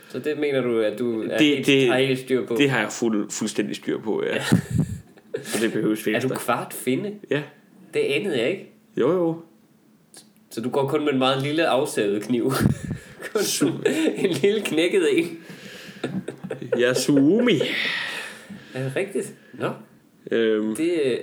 Så 0.09 0.19
det 0.19 0.39
mener 0.39 0.61
du, 0.61 0.79
at 0.79 0.99
du 0.99 1.23
er 1.23 1.37
Det- 1.37 1.47
helt, 1.47 1.67
det- 1.67 1.87
har 1.89 1.97
helt 1.97 2.19
styr 2.19 2.45
på? 2.45 2.55
det 2.57 2.69
har 2.69 2.79
jeg 2.79 2.91
fuld, 2.91 3.31
fuldstændig 3.31 3.75
styr 3.75 3.99
på, 3.99 4.23
ja. 4.33 4.43
Så 5.43 5.57
det 5.61 5.73
behøves 5.73 6.05
vi 6.05 6.11
er 6.13 6.19
du 6.19 6.27
kvart 6.35 6.73
finde? 6.73 7.13
Ja, 7.31 7.41
Det 7.93 7.99
anede 7.99 8.39
jeg 8.39 8.49
ikke. 8.49 8.71
jo 8.97 9.11
jo. 9.11 9.41
Så 10.57 10.61
du 10.61 10.69
går 10.69 10.87
kun 10.87 11.05
med 11.05 11.13
en 11.13 11.17
meget 11.17 11.43
lille 11.43 11.67
afsavet 11.67 12.23
kniv. 12.23 12.51
kun 13.33 13.41
sådan 13.41 13.73
en 14.15 14.29
lille 14.29 14.61
knækket 14.61 15.19
en. 15.19 15.39
Yasumi. 16.81 17.59
Er 18.73 18.83
det 18.83 18.95
rigtigt? 18.95 19.35
Nå. 19.53 19.69
øhm, 20.31 20.75
Det, 20.75 21.01
øh, 21.05 21.17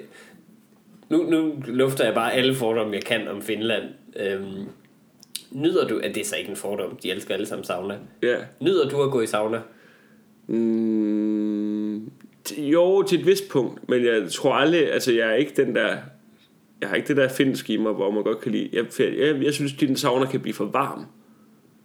nu, 1.08 1.22
nu 1.22 1.62
lufter 1.66 2.04
jeg 2.04 2.14
bare 2.14 2.32
alle 2.32 2.54
fordomme, 2.54 2.94
jeg 2.94 3.04
kan 3.04 3.28
om 3.28 3.42
Finland. 3.42 3.82
Øhm, 4.16 4.68
nyder 5.50 5.88
du, 5.88 5.98
at 5.98 6.14
det 6.14 6.20
er 6.20 6.24
så 6.24 6.36
ikke 6.36 6.50
en 6.50 6.56
fordom, 6.56 6.96
de 7.02 7.10
elsker 7.10 7.34
alle 7.34 7.46
sammen 7.46 7.64
sauna. 7.64 7.98
ja. 8.22 8.36
Nyder 8.60 8.88
du 8.88 9.02
at 9.02 9.10
gå 9.10 9.20
i 9.20 9.26
sauna? 9.26 9.60
Mm, 10.46 12.10
jo, 12.58 13.02
til 13.02 13.20
et 13.20 13.26
vist 13.26 13.48
punkt, 13.48 13.88
men 13.88 14.04
jeg 14.04 14.30
tror 14.30 14.54
aldrig, 14.54 14.92
altså 14.92 15.12
jeg 15.12 15.30
er 15.30 15.34
ikke 15.34 15.64
den 15.64 15.74
der, 15.74 15.96
jeg 16.84 16.90
har 16.90 16.96
ikke 16.96 17.08
det 17.08 17.16
der 17.16 17.28
finsk 17.28 17.70
i 17.70 17.76
mig, 17.76 17.92
hvor 17.92 18.10
man 18.10 18.22
godt 18.22 18.40
kan 18.40 18.52
lide, 18.52 18.68
jeg, 18.72 18.84
jeg, 18.98 19.42
jeg, 19.42 19.54
synes, 19.54 19.72
at 19.72 19.80
din 19.80 19.96
sauna 19.96 20.26
kan 20.26 20.40
blive 20.40 20.54
for 20.54 20.64
varm. 20.64 21.06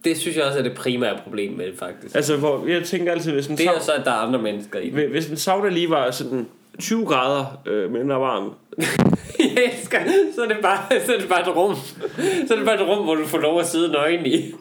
Det 0.04 0.18
synes 0.18 0.38
jeg 0.38 0.46
også 0.46 0.60
er 0.60 0.64
det 0.64 0.74
primære 0.76 1.20
problem 1.24 1.54
med 1.54 1.66
det, 1.66 1.78
faktisk. 1.78 2.16
Altså, 2.16 2.38
hvor, 2.38 2.68
jeg 2.68 2.84
tænker 2.84 3.12
altid, 3.12 3.32
hvis 3.32 3.48
en, 3.48 3.58
Det 3.58 3.66
er 3.66 3.80
så, 3.80 3.92
at 3.92 4.06
der 4.06 4.12
er 4.12 4.16
andre 4.16 4.42
mennesker 4.42 4.80
i 4.80 4.90
det. 4.90 5.10
hvis 5.10 5.30
en 5.30 5.38
sauna 5.38 5.70
lige 5.70 5.90
var 5.90 6.12
sådan 6.12 6.48
20 6.80 7.06
grader 7.06 7.62
øh, 7.66 7.92
mindre 7.92 8.20
varm, 8.20 8.54
Jeg 9.40 9.72
elsker, 9.74 10.00
så 10.36 10.44
er 10.44 10.48
det 10.48 10.58
bare, 10.62 11.00
så 11.06 11.14
er 11.14 11.20
det 11.20 11.30
bare 11.30 11.42
et 11.42 11.56
rum. 11.56 11.76
Så 12.48 12.54
er 12.54 12.58
det 12.58 12.66
bare 12.66 12.82
et 12.82 12.88
rum, 12.88 13.04
hvor 13.04 13.16
du 13.16 13.26
får 13.26 13.38
lov 13.38 13.60
at 13.60 13.66
sidde 13.68 13.92
nøgen 13.92 14.26
i. 14.26 14.54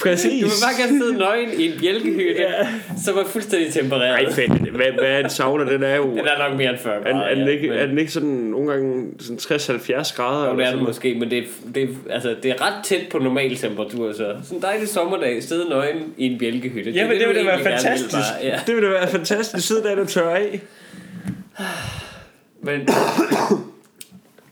præcis. 0.00 0.42
Du 0.42 0.48
vil 0.48 0.54
bare 0.64 0.86
gerne 0.86 0.98
sidde 1.00 1.18
nøgen 1.18 1.60
i 1.60 1.66
en 1.66 1.72
bjælkehytte, 1.80 2.42
Ja. 2.42 2.68
som 3.04 3.18
er 3.18 3.24
fuldstændig 3.24 3.72
tempereret. 3.72 4.08
Ej, 4.26 4.32
fedt. 4.32 4.50
Hvad, 4.52 4.86
hvad 4.98 5.08
er 5.10 5.18
en 5.18 5.30
sauna? 5.30 5.72
Den 5.72 5.82
er 5.82 5.96
jo... 5.96 6.10
Den 6.10 6.18
er 6.18 6.48
nok 6.48 6.58
mere 6.58 6.70
end 6.70 6.78
40 6.78 6.94
Er, 6.96 7.02
grader. 7.02 7.20
er, 7.26 7.34
den 7.34 7.48
ikke, 7.48 7.68
men- 7.68 7.78
er 7.78 7.86
den 7.86 7.98
ikke 7.98 8.12
sådan 8.12 8.28
nogle 8.28 8.70
gange 8.72 9.06
sådan 9.20 9.38
60-70 9.38 10.16
grader? 10.16 10.38
Jo, 10.40 10.44
det 10.44 10.50
eller 10.52 10.64
er 10.64 10.66
sådan 10.66 10.78
den 10.78 10.86
måske, 10.86 11.14
men 11.14 11.30
det 11.30 11.38
er, 11.38 11.42
det, 11.74 11.82
er, 11.82 11.86
altså, 12.10 12.36
det 12.42 12.50
er 12.50 12.66
ret 12.66 12.84
tæt 12.84 13.00
på 13.10 13.18
normal 13.18 13.56
temperatur, 13.56 14.12
så 14.12 14.16
sådan 14.18 14.58
en 14.58 14.62
dejlig 14.62 14.88
sommerdag, 14.88 15.42
sidde 15.42 15.68
nøgen 15.70 16.14
i 16.18 16.26
en 16.26 16.38
bjælkehytte. 16.38 16.90
Ja, 16.90 17.08
men 17.08 17.16
det, 17.16 17.20
du 17.22 17.26
vil 17.26 17.36
da 17.36 17.44
være 17.44 17.56
vil, 17.56 17.64
fantastisk. 17.66 18.16
Ja. 18.42 18.60
Det 18.66 18.74
vil 18.74 18.82
da 18.82 18.88
være 18.88 19.08
fantastisk. 19.08 19.66
Sidde 19.68 19.82
der 19.82 20.00
og 20.00 20.08
tørre 20.08 20.38
af. 20.38 20.60
Men 22.64 22.88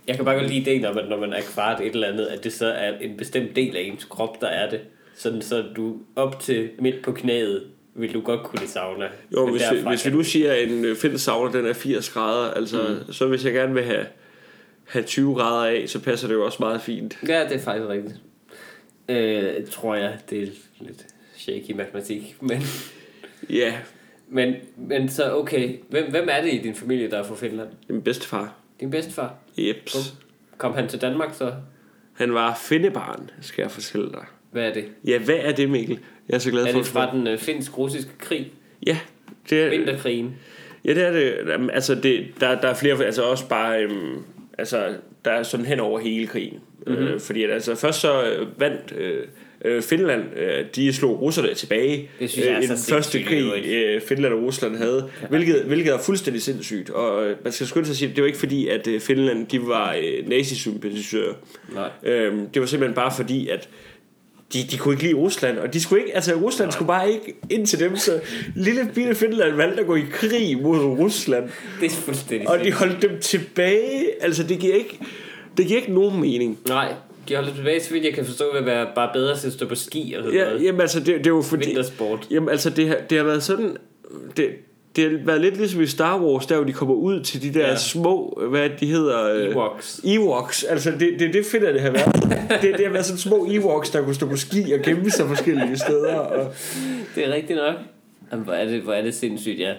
Jeg 0.07 0.17
kan 0.17 0.25
bare 0.25 0.35
godt 0.35 0.49
lide 0.49 0.61
ideen 0.61 0.85
om, 0.85 0.99
at 0.99 1.09
når 1.09 1.17
man 1.17 1.33
er 1.33 1.41
kvart 1.55 1.81
et 1.81 1.95
eller 1.95 2.09
andet, 2.09 2.27
at 2.27 2.45
det 2.45 2.53
så 2.53 2.67
er 2.67 2.93
en 3.01 3.17
bestemt 3.17 3.57
del 3.57 3.77
af 3.77 3.81
ens 3.81 4.05
krop, 4.11 4.41
der 4.41 4.47
er 4.47 4.71
det. 4.71 4.81
Sådan 5.21 5.43
så 5.43 5.65
du 5.77 5.97
op 6.17 6.41
til 6.41 6.71
midt 6.79 7.03
på 7.03 7.13
knæet, 7.13 7.67
vil 7.95 8.15
du 8.15 8.21
godt 8.21 8.43
kunne 8.43 8.59
lide 8.59 8.71
sauna. 8.71 9.09
Jo, 9.33 9.51
hvis, 9.51 9.63
vi, 9.71 9.77
derfra 9.77 9.91
hvis 9.91 10.07
vi 10.07 10.11
nu 10.11 10.23
siger, 10.23 10.53
at 10.53 10.71
en 10.71 10.85
øh, 10.85 10.97
fælles 10.97 11.23
sauna, 11.23 11.59
den 11.59 11.67
er 11.67 11.73
80 11.73 12.11
grader, 12.11 12.51
altså, 12.51 13.01
mm. 13.07 13.13
så 13.13 13.27
hvis 13.27 13.45
jeg 13.45 13.53
gerne 13.53 13.75
vil 13.75 13.83
have, 13.83 14.07
have 14.85 15.05
20 15.05 15.35
grader 15.35 15.67
af, 15.67 15.89
så 15.89 16.01
passer 16.01 16.29
det 16.29 16.35
jo 16.35 16.45
også 16.45 16.57
meget 16.61 16.81
fint. 16.81 17.19
Ja, 17.29 17.45
det 17.49 17.53
er 17.53 17.59
faktisk 17.59 17.89
rigtigt. 17.89 18.15
Øh, 19.09 19.67
tror 19.67 19.95
jeg, 19.95 20.19
det 20.31 20.43
er 20.43 20.47
lidt 20.81 21.07
shaky 21.37 21.73
matematik. 21.73 22.37
Men, 22.41 22.63
Ja, 23.51 23.75
men, 24.29 24.55
men 24.77 25.09
så 25.09 25.35
okay, 25.35 25.79
hvem, 25.89 26.11
hvem 26.11 26.29
er 26.31 26.43
det 26.43 26.55
i 26.55 26.59
din 26.59 26.75
familie, 26.75 27.11
der 27.11 27.19
er 27.19 27.25
fra 27.25 27.35
Finland? 27.35 27.69
min 27.89 28.03
bedstefar. 28.03 28.55
Din 28.81 28.91
bedstefar? 28.91 29.35
Jeps. 29.59 30.15
Kom 30.59 30.75
han 30.75 30.89
til 30.89 31.01
Danmark 31.01 31.35
så? 31.35 31.55
Han 32.13 32.35
var 32.35 32.55
finnebarn, 32.55 33.31
skal 33.41 33.63
jeg 33.63 33.71
fortælle 33.71 34.11
dig. 34.11 34.25
Hvad 34.53 34.63
er 34.69 34.73
det? 34.73 34.85
Ja, 35.07 35.19
hvad 35.19 35.37
er 35.41 35.53
det, 35.53 35.71
Mikkel? 35.71 35.99
Jeg 36.29 36.35
er 36.35 36.39
så 36.39 36.51
glad 36.51 36.63
Er 36.63 36.67
for 36.67 36.73
det 36.73 36.81
at 36.81 36.87
fra 36.87 37.07
spørge. 37.09 37.19
den 37.19 37.27
øh, 37.33 37.39
finsk-russiske 37.39 38.11
krig? 38.19 38.53
Ja, 38.87 38.99
det 39.51 39.63
er, 39.63 39.71
Vinterkrigen? 39.71 40.35
ja, 40.85 40.95
det 40.95 41.03
er 41.07 41.11
det. 41.13 41.35
Jamen, 41.49 41.71
Altså, 41.71 41.95
det, 41.95 42.27
der, 42.41 42.61
der 42.61 42.69
er 42.69 42.75
flere, 42.75 43.05
altså 43.05 43.23
også 43.23 43.49
bare, 43.49 43.83
øhm, 43.83 44.19
altså, 44.59 44.87
der 45.25 45.31
er 45.31 45.43
sådan 45.43 45.67
hen 45.67 45.81
over 45.81 45.99
hele 46.01 46.27
krigen. 46.27 46.59
Mm-hmm. 46.87 47.05
Øh, 47.07 47.21
fordi 47.21 47.45
at, 47.45 47.51
altså, 47.51 47.75
først 47.75 48.01
så 48.01 48.25
øh, 48.25 48.61
vandt 48.61 48.95
øh, 48.99 49.25
øh, 49.65 49.83
Finland, 49.83 50.23
øh, 50.37 50.65
de 50.77 50.93
slog 50.93 51.21
russerne 51.21 51.55
tilbage 51.55 52.09
Det 52.19 52.31
synes 52.31 52.47
jeg 52.47 52.55
er 52.55 52.61
i 52.61 52.67
den 52.67 52.77
første 52.91 53.23
krig, 53.23 53.65
øh, 53.67 54.01
Finland 54.01 54.35
og 54.35 54.43
Rusland 54.43 54.77
havde, 54.77 55.11
hvilket, 55.29 55.63
hvilket 55.63 55.93
er 55.95 55.99
fuldstændig 55.99 56.43
sindssygt. 56.43 56.91
Og 56.91 57.27
øh, 57.27 57.37
man 57.45 57.53
skal 57.53 57.67
skynde 57.67 57.87
sig 57.87 57.93
at 57.93 57.97
sige, 57.97 58.09
at 58.11 58.17
det 58.17 58.23
var 58.23 58.27
ikke 58.27 58.39
fordi, 58.39 58.69
at 58.69 58.87
øh, 58.87 59.01
Finland 59.01 59.47
de 59.47 59.67
var 59.67 59.95
øh, 59.95 60.29
nazisympatisører. 60.29 61.35
Nej. 61.75 61.89
Øhm, 62.03 62.49
det 62.49 62.61
var 62.61 62.67
simpelthen 62.67 62.95
bare 62.95 63.13
fordi, 63.17 63.49
at 63.49 63.69
de, 64.53 64.65
de 64.71 64.77
kunne 64.79 64.95
ikke 64.95 65.03
lide 65.05 65.15
Rusland, 65.15 65.59
og 65.59 65.75
de 65.75 65.81
skulle 65.81 66.03
ikke, 66.03 66.15
altså 66.15 66.35
Rusland 66.35 66.67
Nej. 66.67 66.73
skulle 66.73 66.87
bare 66.87 67.11
ikke 67.13 67.35
ind 67.51 67.67
til 67.67 67.79
dem, 67.79 67.97
så 67.97 68.21
lille 68.57 68.91
bitte 68.95 69.15
Finland 69.15 69.55
valgte 69.57 69.81
at 69.81 69.87
gå 69.87 69.97
i 69.97 70.05
krig 70.13 70.63
mod 70.63 70.79
Rusland, 70.79 71.45
Det 71.81 71.87
er 71.87 71.91
fuldstændig 71.91 72.49
og 72.49 72.65
de 72.65 72.73
holdt 72.73 73.03
dem 73.03 73.11
tilbage, 73.21 74.07
altså 74.23 74.43
det 74.43 74.59
giver 74.59 74.75
ikke, 74.75 74.99
det 75.57 75.67
giver 75.67 75.81
ikke 75.81 75.93
nogen 75.93 76.21
mening. 76.21 76.59
Nej, 76.69 76.93
de 77.29 77.35
holder 77.35 77.55
tilbage, 77.55 77.81
så 77.83 77.93
vidt 77.93 78.05
jeg 78.05 78.15
kan 78.15 78.25
forstå, 78.25 78.45
vil 78.55 78.67
være 78.67 78.87
bare 78.95 79.11
bedre 79.13 79.39
til 79.39 79.47
at 79.47 79.53
stå 79.53 79.67
på 79.67 79.75
ski 79.75 80.13
sådan 80.17 80.33
Ja, 80.33 80.45
noget. 80.45 80.65
jamen 80.65 80.81
altså, 80.81 80.99
det, 81.01 81.07
det 81.07 81.27
er 81.27 81.31
jo 81.31 81.43
fordi, 81.43 81.67
Vintersport. 81.67 82.27
jamen 82.31 82.49
altså, 82.49 82.71
det 82.71 82.89
har, 82.89 82.97
det 83.11 83.19
har 83.19 83.25
været 83.25 83.43
sådan, 83.43 83.77
det, 84.37 84.49
det 84.97 85.11
har 85.11 85.19
været 85.27 85.41
lidt 85.41 85.57
ligesom 85.57 85.81
i 85.81 85.87
Star 85.87 86.21
Wars, 86.23 86.47
der 86.47 86.57
hvor 86.57 86.65
de 86.65 86.73
kommer 86.73 86.95
ud 86.95 87.21
til 87.21 87.43
de 87.43 87.59
der 87.61 87.67
Ja. 87.69 87.77
små, 87.77 88.43
hvad 88.51 88.61
er 88.65 88.69
det, 88.69 88.81
de 88.81 88.87
hedder? 88.87 89.35
øh, 89.35 89.53
Ewoks. 89.53 90.01
Ewoks, 90.05 90.65
altså 90.65 90.91
det, 90.91 91.17
det, 91.19 91.35
det 91.35 91.47
finder 91.47 91.73
det 91.73 91.81
har 91.81 91.91
været. 91.91 92.15
det, 92.63 92.75
det 92.79 92.85
har 92.87 92.93
været 92.93 93.05
sådan 93.07 93.19
små 93.19 93.47
Ewoks, 93.51 93.91
der 93.91 94.03
kunne 94.03 94.15
stå 94.15 94.27
på 94.27 94.37
ski 94.37 94.73
og 94.73 94.81
gemme 94.85 95.11
sig 95.11 95.29
forskellige 95.29 95.77
steder. 95.79 96.15
Og, 96.17 96.53
Det 97.15 97.29
er 97.29 97.33
rigtigt 97.35 97.57
nok. 97.59 97.75
Jamen, 98.33 98.45
hvor 98.45 98.55
er 98.55 98.65
det, 98.65 98.81
hvor 98.81 98.93
er 98.93 99.03
det 99.03 99.15
sindssygt, 99.15 99.59
ja. 99.59 99.73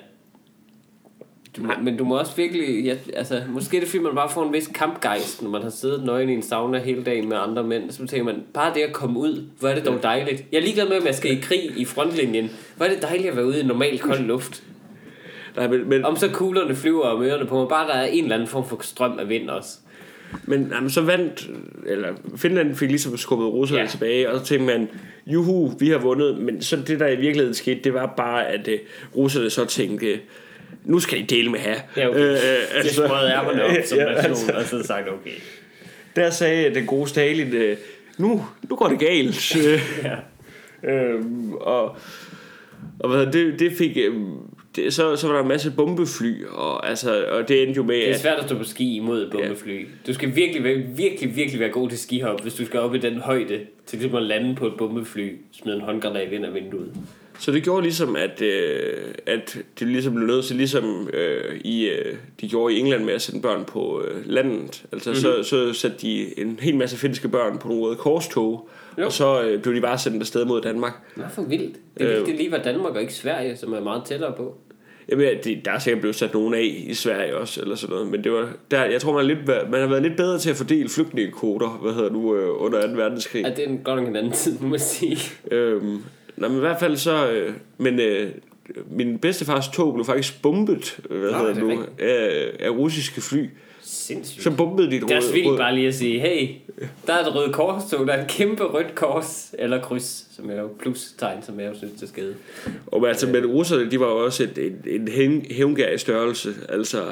Du, 1.57 1.61
må- 1.63 1.73
men 1.83 1.97
du 1.97 2.03
må 2.03 2.17
også 2.19 2.35
virkelig, 2.35 2.85
ja, 2.85 2.95
altså, 3.15 3.41
måske 3.49 3.77
er 3.77 3.81
det 3.81 3.89
fordi, 3.89 4.03
man 4.03 4.15
bare 4.15 4.29
får 4.29 4.45
en 4.47 4.53
vis 4.53 4.67
kampgejst, 4.67 5.41
når 5.41 5.49
man 5.49 5.61
har 5.61 5.69
siddet 5.69 6.03
nøgen 6.05 6.29
i 6.29 6.33
en 6.33 6.41
sauna 6.41 6.77
hele 6.79 7.03
dagen 7.03 7.29
med 7.29 7.37
andre 7.37 7.63
mænd. 7.63 7.91
Så 7.91 7.97
tænker 8.07 8.23
man, 8.23 8.35
bare 8.53 8.73
det 8.73 8.81
at 8.81 8.93
komme 8.93 9.19
ud, 9.19 9.43
hvor 9.59 9.69
er 9.69 9.75
det 9.75 9.85
dog 9.85 10.03
dejligt. 10.03 10.43
Jeg 10.51 10.57
er 10.57 10.61
ligeglad 10.61 10.87
med, 10.89 10.97
om 10.97 11.05
jeg 11.05 11.15
skal 11.15 11.31
i 11.37 11.39
krig 11.41 11.71
i 11.77 11.85
frontlinjen. 11.85 12.49
Hvor 12.77 12.85
er 12.85 12.89
det 12.89 13.01
dejligt 13.01 13.29
at 13.29 13.35
være 13.35 13.45
ude 13.45 13.59
i 13.59 13.63
normal 13.63 13.99
kold 13.99 14.19
luft. 14.19 14.63
Nej, 15.55 15.67
men, 15.67 15.89
men, 15.89 16.05
Om 16.05 16.15
så 16.15 16.29
kuglerne 16.33 16.75
flyver 16.75 17.03
om 17.03 17.23
ørerne 17.23 17.45
på 17.45 17.59
mig, 17.59 17.67
bare 17.69 17.87
der 17.87 17.93
er 17.93 18.05
en 18.05 18.23
eller 18.23 18.35
anden 18.35 18.49
form 18.49 18.67
for 18.69 18.77
strøm 18.81 19.19
af 19.19 19.29
vind 19.29 19.49
også. 19.49 19.77
men 20.45 20.71
jamen, 20.75 20.89
så 20.89 21.01
vandt, 21.01 21.49
eller 21.85 22.07
Finland 22.37 22.75
fik 22.75 22.89
ligesom 22.89 23.17
skubbet 23.17 23.47
Rusland 23.47 23.81
Ja. 23.83 23.87
tilbage, 23.87 24.29
og 24.31 24.39
så 24.39 24.45
tænkte 24.45 24.65
man, 24.77 24.89
juhu, 25.27 25.73
vi 25.79 25.89
har 25.89 25.97
vundet. 25.97 26.37
Men 26.37 26.61
så 26.61 26.75
det, 26.87 26.99
der 26.99 27.07
i 27.07 27.15
virkeligheden 27.15 27.53
skete, 27.53 27.79
det 27.83 27.93
var 27.93 28.13
bare, 28.17 28.47
at 28.47 28.67
uh, 28.67 28.73
russerne 29.17 29.49
så 29.49 29.65
tænkte, 29.65 30.19
nu 30.83 30.99
skal 30.99 31.17
de 31.19 31.23
dele 31.35 31.51
med 31.51 31.59
her. 31.59 31.75
Ja, 31.97 32.07
okay. 32.09 32.19
Øh, 32.19 32.29
øh, 32.31 32.37
Jeg 32.75 32.91
sprøjede 32.91 33.31
ærmerne 33.31 33.63
op 33.63 33.71
som 33.85 33.97
ja, 33.97 34.05
nation, 34.05 34.29
altså. 34.29 34.51
og 34.53 34.63
så 34.65 34.83
sagt, 34.87 35.07
okay. 35.09 35.31
Der 36.15 36.29
sagde 36.29 36.75
den 36.75 36.85
gode 36.85 37.09
Stalin, 37.09 37.53
øh, 37.53 37.77
nu, 38.17 38.45
nu 38.69 38.75
går 38.75 38.87
det 38.87 38.99
galt. 38.99 39.55
Ja. 40.03 40.15
øhm, 40.93 41.53
og 41.53 41.95
og 42.99 43.09
hvad, 43.09 43.25
det, 43.25 43.59
det 43.59 43.71
fik... 43.77 43.97
øhm, 43.97 44.33
Det, 44.75 44.93
så, 44.93 45.15
så 45.15 45.27
var 45.27 45.33
der 45.33 45.41
en 45.41 45.47
masse 45.47 45.71
bombefly, 45.71 46.45
og, 46.45 46.89
altså, 46.89 47.25
og 47.25 47.47
det 47.47 47.63
endte 47.63 47.77
jo 47.77 47.83
med, 47.83 47.95
Det 47.95 48.09
er 48.09 48.17
svært 48.17 48.39
at 48.39 48.45
stå 48.45 48.57
på 48.57 48.63
ski 48.63 48.95
imod 48.95 49.21
et 49.21 49.31
bombefly. 49.31 49.87
Du 50.07 50.13
skal 50.13 50.35
virkelig, 50.35 50.63
virkelig, 50.97 51.35
virkelig 51.35 51.59
være 51.59 51.69
god 51.69 51.89
til 51.89 51.99
skihop, 51.99 52.41
hvis 52.41 52.53
du 52.53 52.65
skal 52.65 52.79
op 52.79 52.95
i 52.95 52.97
den 52.97 53.17
højde, 53.17 53.59
til 53.85 53.99
ligesom 53.99 54.15
at 54.15 54.23
lande 54.23 54.55
på 54.55 54.67
et 54.67 54.73
bombefly, 54.77 55.35
smide 55.51 55.75
en 55.75 55.81
håndgranat 55.81 56.31
ind 56.31 56.45
af 56.45 56.53
vinduet. 56.53 56.93
Så 57.41 57.51
det 57.51 57.63
gjorde 57.63 57.81
ligesom, 57.81 58.15
at, 58.15 58.41
øh, 58.41 58.93
at 59.25 59.57
det 59.79 59.87
ligesom 59.87 60.13
blev 60.15 60.27
nødt 60.27 60.45
til, 60.45 60.55
ligesom 60.55 61.09
øh, 61.13 61.55
i, 61.63 61.89
øh, 61.89 62.15
de 62.41 62.49
gjorde 62.49 62.73
i 62.73 62.79
England 62.79 63.03
med 63.03 63.13
at 63.13 63.21
sende 63.21 63.41
børn 63.41 63.65
på 63.65 64.03
øh, 64.07 64.21
landet. 64.25 64.83
Altså 64.91 65.09
Mhm. 65.09 65.19
mm-hmm. 65.19 65.43
så, 65.43 65.49
så 65.73 65.73
satte 65.79 65.97
de 66.01 66.39
en 66.39 66.59
hel 66.61 66.77
masse 66.77 66.97
finske 66.97 67.27
børn 67.27 67.57
på 67.57 67.67
nogle 67.67 67.83
røde 67.83 67.95
korstog, 67.95 68.69
Jo. 68.97 69.05
og 69.05 69.11
så 69.11 69.41
øh, 69.43 69.61
blev 69.61 69.75
de 69.75 69.81
bare 69.81 69.97
sendt 69.97 70.21
afsted 70.21 70.45
mod 70.45 70.61
Danmark. 70.61 70.93
Nå, 71.15 71.23
for 71.35 71.41
vildt. 71.41 71.75
Det 71.97 72.11
er 72.11 72.19
Øh. 72.21 72.25
det 72.25 72.35
lige 72.35 72.51
var 72.51 72.57
Danmark 72.57 72.95
og 72.95 73.01
ikke 73.01 73.13
Sverige, 73.13 73.57
som 73.57 73.73
er 73.73 73.79
meget 73.81 74.03
tættere 74.05 74.33
på. 74.37 74.55
Jamen, 75.09 75.25
ja, 75.25 75.33
det, 75.43 75.65
der 75.65 75.71
er 75.71 75.79
sikkert 75.79 76.01
blevet 76.01 76.15
sat 76.15 76.33
nogen 76.33 76.53
af 76.53 76.83
i 76.87 76.93
Sverige 76.93 77.37
også, 77.37 77.61
eller 77.61 77.75
sådan 77.75 77.93
noget, 77.95 78.11
men 78.11 78.23
det 78.23 78.31
var, 78.31 78.49
der, 78.71 78.83
jeg 78.85 79.01
tror, 79.01 79.13
man, 79.13 79.21
er 79.21 79.27
lidt, 79.35 79.47
man 79.71 79.79
har 79.81 79.87
været 79.87 80.01
lidt 80.03 80.17
bedre 80.17 80.39
til 80.39 80.49
at 80.49 80.55
fordele 80.55 80.89
flygtningekoder, 80.89 81.79
hvad 81.81 81.93
hedder 81.93 82.09
nu, 82.09 82.35
øh, 82.35 82.61
under 82.63 82.87
2. 82.87 82.93
verdenskrig. 82.93 83.43
Ja, 83.43 83.49
det 83.49 83.59
er 83.59 83.67
en, 83.67 83.77
godt 83.83 83.99
nok 83.99 84.07
en 84.09 84.15
anden 84.15 84.31
tid, 84.31 84.59
må 84.59 84.73
jeg 84.75 84.81
sige. 84.81 85.17
Øhm, 85.51 85.97
nej, 86.41 86.49
men 86.49 86.57
i 86.57 86.59
hvert 86.59 86.79
fald 86.79 86.97
så... 86.97 87.31
Øh, 87.31 87.53
men 87.77 87.99
øh, 87.99 88.31
min 88.91 89.17
bedstefars 89.19 89.67
tog 89.67 89.93
blev 89.93 90.05
faktisk 90.05 90.41
bombet 90.41 90.99
hvad 91.09 91.31
Nå, 91.31 91.37
hedder 91.37 91.55
er 91.55 91.59
nu, 91.59 91.83
af, 91.99 92.51
af 92.59 92.69
russiske 92.69 93.21
fly. 93.21 93.45
Sindssygt. 93.83 94.43
Så 94.43 94.51
bombede 94.51 94.91
de 94.91 94.95
et 94.95 95.01
Det 95.01 95.11
er 95.11 95.15
også 95.15 95.27
røde- 95.27 95.33
vildt 95.35 95.47
røde- 95.49 95.57
bare 95.57 95.75
lige 95.75 95.87
at 95.87 95.95
sige, 95.95 96.19
hey, 96.19 96.47
der 97.07 97.13
er 97.13 97.19
et 97.27 97.35
røde 97.35 97.53
kors, 97.53 97.83
så 97.89 97.97
der 98.05 98.13
er 98.13 98.21
et 98.23 98.29
kæmpe 98.29 98.63
rødt 98.63 98.95
kors, 98.95 99.53
eller 99.59 99.81
kryds, 99.81 100.27
som 100.35 100.49
er 100.49 100.55
jo 100.61 100.69
plus-tegn, 100.79 101.43
som 101.43 101.59
jeg 101.59 101.69
jo 101.71 101.77
synes, 101.77 101.93
det 101.99 102.09
skade. 102.09 102.35
Og 102.87 103.07
altså, 103.07 103.27
men 103.27 103.45
russerne, 103.45 103.91
de 103.91 103.99
var 103.99 104.05
også 104.05 104.43
en, 104.57 104.75
en 104.87 105.07
hævn- 105.07 105.53
hævngær 105.53 105.89
i 105.93 105.97
størrelse. 105.97 106.53
Altså, 106.69 107.03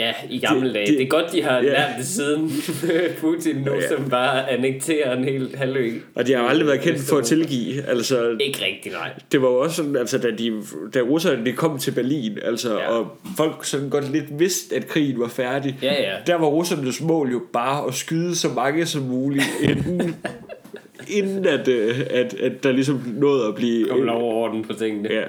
Ja, 0.00 0.12
i 0.30 0.38
gamle 0.38 0.66
Det- 0.66 0.74
dage. 0.74 0.86
det- 0.86 0.98
Det 0.98 1.04
er 1.04 1.08
godt, 1.08 1.32
de 1.32 1.42
har 1.42 1.56
ja. 1.56 1.62
lært 1.62 1.90
det 1.98 2.06
siden 2.06 2.50
Putin 3.20 3.56
nu, 3.56 3.74
Ja. 3.74 3.88
som 3.88 4.10
bare 4.10 4.50
annekterer 4.50 5.16
en 5.16 5.24
hel 5.24 5.50
halvø. 5.56 5.90
og 6.14 6.26
de 6.26 6.32
har 6.32 6.42
jo 6.42 6.48
aldrig 6.48 6.66
været 6.66 6.80
kendt 6.80 7.00
for 7.00 7.16
at 7.18 7.24
tilgive. 7.24 7.82
Altså, 7.88 8.36
Ikke 8.40 8.64
rigtig, 8.64 8.92
nej. 8.92 9.10
det 9.32 9.42
var 9.42 9.48
jo 9.48 9.56
også 9.58 9.76
sådan, 9.76 9.96
altså, 9.96 10.18
da, 10.18 10.30
de, 10.30 10.62
da 10.94 11.00
russerne 11.00 11.44
de 11.46 11.52
kom 11.52 11.78
til 11.78 11.90
Berlin, 11.90 12.38
altså, 12.44 12.78
Ja. 12.78 12.86
og 12.88 13.16
folk 13.36 13.64
sådan 13.64 13.88
godt 13.88 14.12
lidt 14.12 14.38
vidste, 14.38 14.76
at 14.76 14.88
krigen 14.88 15.20
var 15.20 15.28
færdig. 15.28 15.78
Ja, 15.82 16.02
ja. 16.02 16.14
Der 16.26 16.34
var 16.34 16.46
russernes 16.46 17.00
mål 17.00 17.30
jo 17.32 17.40
bare 17.52 17.88
at 17.88 17.94
skyde 17.94 18.36
så 18.36 18.48
mange 18.48 18.86
som 18.86 19.02
muligt, 19.02 19.44
inden, 19.62 20.16
inden 21.18 21.46
at, 21.46 21.68
øh, 21.68 22.00
at, 22.10 22.34
at 22.34 22.62
der 22.62 22.72
ligesom 22.72 23.02
nåede 23.06 23.46
at 23.48 23.54
blive... 23.54 23.88
Kom 23.88 24.02
lov 24.02 24.22
og 24.22 24.36
orden 24.36 24.64
på 24.64 24.72
tingene. 24.72 25.08
Ja. 25.12 25.22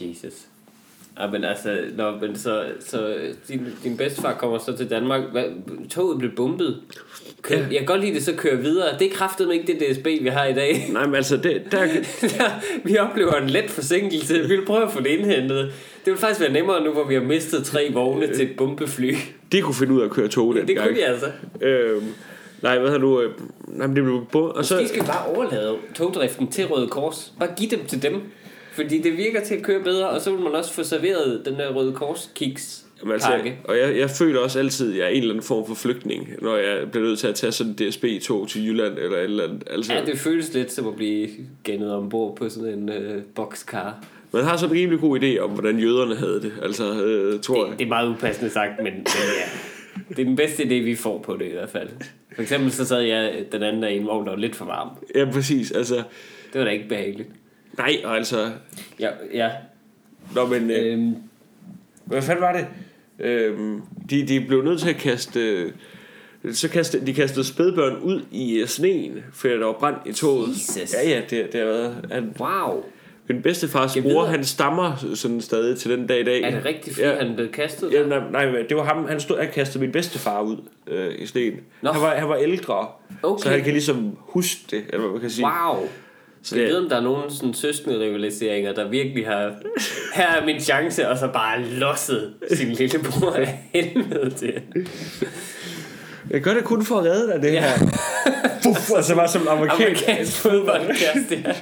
Jesus. 0.00 0.32
Ja, 1.20 1.30
men 1.30 1.44
altså, 1.44 1.78
når, 1.96 2.18
men 2.20 2.36
så, 2.36 2.64
så 2.80 3.14
din, 3.48 3.66
din 3.84 3.96
bedstefar 3.96 4.34
kommer 4.34 4.58
så 4.58 4.76
til 4.76 4.90
Danmark. 4.90 5.22
Hvad, 5.32 5.44
toget 5.90 6.18
blev 6.18 6.30
bumpet. 6.36 6.80
Kør, 7.42 7.56
Jeg 7.56 7.66
kan 7.78 7.86
godt 7.86 8.00
lide 8.00 8.14
det, 8.14 8.22
så 8.22 8.32
kører 8.36 8.56
videre. 8.56 8.98
Det 8.98 9.06
er 9.06 9.14
kraftet 9.14 9.52
ikke 9.54 9.66
det 9.72 9.96
DSB, 9.96 10.04
vi 10.06 10.28
har 10.28 10.44
i 10.44 10.52
dag. 10.54 10.86
Nej, 10.92 11.06
men 11.06 11.14
altså, 11.14 11.36
det, 11.36 11.62
der, 11.72 11.86
vi 12.88 12.98
oplever 12.98 13.32
en 13.34 13.50
let 13.50 13.70
forsinkelse. 13.70 14.34
Vi 14.42 14.56
vil 14.56 14.64
prøve 14.66 14.82
at 14.82 14.92
få 14.92 15.00
det 15.00 15.06
indhentet. 15.06 15.72
Det 16.04 16.12
vil 16.12 16.16
faktisk 16.16 16.40
være 16.40 16.52
nemmere 16.52 16.84
nu, 16.84 16.92
hvor 16.92 17.04
vi 17.04 17.14
har 17.14 17.22
mistet 17.22 17.64
tre 17.64 17.90
vogne 17.92 18.34
til 18.34 18.50
et 18.50 18.56
bombefly. 18.56 19.14
de 19.52 19.60
kunne 19.60 19.74
finde 19.74 19.92
ud 19.94 20.00
af 20.00 20.04
at 20.04 20.10
køre 20.10 20.28
tog 20.28 20.54
den 20.54 20.68
Det 20.68 20.76
gang. 20.76 20.88
kunne 20.88 20.98
de 20.98 21.04
altså. 21.04 21.26
Øhm, 21.60 22.06
nej, 22.62 22.78
hvad 22.78 22.90
har 22.90 22.98
du... 22.98 23.20
Øh, 23.20 23.30
nej, 23.68 23.86
men 23.86 23.96
det 23.96 24.04
blev 24.04 24.26
og 24.32 24.64
så. 24.64 24.78
De 24.78 24.88
skal 24.88 25.04
bare 25.04 25.26
overlade 25.34 25.76
togdriften 25.94 26.48
til 26.48 26.66
Røde 26.66 26.88
Kors. 26.88 27.32
Bare 27.38 27.48
give 27.56 27.70
dem 27.70 27.84
til 27.86 28.02
dem. 28.02 28.14
Fordi 28.74 28.98
det 29.02 29.16
virker 29.16 29.40
til 29.40 29.54
at 29.54 29.62
køre 29.62 29.80
bedre, 29.82 30.08
og 30.08 30.20
så 30.20 30.30
vil 30.30 30.40
man 30.40 30.54
også 30.54 30.72
få 30.72 30.82
serveret 30.82 31.42
den 31.44 31.54
der 31.54 31.72
Røde 31.74 31.92
Kors 31.92 32.30
kiks 32.34 32.84
Jamen, 33.00 33.12
altså, 33.12 33.28
og 33.64 33.78
jeg, 33.78 33.98
jeg 33.98 34.10
føler 34.10 34.40
også 34.40 34.58
altid, 34.58 34.92
at 34.92 34.98
jeg 34.98 35.04
er 35.04 35.08
en 35.08 35.16
eller 35.16 35.30
anden 35.30 35.44
form 35.46 35.66
for 35.66 35.74
flygtning, 35.74 36.28
når 36.42 36.56
jeg 36.56 36.90
bliver 36.90 37.06
nødt 37.06 37.18
til 37.18 37.26
at 37.26 37.34
tage 37.34 37.52
sådan 37.52 37.76
en 37.80 37.88
DSB-tog 37.90 38.48
til 38.48 38.66
Jylland 38.66 38.98
eller 38.98 39.16
et 39.18 39.24
eller 39.24 39.44
andet. 39.44 39.62
Altså, 39.70 39.94
Ja, 39.94 40.04
det 40.04 40.18
føles 40.18 40.54
lidt 40.54 40.72
som 40.72 40.88
at 40.88 40.96
blive 40.96 41.28
gennet 41.64 41.94
ombord 41.94 42.36
på 42.36 42.48
sådan 42.48 42.68
en 42.78 42.88
øh, 42.88 43.22
boxcar. 43.34 44.04
Man 44.32 44.44
har 44.44 44.56
sådan 44.56 44.76
en 44.76 44.80
rimelig 44.80 45.00
god 45.00 45.20
idé 45.20 45.38
om, 45.38 45.50
hvordan 45.50 45.78
jøderne 45.78 46.14
havde 46.16 46.40
det. 46.42 46.52
Altså, 46.62 47.02
øh, 47.04 47.40
tror 47.40 47.62
Det, 47.64 47.70
jeg. 47.70 47.78
det 47.78 47.84
er 47.84 47.88
meget 47.88 48.08
upassende 48.08 48.50
sagt, 48.50 48.70
men, 48.78 48.92
men 48.92 49.06
ja. 49.16 50.04
Det 50.08 50.18
er 50.18 50.24
den 50.24 50.36
bedste 50.36 50.62
idé, 50.62 50.74
vi 50.84 50.94
får 50.94 51.18
på 51.18 51.36
det 51.36 51.46
i 51.46 51.52
hvert 51.52 51.68
fald. 51.70 51.88
For 52.34 52.42
eksempel 52.42 52.72
så 52.72 52.84
sad 52.84 53.00
jeg 53.00 53.44
den 53.52 53.62
anden 53.62 53.82
dag 53.82 53.92
i 53.94 53.96
en 53.96 54.06
vogn, 54.06 54.24
der 54.24 54.30
var 54.32 54.38
lidt 54.38 54.56
for 54.56 54.64
varm. 54.64 54.88
Ja, 55.14 55.24
præcis. 55.32 55.70
Altså, 55.70 55.94
Det 56.52 56.58
var 56.58 56.64
da 56.64 56.70
ikke 56.70 56.88
behageligt. 56.88 57.28
Nej, 57.78 57.96
og 58.04 58.16
altså... 58.16 58.50
Ja, 59.00 59.08
ja. 59.34 59.50
Nå, 60.34 60.46
men... 60.46 60.70
Øh, 60.70 60.92
Øhm, 60.92 61.14
hvad 62.04 62.22
fanden 62.22 62.42
var 62.42 62.52
det? 62.52 62.66
Øhm, 63.26 63.80
de, 64.10 64.28
de 64.28 64.40
blev 64.40 64.62
nødt 64.64 64.80
til 64.80 64.88
at 64.90 64.96
kaste... 64.96 65.72
Så 66.52 66.68
kastede, 66.70 67.06
de 67.06 67.14
kastede 67.14 67.44
spædbørn 67.46 67.96
ud 67.96 68.22
i 68.30 68.58
øh, 68.60 68.66
sneen, 68.66 69.18
fordi 69.32 69.54
der 69.54 69.64
var 69.66 69.72
brand 69.72 69.96
i 70.06 70.12
toget. 70.12 70.48
Jesus. 70.48 70.94
Ja, 70.94 71.08
ja, 71.08 71.20
det, 71.30 71.52
det 71.52 71.60
har 71.60 71.66
været... 71.66 72.06
Han, 72.12 72.34
Wow. 72.40 72.84
min 73.28 73.42
bedstefars 73.42 73.96
ved- 73.96 74.26
han 74.28 74.44
stammer 74.44 75.10
sådan 75.14 75.40
stadig 75.40 75.78
til 75.78 75.90
den 75.90 76.06
dag 76.06 76.20
i 76.20 76.24
dag. 76.24 76.42
Er 76.42 76.50
det 76.50 76.64
rigtigt, 76.64 76.94
fordi 76.96 77.06
Ja. 77.06 77.12
ja. 77.14 77.24
han 77.26 77.34
blev 77.34 77.52
kastet? 77.52 77.92
Ja, 77.92 78.06
nej, 78.06 78.30
nej, 78.30 78.62
det 78.68 78.76
var 78.76 78.84
ham, 78.84 79.08
han, 79.08 79.20
stod, 79.20 79.38
han 79.38 79.48
kastede 79.54 79.84
min 79.84 79.92
bedstefar 79.92 80.40
ud 80.40 80.56
øh, 80.86 81.12
i 81.18 81.26
sneen. 81.26 81.52
Nå. 81.82 81.92
Han 81.92 82.02
var, 82.02 82.14
han 82.14 82.28
var 82.28 82.36
ældre, 82.36 82.86
Okay. 83.22 83.42
så 83.42 83.50
han 83.50 83.62
kan 83.62 83.72
ligesom 83.72 84.16
huske 84.20 84.60
det, 84.70 84.84
eller 84.88 85.00
hvad 85.00 85.10
man 85.10 85.20
kan 85.20 85.30
sige. 85.30 85.46
Wow. 85.46 85.88
Så 86.44 86.58
jeg 86.58 86.68
ved, 86.68 86.76
om 86.76 86.88
der 86.88 86.96
er 86.96 87.00
nogle 87.00 87.30
sådan 87.30 87.54
søskende 87.54 88.00
rivaliseringer, 88.00 88.72
der 88.72 88.88
virkelig 88.88 89.26
har... 89.26 89.54
Her 90.14 90.26
er 90.26 90.46
min 90.46 90.60
chance, 90.60 91.08
og 91.08 91.18
så 91.18 91.28
bare 91.28 91.62
losset 91.62 92.34
sin 92.52 92.68
lillebror 92.68 93.32
af 93.32 93.68
helvede 93.72 94.30
til. 94.30 94.62
Jeg 96.30 96.40
gør 96.40 96.54
det 96.54 96.64
kun 96.64 96.84
for 96.84 96.98
at 96.98 97.04
redde 97.04 97.32
dig, 97.32 97.42
det 97.42 97.52
ja. 97.52 97.60
her. 97.60 97.86
Puff, 98.64 98.90
og 98.90 99.04
så 99.04 99.14
var 99.14 99.26
som 99.26 99.48
amerikansk. 99.48 100.08
Amerikansk 100.08 100.36
fodboldkast, 100.36 101.30
ja. 101.30 101.54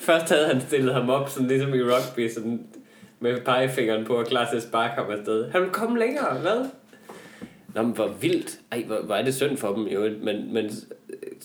Først 0.00 0.28
havde 0.28 0.46
han 0.46 0.60
stillet 0.60 0.94
ham 0.94 1.10
op, 1.10 1.30
sådan 1.30 1.48
ligesom 1.48 1.74
i 1.74 1.82
rugby, 1.82 2.30
sådan 2.30 2.60
med 3.20 3.40
pegefingeren 3.40 4.04
på 4.04 4.14
og 4.14 4.26
klar 4.26 4.48
til 4.50 4.56
at 4.56 4.62
sparke 4.62 4.94
ham 4.94 5.10
afsted. 5.10 5.50
Han 5.50 5.62
vil 5.62 5.70
komme 5.70 5.98
længere, 5.98 6.38
hvad? 6.40 6.66
Nå, 7.74 7.82
men 7.82 7.92
hvor 7.92 8.08
vildt. 8.20 8.58
Ej, 8.72 8.84
hvor, 8.86 8.98
hvor 9.04 9.14
er 9.14 9.24
det 9.24 9.34
synd 9.34 9.56
for 9.56 9.74
dem 9.74 9.86
jo. 9.86 10.10
Men, 10.22 10.54
men 10.54 10.70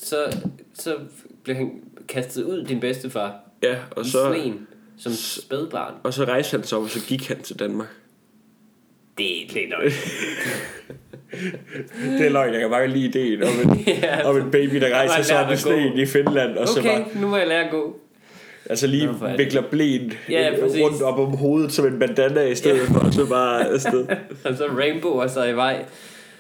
så, 0.04 0.38
så 0.74 0.96
blev 1.44 1.56
han 1.56 1.72
kastet 2.08 2.44
ud, 2.44 2.64
din 2.64 2.80
bedstefar, 2.80 3.34
Ja, 3.64 3.76
og 3.92 4.06
i 4.06 4.10
så, 4.10 4.34
sneen, 4.34 4.68
som 4.98 5.12
spædbarn. 5.12 5.94
og 6.04 6.14
så 6.14 6.26
rejste 6.26 6.58
han 6.58 6.64
sig 6.64 6.78
op, 6.78 6.84
og 6.84 6.90
så 6.90 7.00
gik 7.08 7.28
han 7.28 7.42
til 7.42 7.60
Danmark. 7.60 7.88
Det 9.18 9.42
er 9.44 9.54
lidt 9.54 9.70
løgn. 9.70 9.92
Det 12.18 12.26
er 12.26 12.30
løgn, 12.30 12.54
jeg 12.54 12.62
kan 12.62 12.70
bare 12.70 12.88
lide 12.88 13.06
ideen 13.06 13.44
om 13.44 13.50
en, 13.64 13.80
Ja, 14.04 14.30
om 14.30 14.38
en 14.38 14.52
baby, 14.52 14.76
der 14.82 14.96
rejser 14.96 15.24
sig 15.24 15.46
op 15.46 15.52
i 15.54 15.56
sneen 15.56 16.00
i 16.00 16.06
Finland, 16.06 16.58
og 16.58 16.68
så 16.68 16.80
Okay, 16.80 16.90
bare, 16.90 17.06
nu 17.22 17.28
må 17.28 17.38
jeg 17.38 17.48
lære 17.48 17.66
at 17.66 17.72
gå. 17.72 18.00
altså 18.70 18.88
lige 18.88 19.06
Nå, 19.06 19.12
er 19.26 19.38
vikler 19.38 19.62
blæen 19.62 20.14
Ja, 20.30 20.42
ja, 20.42 20.52
øh, 20.52 20.60
præcis. 20.60 20.82
rundt 20.82 21.02
op 21.02 21.20
om 21.20 21.38
hovedet 21.38 21.72
som 21.72 21.86
en 21.88 22.00
bandana 22.00 22.42
i 22.42 22.56
stedet 22.56 22.88
for, 22.88 23.00
og 23.00 23.14
så 23.14 23.26
bare 23.26 23.68
afsted. 23.74 24.08
Og 24.46 24.58
så 24.58 24.68
Rainbow 24.78 25.12
og 25.12 25.30
så 25.30 25.44
i 25.44 25.56
vej. 25.56 25.86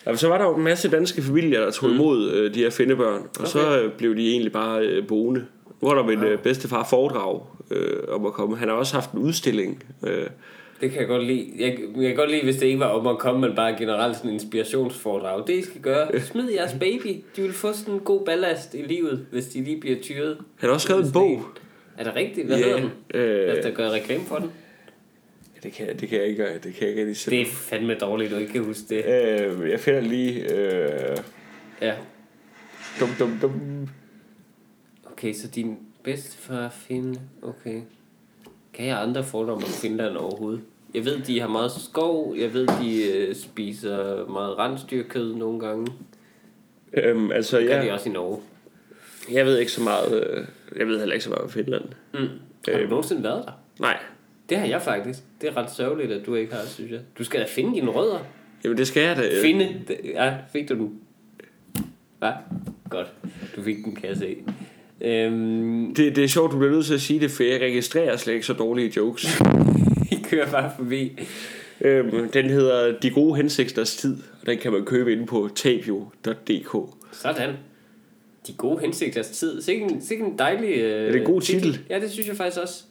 Jamen, 0.09 0.17
så 0.17 0.27
var 0.27 0.37
der 0.37 0.45
jo 0.45 0.55
en 0.55 0.63
masse 0.63 0.89
danske 0.91 1.21
familier, 1.21 1.59
der 1.59 1.71
tog 1.71 1.89
imod 1.91 2.31
øh, 2.31 2.53
de 2.53 2.59
her 2.59 2.69
findebørn, 2.69 3.21
og 3.39 3.47
så 3.47 3.79
øh, 3.79 3.91
blev 3.97 4.15
de 4.15 4.31
egentlig 4.31 4.51
bare 4.51 4.81
øh, 4.87 5.07
boende. 5.07 5.45
Var 5.81 5.93
der 5.93 6.03
min 6.03 6.23
øh, 6.23 6.39
bedstefar 6.39 6.87
foredrag 6.89 7.41
øh, 7.71 7.97
om 8.09 8.25
at 8.25 8.33
komme. 8.33 8.57
Han 8.57 8.67
har 8.67 8.75
også 8.75 8.93
haft 8.93 9.11
en 9.11 9.19
udstilling. 9.19 9.83
Øh, 10.07 10.25
Det 10.81 10.91
kan 10.91 10.99
jeg 10.99 11.07
godt 11.07 11.23
lide. 11.23 11.47
Jeg, 11.59 11.77
jeg 11.97 12.07
kan 12.07 12.15
godt 12.15 12.31
lide, 12.31 12.43
hvis 12.43 12.55
det 12.57 12.65
ikke 12.65 12.79
var 12.79 12.85
om 12.87 13.07
at 13.07 13.17
komme, 13.19 13.41
men 13.47 13.55
bare 13.55 13.75
generelt 13.77 14.15
sådan 14.15 14.29
en 14.29 14.33
inspirationsforedrag. 14.33 15.43
Det 15.47 15.53
I 15.53 15.61
skal 15.61 15.81
gøre, 15.81 16.07
smid 16.21 16.51
jeres 16.51 16.73
baby. 16.79 17.21
De 17.35 17.41
vil 17.41 17.53
få 17.53 17.73
sådan 17.73 17.93
en 17.93 17.99
god 17.99 18.25
ballast 18.25 18.73
i 18.73 18.81
livet, 18.81 19.25
hvis 19.31 19.45
de 19.45 19.63
lige 19.63 19.79
bliver 19.79 19.97
tyret. 20.01 20.37
han 20.59 20.69
har 20.69 20.73
også 20.73 20.85
skrevet 20.85 21.05
en 21.05 21.11
bog. 21.11 21.41
Er 21.97 22.03
det 22.03 22.15
rigtigt? 22.15 22.47
Hvad 22.47 22.57
Ja, 22.57 22.63
hedder 22.65 22.79
den? 22.79 22.89
Lad 23.13 23.57
os 23.57 23.63
da 23.63 23.69
øh, 23.69 23.75
gøre 23.75 23.91
reklame 23.91 24.23
for 24.27 24.35
den. 24.35 24.51
Det, 25.63 25.73
kan, 25.73 25.99
det 25.99 26.09
kan 26.09 26.17
jeg 26.19 26.27
ikke 26.27 26.43
gøre. 26.43 26.57
Det 26.57 26.73
kan 26.73 26.87
jeg 26.87 26.97
ikke 26.97 27.15
selv. 27.15 27.35
Det 27.35 27.41
er 27.41 27.45
fandme 27.51 27.93
dårligt, 27.93 28.31
du 28.31 28.35
ikke 28.37 28.51
kan 28.53 28.63
huske 28.63 28.83
det. 28.89 29.05
Øh, 29.05 29.69
jeg 29.69 29.79
finder 29.79 30.01
lige... 30.01 30.53
Øh, 30.55 31.17
Ja. 31.81 31.93
dum, 32.99 33.09
dum, 33.19 33.37
dum. 33.41 33.89
Okay, 35.11 35.33
så 35.33 35.47
din 35.47 35.77
bedstefar 36.03 36.69
finde. 36.69 37.19
Okay. 37.41 37.81
Kan 38.73 38.85
jeg 38.85 39.01
andre 39.01 39.23
fordomme 39.23 39.65
om 39.65 39.71
Finland 39.71 40.15
overhovedet? 40.17 40.61
Jeg 40.93 41.05
ved, 41.05 41.19
de 41.19 41.39
har 41.41 41.47
meget 41.47 41.71
skov. 41.71 42.35
Jeg 42.37 42.53
ved, 42.53 42.67
de 42.81 43.11
øh, 43.13 43.35
spiser 43.35 44.25
meget 44.27 44.57
rensdyrkød 44.57 45.35
nogle 45.35 45.59
gange. 45.59 45.87
Øhm, 46.93 47.31
altså, 47.31 47.59
Det 47.59 47.67
gør 47.67 47.79
de 47.79 47.85
jeg, 47.85 47.93
også 47.93 48.09
i 48.09 48.11
Norge. 48.11 48.39
jeg 49.31 49.45
ved 49.45 49.57
ikke 49.59 49.71
så 49.71 49.83
meget... 49.83 50.23
Øh, 50.37 50.45
jeg 50.75 50.87
ved 50.87 50.99
heller 50.99 51.13
ikke 51.13 51.23
så 51.23 51.29
meget 51.29 51.43
om 51.43 51.49
Finland. 51.49 51.83
Mm. 52.13 52.19
Har 52.67 52.79
du 52.79 52.87
nogensinde 52.87 53.23
været 53.23 53.43
der? 53.45 53.51
Nej. 53.79 53.97
Det 54.49 54.57
har 54.57 54.67
jeg 54.67 54.81
faktisk. 54.81 55.19
Det 55.41 55.49
er 55.49 55.57
ret 55.57 55.71
sørgeligt, 55.71 56.11
at 56.11 56.25
du 56.25 56.35
ikke 56.35 56.53
har, 56.53 56.65
synes 56.65 56.91
jeg. 56.91 56.99
Du 57.17 57.23
skal 57.23 57.39
da 57.39 57.45
finde 57.49 57.75
dine 57.75 57.91
rødder. 57.91 58.19
Jamen, 58.63 58.77
det 58.77 58.87
skal 58.87 59.03
jeg 59.03 59.15
da. 59.17 59.41
Finde. 59.41 59.81
Ja, 60.05 60.33
fik 60.53 60.69
du 60.69 60.73
den? 60.75 60.99
Hvad? 62.19 62.31
Godt. 62.89 63.13
Du 63.55 63.61
fik 63.63 63.75
den, 63.85 63.95
kan 63.95 64.09
jeg 64.09 64.17
se. 64.17 64.35
Øhm, 65.01 65.93
Det, 65.95 66.15
det 66.15 66.23
er 66.23 66.27
sjovt, 66.27 66.51
du 66.51 66.57
bliver 66.57 66.71
nødt 66.71 66.85
til 66.85 66.93
at 66.93 67.01
sige 67.01 67.19
det, 67.19 67.31
for 67.31 67.43
jeg 67.43 67.61
registrerer 67.61 68.17
slet 68.17 68.33
ikke 68.33 68.45
så 68.45 68.53
dårlige 68.53 68.93
jokes. 68.97 69.41
I 70.11 70.15
kører 70.23 70.51
bare 70.51 70.71
forbi. 70.77 71.19
øhm, 71.81 72.29
den 72.31 72.49
hedder 72.49 72.99
De 72.99 73.09
gode 73.09 73.35
hensigters 73.35 73.95
tid, 73.95 74.17
og 74.41 74.47
den 74.47 74.57
kan 74.57 74.71
man 74.71 74.85
købe 74.85 75.11
inde 75.11 75.25
på 75.25 75.49
tabio.dk. 75.55 76.75
Sådan. 77.11 77.49
De 78.47 78.53
gode 78.57 78.79
hensigters 78.81 79.27
tid. 79.29 79.61
Sikke 79.61 79.81
en, 79.85 80.01
sikke 80.01 80.23
en 80.23 80.37
dejlig 80.37 80.69
øh, 80.69 81.07
Er 81.07 81.11
det 81.11 81.19
en 81.21 81.25
god 81.27 81.41
titel? 81.41 81.79
Ja, 81.89 81.99
det 81.99 82.11
synes 82.11 82.27
jeg 82.27 82.35
faktisk 82.35 82.61
også. 82.61 82.83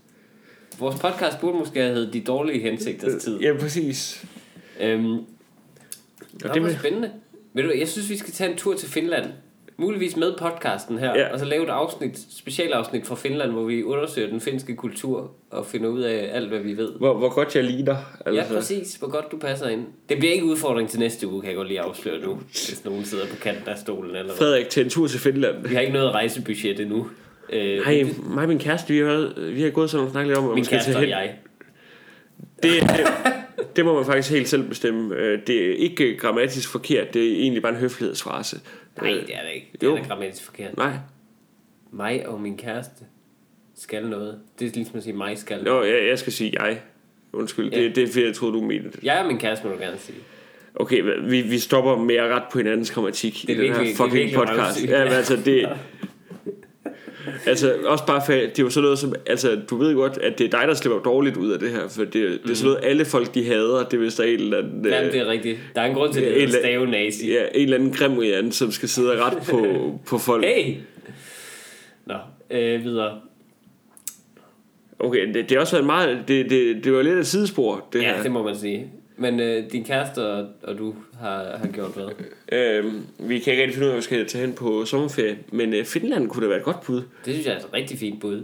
Vores 0.79 0.97
podcast 1.01 1.41
burde 1.41 1.59
måske 1.59 1.81
have 1.81 1.95
heddet 1.95 2.13
De 2.13 2.21
dårlige 2.21 2.61
hensigters 2.61 3.23
tid. 3.23 3.41
Ja, 3.41 3.53
præcis. 3.61 4.25
Øhm, 4.81 5.13
Og 5.15 5.21
det 6.43 6.55
det 6.55 6.63
var 6.63 6.71
spændende. 6.79 7.11
Ved 7.55 7.63
du, 7.65 7.71
jeg 7.79 7.89
synes, 7.89 8.11
vi 8.11 8.17
skal 8.17 8.33
tage 8.33 8.51
en 8.51 8.57
tur 8.57 8.75
til 8.75 8.89
Finland. 8.89 9.25
Muligvis 9.77 10.17
med 10.17 10.33
podcasten 10.39 10.99
her. 10.99 11.15
Ja. 11.19 11.33
Og 11.33 11.39
så 11.39 11.45
lave 11.45 11.63
et 11.65 11.69
afsnit, 11.69 12.19
specialafsnit 12.31 13.07
fra 13.07 13.15
Finland, 13.15 13.51
hvor 13.53 13.65
vi 13.65 13.83
undersøger 13.83 14.29
den 14.31 14.41
finske 14.41 14.77
kultur 14.77 15.31
og 15.51 15.67
finder 15.67 15.89
ud 15.89 16.01
af 16.01 16.31
alt, 16.33 16.49
hvad 16.49 16.59
vi 16.59 16.77
ved. 16.77 16.93
hvor, 16.99 17.15
hvor 17.19 17.35
godt 17.35 17.57
jeg 17.57 17.65
ligner. 17.65 17.97
Ja, 18.27 18.45
præcis. 18.49 18.95
Hvor 18.95 19.09
godt 19.09 19.33
du 19.33 19.37
passer 19.39 19.69
ind. 19.69 19.85
Det 20.09 20.19
bliver 20.19 20.33
ikke 20.33 20.45
udfordring 20.45 20.89
til 20.89 20.99
næste 21.01 21.29
uge, 21.29 21.41
kan 21.41 21.49
jeg 21.49 21.57
godt 21.57 21.69
lige 21.69 21.81
afsløre 21.81 22.21
nu. 22.21 22.39
Hvis 22.49 22.83
nogen 22.85 23.05
sidder 23.05 23.27
på 23.27 23.37
kanten 23.37 23.69
af 23.69 23.79
stolen 23.79 24.11
eller 24.11 24.25
hvad. 24.25 24.37
Frederik 24.37 24.69
til 24.69 24.85
en 24.85 24.91
tur 24.91 25.07
til 25.07 25.21
Finland. 25.21 25.69
Vi 25.69 25.75
har 25.75 25.81
ikke 25.81 25.93
noget 25.93 26.11
rejsebudget 26.13 26.81
endnu. 26.81 27.07
Øh, 27.53 27.79
Nej, 27.85 28.03
mig 28.23 28.43
og 28.43 28.49
min 28.49 28.59
kæreste, 28.59 28.93
vi 28.93 28.99
har, 28.99 29.51
vi 29.53 29.63
har 29.63 29.71
gået 29.71 29.91
sådan 29.91 30.07
og 30.07 30.11
snakket 30.13 30.29
lidt 30.29 30.39
om, 30.39 30.49
at 30.49 30.55
min 30.55 30.65
kæreste 30.65 30.91
og 30.95 31.01
hen. 31.01 31.09
jeg. 31.09 31.35
Det, 32.63 32.71
det, 32.83 33.07
det 33.77 33.85
må 33.85 33.95
man 33.95 34.05
faktisk 34.05 34.31
helt 34.31 34.49
selv 34.49 34.69
bestemme. 34.69 35.15
Øh, 35.17 35.39
Det 35.47 35.71
er 35.71 35.75
ikke 35.77 36.17
grammatisk 36.17 36.69
forkert, 36.73 37.15
det 37.15 37.29
er 37.29 37.37
egentlig 37.37 37.63
bare 37.63 37.73
en 37.73 37.79
høflighedsfrase. 37.79 38.61
Nej, 39.03 39.11
Øh, 39.11 39.17
det 39.27 39.35
er 39.35 39.43
det 39.43 39.55
ikke. 39.55 39.71
Det 39.73 39.83
jo. 39.87 39.97
er 39.97 40.01
da 40.03 40.09
grammatisk 40.09 40.45
forkert. 40.45 40.77
Nej. 40.77 40.93
Mig 41.93 42.29
og 42.29 42.41
min 42.41 42.57
kæreste 42.57 43.05
skal 43.77 44.07
noget. 44.07 44.39
Det 44.59 44.67
er 44.69 44.71
ligesom 44.75 44.97
at 44.97 45.03
sige, 45.03 45.13
mig 45.17 45.39
skal. 45.39 45.65
Nå, 45.65 45.83
jeg, 45.83 46.07
jeg 46.09 46.19
skal 46.19 46.33
sige 46.33 46.63
jeg. 46.63 46.81
Undskyld, 47.33 47.73
Ja. 47.73 47.81
det, 47.81 47.97
det 47.97 48.03
er 48.03 48.07
fordi, 48.07 48.25
jeg 48.25 48.35
troede, 48.35 48.55
du 48.55 48.61
mente 48.61 48.91
det. 48.91 48.99
Jeg 49.03 49.19
og 49.21 49.27
min 49.27 49.39
kæreste 49.39 49.67
må 49.67 49.73
du 49.73 49.79
gerne 49.81 49.99
sige. 49.99 50.19
Okay, 50.75 51.03
vi, 51.29 51.41
vi 51.43 51.59
stopper 51.59 51.97
med 51.97 52.15
at 52.15 52.31
rette 52.31 52.47
på 52.53 52.59
hinandens 52.59 52.91
grammatik 52.91 53.45
Det 53.47 53.51
er 53.51 53.55
i 53.55 53.57
den 53.57 53.73
her 53.75 53.79
virkelig- 53.83 53.87
det 53.87 53.93
er 54.01 54.05
fucking 54.05 54.15
virkelig 54.15 54.39
podcast. 54.49 54.85
Ja, 54.89 55.05
men 55.05 55.13
altså, 55.13 55.37
det... 55.45 55.69
Altså, 57.47 57.75
også 57.85 58.07
bare 58.07 58.23
for, 58.27 58.33
det 58.33 58.59
er 58.59 58.63
jo 58.63 58.71
sådan 58.71 58.83
noget 58.83 58.99
som, 58.99 59.15
altså, 59.27 59.61
du 59.71 59.77
ved 59.77 59.95
godt, 59.95 60.19
at 60.23 60.39
det 60.39 60.45
er 60.55 60.59
dig, 60.59 60.69
der 60.69 60.75
slipper 60.75 60.99
dårligt 61.01 61.37
ud 61.37 61.51
af 61.53 61.59
det 61.59 61.71
her, 61.71 61.89
for 61.89 62.05
det, 62.05 62.13
det 62.15 62.51
er 62.51 62.55
sådan 62.55 62.71
noget, 62.73 62.85
alle 62.85 63.05
folk, 63.05 63.35
de 63.35 63.45
hader, 63.47 63.85
det 63.85 63.95
er 63.95 63.99
hvis 63.99 64.15
der 64.15 64.25
er 64.25 64.29
en 64.29 64.35
eller 64.41 64.59
anden, 64.59 64.85
Jamen, 64.85 65.07
øh, 65.07 65.13
det 65.13 65.21
er 65.21 65.27
rigtigt. 65.27 65.59
Der 65.75 65.81
er 65.81 65.87
en 65.87 65.95
grund 65.95 66.13
til, 66.13 66.21
at 66.21 66.27
det 66.27 66.33
eller- 66.43 66.47
hedder 66.47 66.61
stave-nazi. 66.63 67.33
ja, 67.33 67.43
en 67.55 67.63
eller 67.63 67.77
anden 67.77 67.93
grimrian, 67.93 68.53
som 68.53 68.71
skal 68.71 68.89
sidde 68.89 69.13
og 69.13 69.19
rette 69.27 69.39
på, 69.51 69.67
på 70.09 70.19
folk. 70.19 70.45
Hey! 70.45 70.75
Nå, 72.07 72.15
øh, 72.51 72.85
videre. 72.85 73.21
Okay, 74.99 75.27
det, 75.27 75.35
det 75.35 75.51
har 75.51 75.59
også 75.61 75.77
været 75.77 75.87
meget, 75.87 76.19
det, 76.29 76.51
det, 76.51 76.85
det 76.85 76.93
var 76.93 77.03
lidt 77.03 77.19
et 77.19 77.27
sidespor, 77.27 77.87
det 77.93 78.03
Ja, 78.03 78.15
her. 78.15 78.23
det 78.23 78.31
må 78.33 78.43
man 78.43 78.57
sige. 78.57 78.87
Men 79.19 79.41
øh, 79.41 79.73
din 79.73 79.85
kæreste 79.85 80.27
og, 80.27 80.47
og 80.63 80.79
du 80.79 80.95
har, 81.21 81.57
har 81.57 81.69
gjort 81.73 81.91
hvad? 81.95 82.09
Øhm, 82.53 83.07
vi 83.19 83.39
kan 83.39 83.53
ikke 83.53 83.63
rigtig 83.63 83.75
finde 83.75 83.87
ud 83.87 83.91
af, 83.91 83.95
hvad 83.95 84.01
vi 84.01 84.05
skal 84.05 84.27
tage 84.27 84.47
hen 84.47 84.55
på 84.55 84.85
sommerferie, 84.85 85.39
men 85.53 85.75
øh, 85.75 85.85
Finland 85.85 86.29
kunne 86.29 86.43
da 86.43 86.49
være 86.49 86.59
et 86.59 86.65
godt 86.65 86.81
bud. 86.87 87.03
Det 87.25 87.33
synes 87.35 87.47
jeg 87.47 87.55
er 87.55 87.59
et 87.59 87.73
rigtig 87.75 87.99
fint 87.99 88.21
bud. 88.21 88.43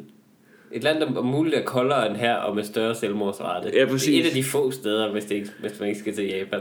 Et 0.72 0.82
land, 0.82 1.00
der 1.00 1.16
om 1.16 1.26
muligt 1.26 1.56
er 1.56 1.64
koldere 1.64 2.10
end 2.10 2.16
her, 2.16 2.34
og 2.34 2.54
med 2.54 2.64
større 2.64 2.94
selvmordsrate. 2.94 3.70
Ja, 3.74 3.86
præcis. 3.86 4.06
Det 4.06 4.16
er 4.16 4.20
et 4.20 4.26
af 4.26 4.32
de 4.32 4.44
få 4.44 4.70
steder, 4.70 5.12
hvis, 5.12 5.24
det 5.24 5.34
ikke, 5.34 5.50
hvis 5.60 5.80
man 5.80 5.88
ikke 5.88 6.00
skal 6.00 6.14
til 6.14 6.24
Japan. 6.24 6.60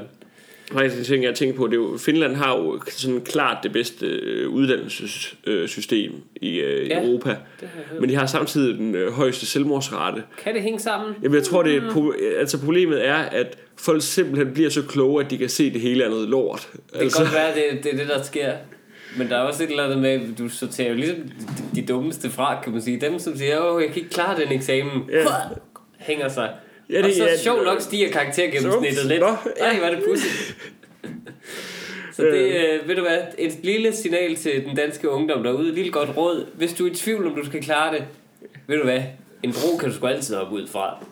Faktisk 0.71 0.97
en 0.99 1.05
ting, 1.05 1.23
jeg 1.23 1.35
tænker 1.35 1.55
på, 1.55 1.67
det 1.67 1.73
er 1.73 1.77
jo, 1.77 1.97
Finland 1.97 2.35
har 2.35 2.57
jo 2.57 2.81
sådan 2.87 3.21
klart 3.21 3.57
det 3.63 3.73
bedste 3.73 4.05
øh, 4.05 4.49
uddannelsessystem 4.49 6.11
i 6.35 6.59
øh, 6.59 6.87
Ja, 6.89 7.03
Europa, 7.03 7.35
men 7.99 8.09
de 8.09 8.15
har 8.15 8.25
samtidig 8.25 8.77
den 8.77 8.95
øh, 8.95 9.11
højeste 9.11 9.45
selvmordsrate. 9.45 10.23
Kan 10.43 10.53
det 10.53 10.61
hænge 10.61 10.79
sammen? 10.79 11.15
Jamen, 11.23 11.35
jeg 11.35 11.43
tror, 11.43 11.63
det 11.63 11.75
er, 11.75 11.81
et 11.81 11.91
pro- 11.91 12.23
altså 12.39 12.59
problemet 12.59 13.07
er, 13.07 13.15
at 13.15 13.57
folk 13.77 14.01
simpelthen 14.01 14.53
bliver 14.53 14.69
så 14.69 14.81
kloge, 14.81 15.23
at 15.23 15.31
de 15.31 15.37
kan 15.37 15.49
se, 15.49 15.73
det 15.73 15.81
hele 15.81 16.09
noget 16.09 16.29
lort. 16.29 16.69
Det 16.73 16.81
kan 16.93 17.01
altså. 17.01 17.19
godt 17.19 17.33
være, 17.33 17.47
at 17.47 17.55
det, 17.55 17.83
det 17.83 17.93
er 17.93 17.97
det, 17.97 18.07
der 18.07 18.23
sker. 18.23 18.53
Men 19.17 19.29
der 19.29 19.35
er 19.35 19.41
også 19.41 19.63
et 19.63 19.69
eller 19.69 19.83
andet 19.83 19.97
med, 19.97 20.09
at 20.09 20.21
du 20.37 20.49
sorterer 20.49 20.89
jo 20.89 20.95
ligesom 20.95 21.17
de, 21.17 21.81
de 21.81 21.87
dummeste 21.87 22.29
fra, 22.29 22.61
kan 22.63 22.71
man 22.71 22.81
sige. 22.81 23.01
Dem, 23.01 23.19
som 23.19 23.37
siger, 23.37 23.59
åh, 23.59 23.81
jeg 23.81 23.91
kan 23.91 23.97
ikke 23.97 24.09
klare 24.09 24.41
den 24.41 24.51
eksamen. 24.51 25.09
Ja. 25.11 25.25
Hænger 25.99 26.27
sig. 26.27 26.49
Ja, 26.89 26.93
Ja, 26.93 26.97
det- 26.97 27.05
og 27.05 27.13
så 27.13 27.23
ja, 27.23 27.37
sjovt 27.37 27.63
nok 27.63 27.81
stiger 27.81 28.09
karaktergennemsnittet 28.11 29.05
lidt. 29.05 29.19
Nå, 29.19 29.27
Ej, 29.59 29.77
hvor 29.77 29.87
er 29.87 29.95
det 29.95 30.03
pudsigt. 30.07 30.55
Så 32.15 32.21
det, 32.23 32.55
øh, 32.55 32.87
ved 32.87 32.95
du 32.95 33.01
hvad, 33.01 33.17
et 33.37 33.51
lille 33.63 33.93
signal 33.95 34.35
til 34.35 34.65
den 34.65 34.75
danske 34.75 35.09
ungdom 35.09 35.43
derude, 35.43 35.67
et 35.69 35.73
lille 35.73 35.91
godt 35.91 36.17
råd. 36.17 36.45
Hvis 36.53 36.73
du 36.73 36.85
er 36.87 36.91
i 36.91 36.93
tvivl, 36.95 37.27
om 37.27 37.35
du 37.35 37.45
skal 37.45 37.61
klare 37.63 37.95
det, 37.95 38.03
ved 38.67 38.77
du 38.77 38.83
hvad, 38.83 39.01
en 39.43 39.51
bro 39.53 39.77
kan 39.77 39.89
du 39.89 39.95
sgu 39.95 40.07
altid 40.07 40.35
hoppe 40.35 40.53
ud 40.55 40.67
fra. 40.67 41.05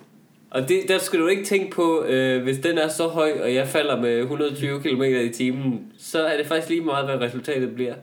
Og 0.51 0.69
det, 0.69 0.82
der 0.88 0.97
skal 0.97 1.19
du 1.19 1.28
ikke 1.28 1.43
tænke 1.45 1.72
på, 1.72 2.03
øh, 2.03 2.43
hvis 2.43 2.57
den 2.57 2.78
er 2.78 2.88
så 2.88 3.07
høj, 3.07 3.32
og 3.43 3.53
jeg 3.53 3.67
falder 3.67 4.01
med 4.01 4.19
120 4.19 4.82
km 4.82 5.03
i 5.03 5.30
timen, 5.30 5.80
så 5.99 6.24
er 6.26 6.38
det 6.38 6.45
faktisk 6.45 6.69
lige 6.69 6.82
meget, 6.82 7.05
hvad 7.05 7.15
resultatet 7.28 7.76
bliver. 7.76 7.93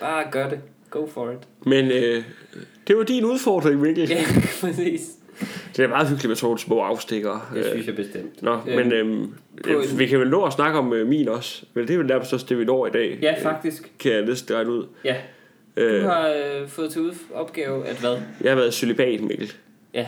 Bare 0.00 0.24
gør 0.30 0.48
det. 0.48 0.60
Go 0.90 1.06
for 1.06 1.30
it. 1.30 1.38
Men 1.66 1.90
øh, 1.90 2.24
det 2.88 2.96
var 2.96 3.02
din 3.02 3.24
udfordring, 3.24 3.80
Mikkel. 3.80 4.08
Ja, 4.08 4.24
præcis. 4.60 5.00
Det 5.76 5.84
er 5.84 5.88
meget 5.88 6.08
hyggeligt 6.08 6.28
med 6.28 6.36
sådan 6.36 6.58
små 6.58 6.80
afstikker. 6.80 7.50
Det 7.54 7.58
Øh, 7.64 7.70
synes 7.70 7.86
jeg 7.86 7.96
bestemt. 7.96 8.42
Nå, 8.42 8.58
Øh, 8.68 8.76
men 8.76 8.92
øhm, 8.92 9.34
vi 9.98 10.06
kan 10.06 10.20
vel 10.20 10.30
nå 10.30 10.44
at 10.44 10.52
snakke 10.52 10.78
om 10.78 10.92
øh, 10.92 11.06
min 11.06 11.28
også. 11.28 11.64
Men 11.74 11.86
det 11.88 11.94
er 11.94 11.98
vel 11.98 12.06
nærmest 12.06 12.32
også 12.32 12.46
det, 12.48 12.58
vi 12.58 12.64
når 12.64 12.86
i 12.86 12.90
dag. 12.90 13.18
Ja, 13.22 13.34
faktisk. 13.42 13.90
Kan 13.98 14.12
jeg 14.12 14.22
næsten 14.24 14.56
regne 14.56 14.70
ud. 14.70 14.86
Ja. 15.04 15.16
Du 15.76 15.80
Øh, 15.82 16.04
har 16.04 16.28
øh, 16.28 16.68
fået 16.68 16.90
til 16.92 17.12
opgave 17.34 17.86
at 17.86 17.96
hvad? 18.00 18.16
jeg 18.40 18.50
har 18.50 18.56
været 18.56 18.74
celibat, 18.74 19.20
Mikkel. 19.20 19.52
Ja, 19.94 20.06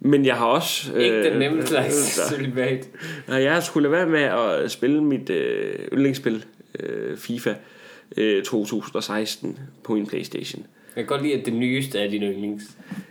Men 0.00 0.26
jeg 0.26 0.36
har 0.36 0.46
også... 0.46 0.94
ikke 0.98 1.24
den 1.24 1.32
øh, 1.32 1.38
nemme 1.38 1.66
slags 1.66 2.18
øh, 2.32 2.36
celibat. 2.36 2.88
Nej, 3.28 3.42
jeg 3.42 3.62
skulle 3.62 3.88
lade 3.90 3.92
være 3.92 4.06
med 4.06 4.22
at 4.64 4.70
spille 4.70 5.04
mit 5.04 5.30
øh, 5.30 5.74
yndlingsspil, 5.92 6.44
øh, 6.80 7.16
FIFA 7.16 7.54
øh, 8.16 8.42
2016, 8.42 9.58
på 9.84 9.94
min 9.94 10.06
Playstation. 10.06 10.66
Jeg 10.96 11.04
kan 11.04 11.06
godt 11.06 11.22
lide, 11.22 11.34
at 11.34 11.46
det 11.46 11.54
nyeste 11.54 11.98
er 11.98 12.10
din 12.10 12.22
yndlings. 12.22 12.64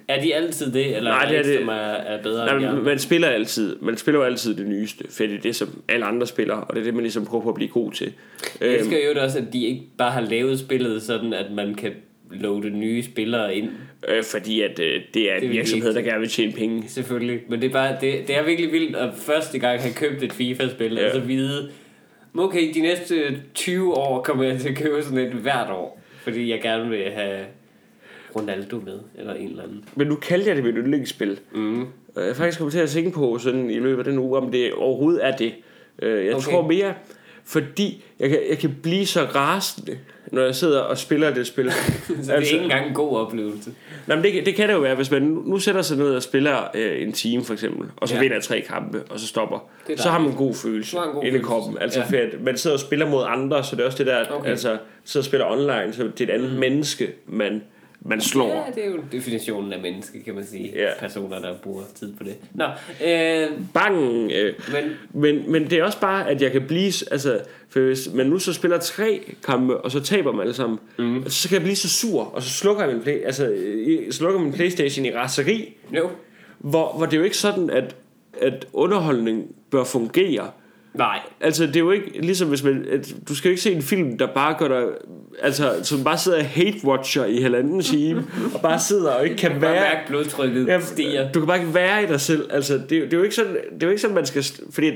Er 0.07 0.21
de 0.21 0.35
altid 0.35 0.71
det, 0.73 0.95
eller 0.97 1.11
Nej, 1.11 1.23
er 1.25 1.29
det 1.29 1.37
er 1.39 1.43
det. 1.43 1.59
som 1.59 1.67
er, 1.67 1.73
er 1.73 2.23
bedre 2.23 2.45
Nej, 2.61 2.71
end 2.73 2.81
man 2.81 2.99
spiller 2.99 3.27
altid, 3.27 3.75
man 3.81 3.97
spiller 3.97 4.19
jo 4.19 4.25
altid 4.25 4.55
det 4.55 4.67
nyeste, 4.67 5.03
for 5.09 5.23
det 5.23 5.35
er 5.35 5.39
det, 5.41 5.55
som 5.55 5.81
alle 5.89 6.05
andre 6.05 6.27
spiller, 6.27 6.53
og 6.55 6.75
det 6.75 6.79
er 6.79 6.83
det, 6.83 6.93
man 6.93 7.03
ligesom 7.03 7.25
prøver 7.25 7.43
på 7.43 7.49
at 7.49 7.55
blive 7.55 7.69
god 7.69 7.91
til. 7.91 8.13
Jeg 8.61 8.67
Øhm, 8.69 8.75
elsker 8.79 8.97
jo 9.13 9.21
også, 9.21 9.37
at 9.39 9.53
de 9.53 9.65
ikke 9.65 9.81
bare 9.97 10.11
har 10.11 10.21
lavet 10.21 10.59
spillet 10.59 11.01
sådan, 11.01 11.33
at 11.33 11.51
man 11.51 11.75
kan 11.75 11.91
loade 12.31 12.69
nye 12.69 13.03
spillere 13.03 13.55
ind, 13.55 13.69
øh, 14.07 14.23
fordi 14.23 14.61
at 14.61 14.79
øh, 14.79 15.01
det 15.13 15.31
er 15.31 15.35
Det 15.39 15.45
en 15.45 15.51
virksomhed, 15.51 15.93
der 15.93 16.01
gerne 16.01 16.19
vil 16.19 16.29
tjene 16.29 16.51
penge. 16.51 16.83
selvfølgelig. 16.87 17.39
Men 17.49 17.61
det 17.61 17.67
er, 17.67 17.71
bare, 17.73 17.97
det, 18.01 18.27
det 18.27 18.37
er 18.37 18.43
virkelig 18.43 18.71
vildt 18.71 18.95
at 18.95 19.09
første 19.17 19.59
gang 19.59 19.81
have 19.81 19.93
købt 19.93 20.23
et 20.23 20.33
FIFA-spil, 20.33 20.91
Ja. 20.93 20.99
ja. 20.99 21.05
altså 21.05 21.19
vide, 21.19 21.69
okay, 22.37 22.73
de 22.73 22.81
næste 22.81 23.37
20 23.53 23.93
år 23.93 24.21
kommer 24.21 24.43
jeg 24.43 24.59
til 24.59 24.69
at 24.69 24.75
købe 24.77 25.03
sådan 25.03 25.17
et 25.17 25.33
hvert 25.33 25.69
år, 25.71 26.01
fordi 26.23 26.51
jeg 26.51 26.61
gerne 26.61 26.89
vil 26.89 27.03
have 27.15 27.39
Ronaldo 28.35 28.79
med, 28.85 28.99
eller 29.15 29.33
en 29.33 29.49
eller 29.49 29.63
anden. 29.63 29.85
Men 29.95 30.07
nu 30.07 30.15
kaldte 30.15 30.47
jeg 30.49 30.55
det 30.55 30.63
mit 30.65 30.75
yndlingsspil. 30.77 31.39
Mm. 31.55 31.79
Jeg 32.15 32.29
er 32.29 32.33
faktisk 32.33 32.57
kommet 32.57 32.71
til 32.73 32.79
at 32.79 32.89
tænke 32.89 33.11
på 33.11 33.37
sådan 33.37 33.69
i 33.69 33.79
løbet 33.79 33.97
af 34.07 34.11
den 34.11 34.19
uge, 34.19 34.37
om 34.37 34.51
det 34.51 34.73
overhovedet 34.73 35.25
er 35.25 35.35
det. 35.37 35.53
Øh, 36.01 36.25
Jeg 36.25 36.35
Okay. 36.35 36.45
tror 36.51 36.67
mere, 36.67 36.93
fordi 37.45 38.03
jeg 38.19 38.29
kan, 38.29 38.39
jeg 38.49 38.57
kan 38.57 38.75
blive 38.83 39.05
så 39.05 39.21
rasende, 39.35 39.97
når 40.31 40.41
jeg 40.41 40.55
sidder 40.55 40.79
og 40.79 40.97
spiller 40.97 41.33
det 41.33 41.47
spil. 41.47 41.71
Så 41.71 42.13
det 42.21 42.29
er 42.29 42.35
ikke 42.37 42.57
engang 42.57 42.87
en 42.87 42.93
god 42.93 43.17
oplevelse. 43.17 43.71
Nej, 44.07 44.15
men 44.17 44.25
det, 44.25 44.45
det 44.45 44.55
kan 44.55 44.67
det 44.69 44.73
jo 44.75 44.79
være, 44.79 44.95
hvis 44.95 45.11
man 45.11 45.21
nu 45.21 45.41
nu 45.45 45.59
sætter 45.59 45.81
sig 45.81 45.97
ned 45.97 46.15
og 46.15 46.23
spiller 46.23 46.57
øh, 46.75 47.01
en 47.01 47.11
time 47.13 47.43
for 47.43 47.53
eksempel, 47.53 47.87
og 47.97 48.07
så 48.09 48.15
Ja. 48.15 48.21
vinder 48.21 48.39
tre 48.39 48.61
kampe, 48.61 49.03
og 49.09 49.19
så 49.19 49.27
stopper. 49.27 49.69
Er 49.89 49.97
Så 49.97 50.09
har 50.09 50.19
man 50.19 50.29
en 50.31 50.35
god 50.37 50.53
følelse 50.53 50.97
en 50.97 51.03
god 51.13 51.23
inde 51.23 51.37
i 51.39 51.41
kroppen. 51.41 51.77
Altså, 51.81 52.03
Ja. 52.11 52.17
ja. 52.17 52.25
man 52.41 52.57
sidder 52.57 52.75
og 52.75 52.79
spiller 52.79 53.09
mod 53.09 53.23
andre, 53.27 53.63
så 53.63 53.75
det 53.75 53.81
er 53.81 53.85
også 53.85 53.97
det 53.97 54.07
der, 54.07 54.25
okay. 54.31 54.49
altså, 54.49 54.77
sidder 55.05 55.21
og 55.21 55.25
spiller 55.25 55.45
online, 55.51 55.93
så 55.93 56.03
det 56.03 56.21
er 56.29 56.33
et 56.33 56.37
andet 56.37 56.51
mm. 56.53 56.59
menneske, 56.59 57.07
man, 57.27 57.63
man 58.07 58.21
slår. 58.21 58.47
Ja, 58.47 58.61
det 58.75 58.85
er 58.85 58.89
jo 58.89 58.97
definitionen 59.11 59.73
af 59.73 59.81
menneske, 59.81 60.23
kan 60.23 60.35
man 60.35 60.45
sige. 60.45 60.73
Ja. 60.75 60.89
Personer, 60.99 61.39
der 61.39 61.53
bruger 61.63 61.83
tid 61.95 62.13
på 62.13 62.23
det. 62.23 62.35
Nå, 62.53 62.65
øh, 63.05 63.47
Bang! 63.73 64.31
Øh, 64.31 64.53
men 64.71 64.83
Men, 65.13 65.51
men 65.51 65.69
det 65.69 65.79
er 65.79 65.83
også 65.83 65.99
bare, 65.99 66.29
at 66.29 66.41
jeg 66.41 66.51
kan 66.51 66.67
blive... 66.67 66.93
Altså, 67.11 67.39
for 67.69 67.79
hvis 67.79 68.09
man 68.13 68.25
nu 68.25 68.39
så 68.39 68.53
spiller 68.53 68.77
tre 68.77 69.33
kampe, 69.45 69.77
og 69.77 69.91
så 69.91 69.99
taber 69.99 70.31
man 70.31 70.41
alle 70.41 70.53
sammen, 70.53 70.79
mm. 70.99 71.29
så 71.29 71.49
kan 71.49 71.55
jeg 71.55 71.63
blive 71.63 71.75
så 71.75 71.89
sur, 71.89 72.21
og 72.21 72.43
så 72.43 72.49
slukker 72.49 72.83
jeg 72.83 72.93
min, 72.93 73.03
play, 73.03 73.23
altså, 73.25 73.55
slukker 74.11 74.39
min 74.39 74.53
Playstation 74.53 75.05
i 75.05 75.13
raseri, 75.13 75.77
jo, 75.95 76.09
hvor, 76.59 76.93
hvor 76.97 77.05
det 77.05 77.13
er 77.13 77.17
jo 77.17 77.23
ikke 77.23 77.37
sådan, 77.37 77.69
at, 77.69 77.95
at 78.41 78.67
underholdning 78.73 79.55
bør 79.71 79.83
fungere. 79.83 80.51
Nej. 80.97 81.19
Altså, 81.41 81.65
det 81.67 81.75
er 81.75 81.79
jo 81.79 81.91
ikke 81.91 82.21
ligesom 82.21 82.47
hvis 82.47 82.63
man... 82.63 82.85
At, 82.91 83.15
du 83.29 83.35
skal 83.35 83.49
jo 83.49 83.51
ikke 83.51 83.61
se 83.61 83.71
en 83.71 83.81
film, 83.81 84.17
der 84.17 84.27
bare 84.35 84.55
gør 84.59 84.67
dig... 84.67 84.87
Altså, 85.41 85.73
som 85.83 86.03
bare 86.03 86.17
sidder 86.17 86.43
hate-watcher 86.43 87.23
i 87.23 87.41
halvanden 87.41 87.81
time, 87.81 88.23
og 88.53 88.61
bare 88.61 88.79
sidder 88.79 89.11
og 89.11 89.23
ikke 89.23 89.37
kan 89.37 89.51
Bare 89.51 89.61
være... 89.61 89.73
mærke 89.73 90.07
blodtrykket 90.07 90.67
Ja, 90.67 90.79
stiger. 90.79 91.31
Du 91.31 91.39
kan 91.39 91.47
bare 91.47 91.59
ikke 91.59 91.73
være 91.73 92.03
i 92.03 92.07
dig 92.07 92.21
selv. 92.21 92.49
Altså, 92.51 92.73
det, 92.73 92.89
det, 92.89 93.13
er 93.13 93.17
jo 93.17 93.23
ikke 93.23 93.35
sådan, 93.35 93.53
det 93.53 93.83
er 93.83 93.87
jo 93.87 93.89
ikke 93.89 94.01
sådan, 94.01 94.15
man 94.15 94.25
skal... 94.25 94.45
Fordi 94.71 94.91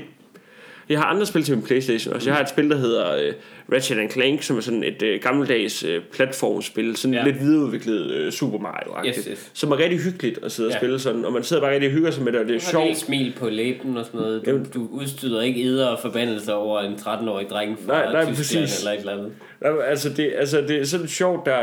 jeg 0.90 0.98
har 0.98 1.04
andre 1.06 1.26
spil 1.26 1.42
til 1.42 1.54
min 1.56 1.64
Playstation 1.66 2.14
også. 2.14 2.28
Jeg 2.30 2.34
har 2.36 2.42
et 2.42 2.48
spil, 2.48 2.70
der 2.70 2.76
hedder 2.76 3.28
uh, 3.28 3.34
Ratchet 3.74 4.12
Clank, 4.12 4.42
som 4.42 4.56
er 4.56 4.60
sådan 4.60 4.84
et 4.84 5.02
uh, 5.02 5.22
gammeldags 5.22 5.84
uh, 5.84 5.90
platformspil. 6.12 6.96
Sådan 6.96 7.14
Ja. 7.14 7.24
lidt 7.24 7.40
videreudviklet 7.40 8.26
uh, 8.26 8.32
Super 8.32 8.58
Mario. 8.58 9.08
Yes, 9.08 9.24
yes. 9.30 9.50
Som 9.54 9.72
er 9.72 9.78
rigtig 9.78 9.98
hyggeligt 10.00 10.38
at 10.44 10.52
sidde 10.52 10.66
og 10.66 10.72
Ja. 10.72 10.78
spille 10.78 10.98
sådan. 10.98 11.24
Og 11.24 11.32
man 11.32 11.42
sidder 11.42 11.62
bare 11.62 11.72
rigtig 11.72 11.88
og 11.88 11.92
hygger 11.94 12.10
sig 12.10 12.24
med 12.24 12.32
det, 12.32 12.40
og 12.40 12.46
det 12.46 12.54
er 12.54 12.58
Du 12.58 12.64
sjovt. 12.64 12.96
smil 12.96 13.32
på 13.38 13.48
læben 13.48 13.96
og 13.96 14.04
sådan 14.04 14.20
noget. 14.20 14.46
Du, 14.46 14.50
Jamen. 14.50 14.66
du 14.74 14.88
udstyder 14.90 15.40
ikke 15.42 15.62
eder 15.62 15.86
og 15.86 15.98
forbandelser 16.02 16.52
over 16.52 16.80
en 16.80 16.92
13-årig 16.94 17.46
dreng 17.50 17.78
fra 17.86 17.92
Nej, 17.92 18.12
nej, 18.24 18.34
Tyskland 18.34 18.64
præcis. 18.64 18.78
eller 18.80 18.92
et 18.92 18.98
eller 19.00 19.12
andet. 19.12 19.32
Jamen, 19.64 19.80
Altså 19.82 20.08
det, 20.08 20.32
altså 20.38 20.60
det 20.60 20.80
er 20.80 20.84
sådan 20.84 21.08
sjovt, 21.08 21.46
der, 21.46 21.56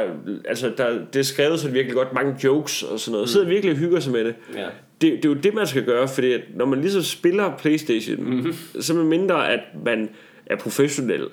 altså 0.48 0.72
der, 0.78 0.90
det 1.14 1.20
er 1.20 1.24
skrevet 1.24 1.60
sådan 1.60 1.74
virkelig 1.76 1.96
godt, 1.96 2.14
mange 2.14 2.36
jokes 2.44 2.84
og 2.84 3.00
sådan 3.00 3.12
noget. 3.12 3.24
Mm. 3.26 3.28
Sidder 3.28 3.48
virkelig 3.48 3.72
og 3.72 3.78
hygger 3.78 4.00
sig 4.00 4.12
med 4.14 4.26
det. 4.26 4.36
Ja. 4.56 4.66
Det, 5.02 5.12
det 5.14 5.26
er 5.26 5.30
jo 5.30 5.36
det, 5.36 5.54
man 5.54 5.68
skal 5.68 5.84
gøre, 5.86 6.08
fordi 6.08 6.32
at 6.32 6.42
når 6.56 6.66
man 6.66 6.82
ligesom 6.82 7.02
spiller 7.02 7.58
Playstation, 7.58 8.24
mm-hmm. 8.24 8.54
så 8.82 8.94
med 8.94 9.04
mindre, 9.04 9.52
at 9.54 9.60
man 9.86 10.10
er 10.46 10.56
professionel, 10.56 11.24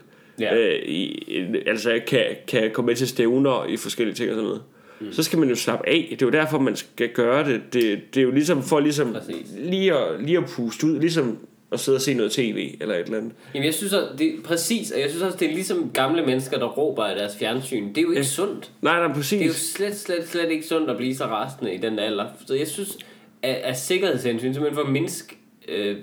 Ja. 0.40 0.56
øh, 0.56 0.82
i, 0.88 1.24
altså 1.66 2.00
kan, 2.06 2.24
kan 2.48 2.70
komme 2.72 2.86
med 2.86 2.96
til 2.96 3.08
stævner 3.08 3.66
i 3.66 3.76
forskellige 3.76 4.14
ting 4.14 4.30
og 4.30 4.34
sådan 4.34 4.44
noget, 4.46 4.62
mm. 5.00 5.12
så 5.12 5.22
skal 5.22 5.38
man 5.38 5.48
jo 5.48 5.54
slappe 5.54 5.88
af. 5.88 6.06
Det 6.10 6.22
er 6.22 6.26
jo 6.26 6.32
derfor, 6.32 6.58
man 6.58 6.76
skal 6.76 7.08
gøre 7.08 7.44
det. 7.52 7.60
Det, 7.72 8.00
det 8.14 8.20
er 8.20 8.24
jo 8.24 8.30
ligesom 8.30 8.62
for 8.62 8.80
ligesom 8.80 9.12
Præcis. 9.12 9.46
lige 9.58 9.94
at, 9.94 10.22
lige 10.24 10.38
at 10.38 10.44
puste 10.56 10.86
ud, 10.86 11.00
ligesom 11.00 11.38
at 11.72 11.80
sidde 11.80 11.96
og 11.96 12.02
se 12.02 12.14
noget 12.14 12.32
tv 12.32 12.74
eller 12.80 12.94
et 12.94 13.04
eller 13.04 13.18
andet. 13.18 13.32
Jamen 13.54 13.66
jeg 13.66 13.74
synes 13.74 13.92
også, 13.92 14.08
det 14.18 14.26
er 14.26 14.32
præcis, 14.44 14.90
og 14.90 15.00
jeg 15.00 15.10
synes 15.10 15.22
også, 15.22 15.38
det 15.38 15.48
er 15.50 15.54
ligesom 15.54 15.90
gamle 15.94 16.26
mennesker, 16.26 16.58
der 16.58 16.66
råber 16.66 17.04
af 17.04 17.16
deres 17.16 17.36
fjernsyn. 17.38 17.88
Det 17.88 17.98
er 17.98 18.02
jo 18.02 18.08
ikke 18.10 18.20
Ja. 18.20 18.26
sundt. 18.26 18.70
Nej, 18.82 18.92
nej, 18.92 19.02
Det 19.02 19.04
er 19.04 19.08
jo 19.08 19.14
præcis. 19.14 19.56
slet, 19.56 19.96
slet, 19.96 20.28
slet 20.28 20.50
ikke 20.50 20.66
sundt 20.66 20.90
at 20.90 20.96
blive 20.96 21.14
så 21.14 21.24
rasende 21.24 21.74
i 21.74 21.78
den 21.78 21.98
alder. 21.98 22.24
Så 22.46 22.54
jeg 22.54 22.66
synes, 22.68 22.98
at, 23.44 23.54
at 23.54 23.78
sikkerhedshensyn, 23.78 24.52
simpelthen 24.52 24.74
for 24.74 24.82
at 24.86 24.92
mindske 24.92 25.36
øh, 25.68 25.96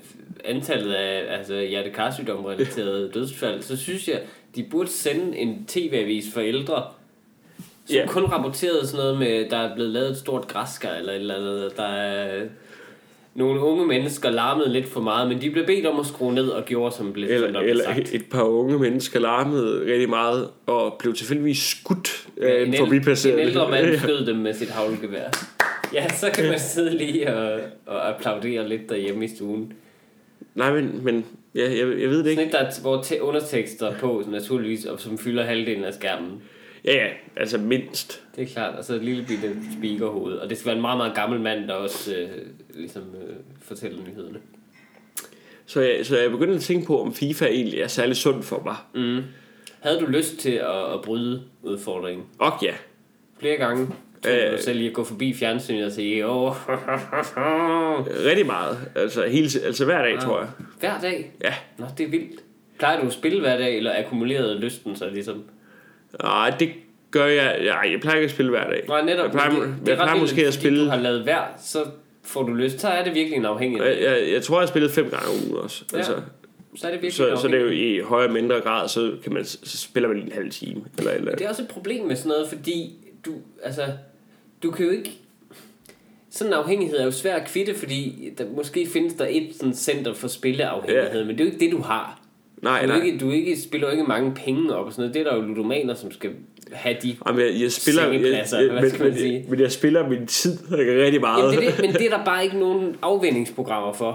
antallet 0.46 0.94
af 0.94 1.38
altså, 1.38 1.60
hjertekarsygdom 1.62 2.46
relaterede 2.46 3.12
dødsfald, 3.14 3.62
så 3.62 3.78
synes 3.78 4.08
jeg, 4.08 4.20
de 4.56 4.64
burde 4.72 4.89
sende 4.89 5.38
en 5.38 5.66
tv-avis 5.68 6.34
for 6.34 6.42
ældre, 6.42 6.84
som 7.86 7.96
Ja. 7.96 8.06
kun 8.08 8.24
rapporterede 8.26 8.88
sådan 8.88 9.04
noget 9.06 9.20
med, 9.20 9.50
der 9.50 9.58
er 9.58 9.76
blevet 9.76 9.92
lavet 9.92 10.10
et 10.10 10.18
stort 10.18 10.48
græskar 10.48 10.89
eller 10.96 11.14
eller 11.14 11.36
andet, 11.36 11.78
der 11.78 11.84
er 11.88 12.44
nogle 13.36 13.60
unge 13.62 13.86
mennesker 13.88 14.30
larmede 14.30 14.70
lidt 14.74 14.88
for 14.88 15.02
meget, 15.02 15.28
men 15.28 15.42
de 15.42 15.52
blev 15.52 15.66
bedt 15.66 15.86
om 15.86 16.00
at 16.00 16.06
skrue 16.06 16.34
ned 16.34 16.48
og 16.50 16.66
gjorde, 16.66 16.96
som 16.96 17.14
blev, 17.14 17.28
som 17.28 17.36
Eller, 17.36 17.60
blev 17.60 17.70
eller 17.70 17.84
sagt. 17.84 18.14
et 18.14 18.26
par 18.32 18.44
unge 18.44 18.80
mennesker 18.80 19.20
larmede 19.20 19.82
rigtig 19.94 20.10
meget 20.10 20.50
og 20.66 20.96
blev 21.00 21.14
tilfældigvis 21.14 21.58
skudt 21.58 22.28
af 22.42 22.62
en, 22.62 22.68
en, 22.68 22.78
forbipasserende. 22.78 23.42
en 23.42 23.48
ældre 23.48 23.70
mand 23.72 23.86
Ja. 23.92 23.98
skød 24.00 24.26
dem 24.26 24.36
med 24.36 24.54
sit 24.54 24.70
havlgevær. 24.70 25.30
Ja, 25.94 26.10
så 26.10 26.32
kan 26.34 26.46
man 26.50 26.60
sidde 26.60 26.98
lige 26.98 27.36
og, 27.36 27.60
og 27.86 28.10
applaudere 28.10 28.70
lidt 28.70 28.89
derhjemme 28.89 29.26
i 29.26 29.28
stuen. 29.28 29.74
Nej, 30.56 30.74
men, 30.74 31.04
men 31.04 31.26
ja, 31.56 31.62
jeg, 31.70 31.78
jeg 31.78 32.10
ved 32.10 32.24
det 32.24 32.30
ikke. 32.30 32.42
Sådan 32.42 32.48
et, 32.48 32.52
der 32.54 32.60
er, 32.60 32.82
hvor 32.82 33.02
te- 33.02 33.22
undertekster 33.22 33.98
på, 34.00 34.24
naturligvis, 34.28 34.86
og 34.86 35.00
som 35.00 35.18
fylder 35.18 35.44
halvdelen 35.44 35.84
af 35.84 35.94
skærmen. 35.94 36.42
Ja, 36.86 36.94
ja, 36.94 37.08
altså 37.36 37.58
mindst. 37.58 38.24
Det 38.36 38.42
er 38.42 38.48
klart, 38.48 38.76
og 38.76 38.86
så 38.86 38.94
et 38.96 39.04
lille 39.04 39.26
bitte 39.28 39.56
speakerhoved. 39.78 40.34
Og 40.38 40.50
det 40.50 40.58
skal 40.58 40.66
være 40.68 40.76
en 40.76 40.82
meget, 40.82 40.98
meget 40.98 41.16
gammel 41.16 41.39
mand, 41.39 41.68
der 41.68 41.74
også 41.74 42.16
øh, 42.16 42.30
ligesom, 42.76 43.04
øh, 43.04 43.36
fortæller 43.62 44.00
nyhederne. 44.10 44.39
Så 45.66 45.82
jeg, 45.82 46.06
så 46.06 46.18
jeg 46.18 46.32
begyndte 46.32 46.56
at 46.56 46.62
tænke 46.62 46.86
på, 46.88 47.02
om 47.02 47.14
FIFA 47.14 47.46
egentlig 47.46 47.80
er 47.80 47.88
særlig 47.88 48.16
sund 48.16 48.44
for 48.44 48.62
mig. 48.66 48.76
Mm. 48.96 49.22
Havde 49.80 50.00
du 50.00 50.06
lyst 50.06 50.38
til 50.38 50.52
at, 50.52 50.94
at 50.94 51.02
bryde 51.04 51.44
udfordringen? 51.64 52.26
Og 52.39 52.52
ja, 52.64 52.74
Flere 53.39 53.58
gange 53.58 53.88
tog 54.24 54.32
Øh. 54.34 54.51
du 54.57 54.63
selv 54.63 54.82
i 54.82 54.88
at 54.88 54.93
gå 54.93 55.03
forbi 55.03 55.34
fjernsynet 55.34 55.86
og 55.86 55.91
sige, 55.91 56.28
åh, 56.28 56.55
rigtig 58.30 58.45
meget. 58.45 58.78
Altså, 58.95 59.26
hele, 59.28 59.49
altså 59.65 59.86
hver 59.86 60.01
dag, 60.01 60.19
tror 60.19 60.39
jeg. 60.39 60.49
hver 60.80 60.99
dag? 61.01 61.32
Ja. 61.43 61.53
Nå, 61.78 61.86
det 61.97 62.05
er 62.05 62.09
vildt. 62.09 62.39
Plejer 62.80 63.01
du 63.01 63.07
at 63.07 63.13
spille 63.13 63.39
hver 63.39 63.57
dag, 63.57 63.78
eller 63.78 63.99
akkumulerede 63.99 64.59
lysten 64.59 64.95
så 64.95 65.09
ligesom? 65.09 65.43
Nej, 66.24 66.53
det 66.59 66.69
gør 67.11 67.26
jeg. 67.26 67.59
Nej, 67.65 67.91
jeg 67.91 67.99
plejer 68.01 68.17
ikke 68.17 68.26
at 68.26 68.32
spille 68.32 68.51
hver 68.51 68.69
dag. 68.69 68.84
Nej, 68.88 69.01
netop. 69.01 69.24
Jeg 69.24 69.32
plejer, 69.32 69.51
jeg 69.51 69.61
det, 69.61 69.69
det 69.76 69.84
plejer 69.84 69.99
er 70.09 70.13
ret 70.13 70.19
måske 70.22 70.47
at 70.47 70.53
spille... 70.53 70.86
du 70.86 70.89
har 70.89 70.97
lavet 70.99 71.24
hver, 71.24 71.41
så 71.63 71.86
får 72.24 72.43
du 72.43 72.53
lyst. 72.53 72.80
Så 72.80 72.88
er 72.88 73.03
det 73.03 73.13
virkelig 73.15 73.38
en 73.38 73.45
afhængighed. 73.45 73.88
Jeg, 73.88 74.01
jeg, 74.01 74.32
jeg 74.34 74.43
tror, 74.43 74.55
jeg 74.55 74.61
har 74.61 74.67
spillet 74.67 74.91
fem 74.91 75.09
gange 75.09 75.28
om 75.28 75.34
ugen 75.49 75.63
også. 75.63 75.84
Ja, 75.93 75.97
Altså, 75.97 76.13
Så 76.76 76.88
er 76.88 76.91
det 76.91 77.01
virkelig 77.01 77.13
så, 77.13 77.36
så 77.41 77.47
det 77.47 77.55
er 77.55 77.61
jo 77.61 77.69
i 77.69 77.99
højere 77.99 78.28
og 78.30 78.34
mindre 78.34 78.59
grad, 78.59 78.88
så, 78.89 79.11
kan 79.24 79.34
man, 79.34 79.45
så 79.45 79.78
spiller 79.78 80.07
man 80.09 80.17
lige 80.17 80.28
en 80.28 80.34
halv 80.34 80.51
time. 80.51 80.82
Eller, 80.97 81.11
eller. 81.11 81.36
Det 81.36 81.45
er 81.45 81.49
også 81.49 81.61
et 81.61 81.67
problem 81.67 82.05
med 82.05 82.15
sådan 82.15 82.30
noget, 82.30 82.47
fordi 82.49 82.93
du, 83.26 83.32
altså, 83.63 83.84
du 84.64 84.72
kan 84.72 84.86
jo 84.86 84.91
ikke... 84.91 85.12
Sådan 86.30 86.53
en 86.53 86.59
afhængighed 86.59 86.97
er 86.99 87.05
jo 87.05 87.12
svær 87.12 87.36
at 87.36 87.47
kvitte, 87.47 87.76
fordi 87.76 88.30
der, 88.38 88.45
måske 88.55 88.88
findes 88.88 89.14
der 89.14 89.26
et 89.30 89.47
sådan 89.55 89.74
center 89.74 90.14
for 90.14 90.28
spilleafhængighed, 90.28 91.20
Ja. 91.20 91.26
men 91.26 91.38
det 91.38 91.41
er 91.41 91.45
jo 91.45 91.51
ikke 91.51 91.66
det, 91.66 91.72
du 91.72 91.82
har. 91.82 92.22
Nej, 92.62 92.82
Du, 92.82 92.88
nej. 92.88 93.01
ikke, 93.03 93.18
du 93.18 93.32
ikke, 93.32 93.62
spiller 93.62 93.88
jo 93.88 93.91
ikke 93.91 94.03
mange 94.03 94.32
penge 94.34 94.76
op 94.76 94.86
og 94.86 94.91
sådan 94.93 95.01
noget. 95.01 95.14
Det 95.14 95.20
er 95.20 95.24
der 95.32 95.36
jo 95.36 95.41
ludomaner, 95.41 95.93
som 95.93 96.12
skal 96.12 96.30
have 96.72 96.97
de 97.03 97.16
Jamen, 97.28 97.41
jeg, 97.45 97.62
jeg 97.62 97.72
spiller, 97.72 98.01
jeg, 98.03 98.12
Sengepladser, 98.14 98.59
jeg, 98.59 98.72
hvad 98.72 98.82
men, 98.82 98.89
skal 98.89 99.01
man 99.03 99.09
men, 99.09 99.20
sige? 99.20 99.45
men 99.49 99.59
jeg 99.59 99.72
spiller 99.72 100.09
min 100.09 100.28
tid 100.28 100.57
rigtig 100.72 101.22
meget. 101.22 101.43
Jamen, 101.43 101.59
det 101.59 101.68
er 101.68 101.72
det, 101.72 101.82
men 101.82 101.93
det 101.93 102.05
er 102.05 102.18
der 102.18 102.26
bare 102.26 102.43
ikke 102.43 102.59
nogen 102.59 102.95
afvendingsprogrammer 103.01 103.93
for. 103.93 104.05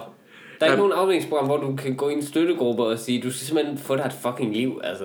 Der 0.60 0.66
er 0.66 0.70
ikke 0.70 0.70
Jamen. 0.72 0.78
nogen 0.78 0.92
afvendingsprogram, 0.92 1.46
hvor 1.46 1.56
du 1.56 1.76
kan 1.76 1.96
gå 1.96 2.08
i 2.08 2.12
en 2.12 2.22
støttegruppe 2.22 2.82
og 2.82 2.98
sige, 2.98 3.22
du 3.22 3.30
skal 3.30 3.46
simpelthen 3.46 3.78
få 3.78 3.96
dig 3.96 4.04
et 4.04 4.12
fucking 4.22 4.52
liv. 4.56 4.80
Altså, 4.84 5.04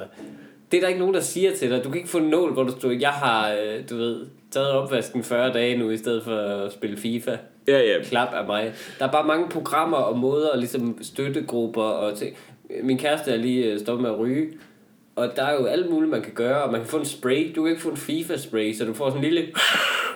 det 0.71 0.77
er 0.77 0.81
der 0.81 0.87
ikke 0.87 0.99
nogen, 0.99 1.13
der 1.15 1.21
siger 1.21 1.55
til 1.55 1.69
dig. 1.71 1.83
Du 1.83 1.89
kan 1.89 1.97
ikke 1.97 2.09
få 2.09 2.17
en 2.17 2.29
nål, 2.29 2.53
hvor 2.53 2.63
du 2.63 2.71
står, 2.71 2.91
jeg 2.91 3.09
har, 3.09 3.51
øh, 3.51 3.89
du 3.89 3.97
ved, 3.97 4.25
taget 4.51 4.69
opvasken 4.69 5.23
40 5.23 5.53
dage 5.53 5.77
nu, 5.77 5.89
i 5.89 5.97
stedet 5.97 6.23
for 6.23 6.35
at 6.35 6.73
spille 6.73 6.97
FIFA. 6.97 7.37
ja, 7.67 7.79
ja. 7.79 8.03
Klap 8.03 8.33
af 8.33 8.45
mig. 8.45 8.73
Der 8.99 9.07
er 9.07 9.11
bare 9.11 9.27
mange 9.27 9.49
programmer 9.49 9.97
og 9.97 10.17
måder, 10.19 10.57
ligesom 10.57 10.97
støttegrupper 11.01 11.81
og 11.81 12.17
ting. 12.17 12.37
Min 12.83 12.97
kæreste 12.97 13.31
er 13.31 13.37
lige 13.37 13.65
øh, 13.65 13.79
stoppet 13.79 14.01
med 14.01 14.09
at 14.09 14.19
ryge, 14.19 14.47
og 15.15 15.31
der 15.35 15.43
er 15.43 15.53
jo 15.53 15.65
alt 15.65 15.89
muligt, 15.89 16.11
man 16.11 16.21
kan 16.21 16.33
gøre, 16.33 16.63
og 16.63 16.71
man 16.71 16.81
kan 16.81 16.89
få 16.89 16.97
en 16.97 17.05
spray. 17.05 17.51
Du 17.55 17.63
kan 17.63 17.69
ikke 17.69 17.81
få 17.81 17.89
en 17.89 17.97
FIFA-spray, 17.97 18.73
så 18.73 18.85
du 18.85 18.93
får 18.93 19.09
sådan 19.09 19.25
en 19.25 19.33
lille, 19.33 19.47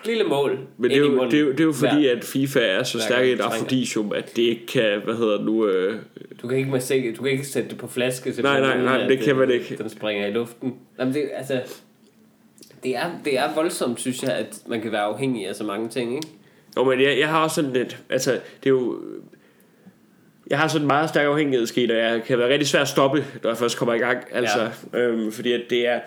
lille 0.06 0.24
mål 0.24 0.60
Men 0.78 0.92
det 0.92 0.98
er, 0.98 1.02
jo, 1.02 1.26
det, 1.26 1.34
er 1.34 1.40
jo, 1.40 1.52
det 1.52 1.60
er 1.60 1.64
jo 1.64 1.74
fordi, 1.74 2.08
at 2.08 2.24
FIFA 2.24 2.60
er 2.60 2.84
så 2.84 2.98
hver 2.98 3.06
stærk 3.06 3.18
gang 3.18 3.30
et 3.30 3.40
afrodisium, 3.40 4.12
at 4.12 4.36
det 4.36 4.42
ikke 4.42 4.66
kan, 4.66 5.02
hvad 5.04 5.16
hedder 5.16 5.44
nu, 5.44 5.68
øh, 5.68 6.00
Du 6.42 6.48
kan 6.48 6.58
ikke, 6.58 6.72
med 6.72 7.14
du 7.18 7.24
kan 7.24 7.32
ikke 7.32 7.48
sætte 7.48 7.70
det 7.70 7.78
på 7.78 7.88
flaske. 7.88 8.30
Nej, 8.30 8.42
nej, 8.42 8.56
simpelthen, 8.56 8.86
nej, 8.86 8.98
uden 8.98 9.10
det 9.10 9.20
kan 9.20 9.36
man 9.36 9.52
ikke. 9.52 9.78
Den 9.78 9.90
springer 9.90 10.28
i 10.28 10.32
luften. 10.32 10.76
Jamen, 11.00 11.14
det, 11.14 11.30
altså, 11.36 11.62
det, 12.86 12.96
er, 12.96 13.12
det 13.26 13.40
er 13.40 13.54
voldsomt, 13.56 14.00
synes 14.00 14.24
jeg, 14.24 14.32
at 14.32 14.60
man 14.68 14.82
kan 14.82 14.92
være 14.92 15.02
afhængig 15.02 15.48
af 15.48 15.56
så 15.56 15.64
mange 15.64 15.90
ting, 15.90 16.16
ikke? 16.16 16.28
Jo, 16.78 16.84
men 16.84 17.02
jeg, 17.02 17.20
jeg 17.20 17.30
har 17.30 17.44
også 17.44 17.56
sådan 17.56 17.74
lidt, 17.74 17.98
altså, 18.10 18.32
det 18.32 18.66
er 18.66 18.70
jo, 18.70 19.00
jeg 20.50 20.60
har 20.60 20.68
sådan 20.68 20.82
en 20.82 20.88
meget 20.88 21.10
stærk 21.10 21.26
afhængighedsskede, 21.28 21.92
og 21.94 21.98
jeg 21.98 22.24
kan 22.24 22.38
være 22.40 22.50
rigtig 22.50 22.68
svært 22.68 22.82
at 22.82 22.88
stoppe, 22.88 23.26
når 23.44 23.50
jeg 23.50 23.58
først 23.58 23.78
kommer 23.78 23.94
i 23.94 23.98
gang, 23.98 24.18
altså, 24.32 24.70
ja. 24.94 25.00
øhm, 25.00 25.32
fordi 25.32 25.52
at 25.52 25.62
det 25.70 25.88
er, 25.88 26.00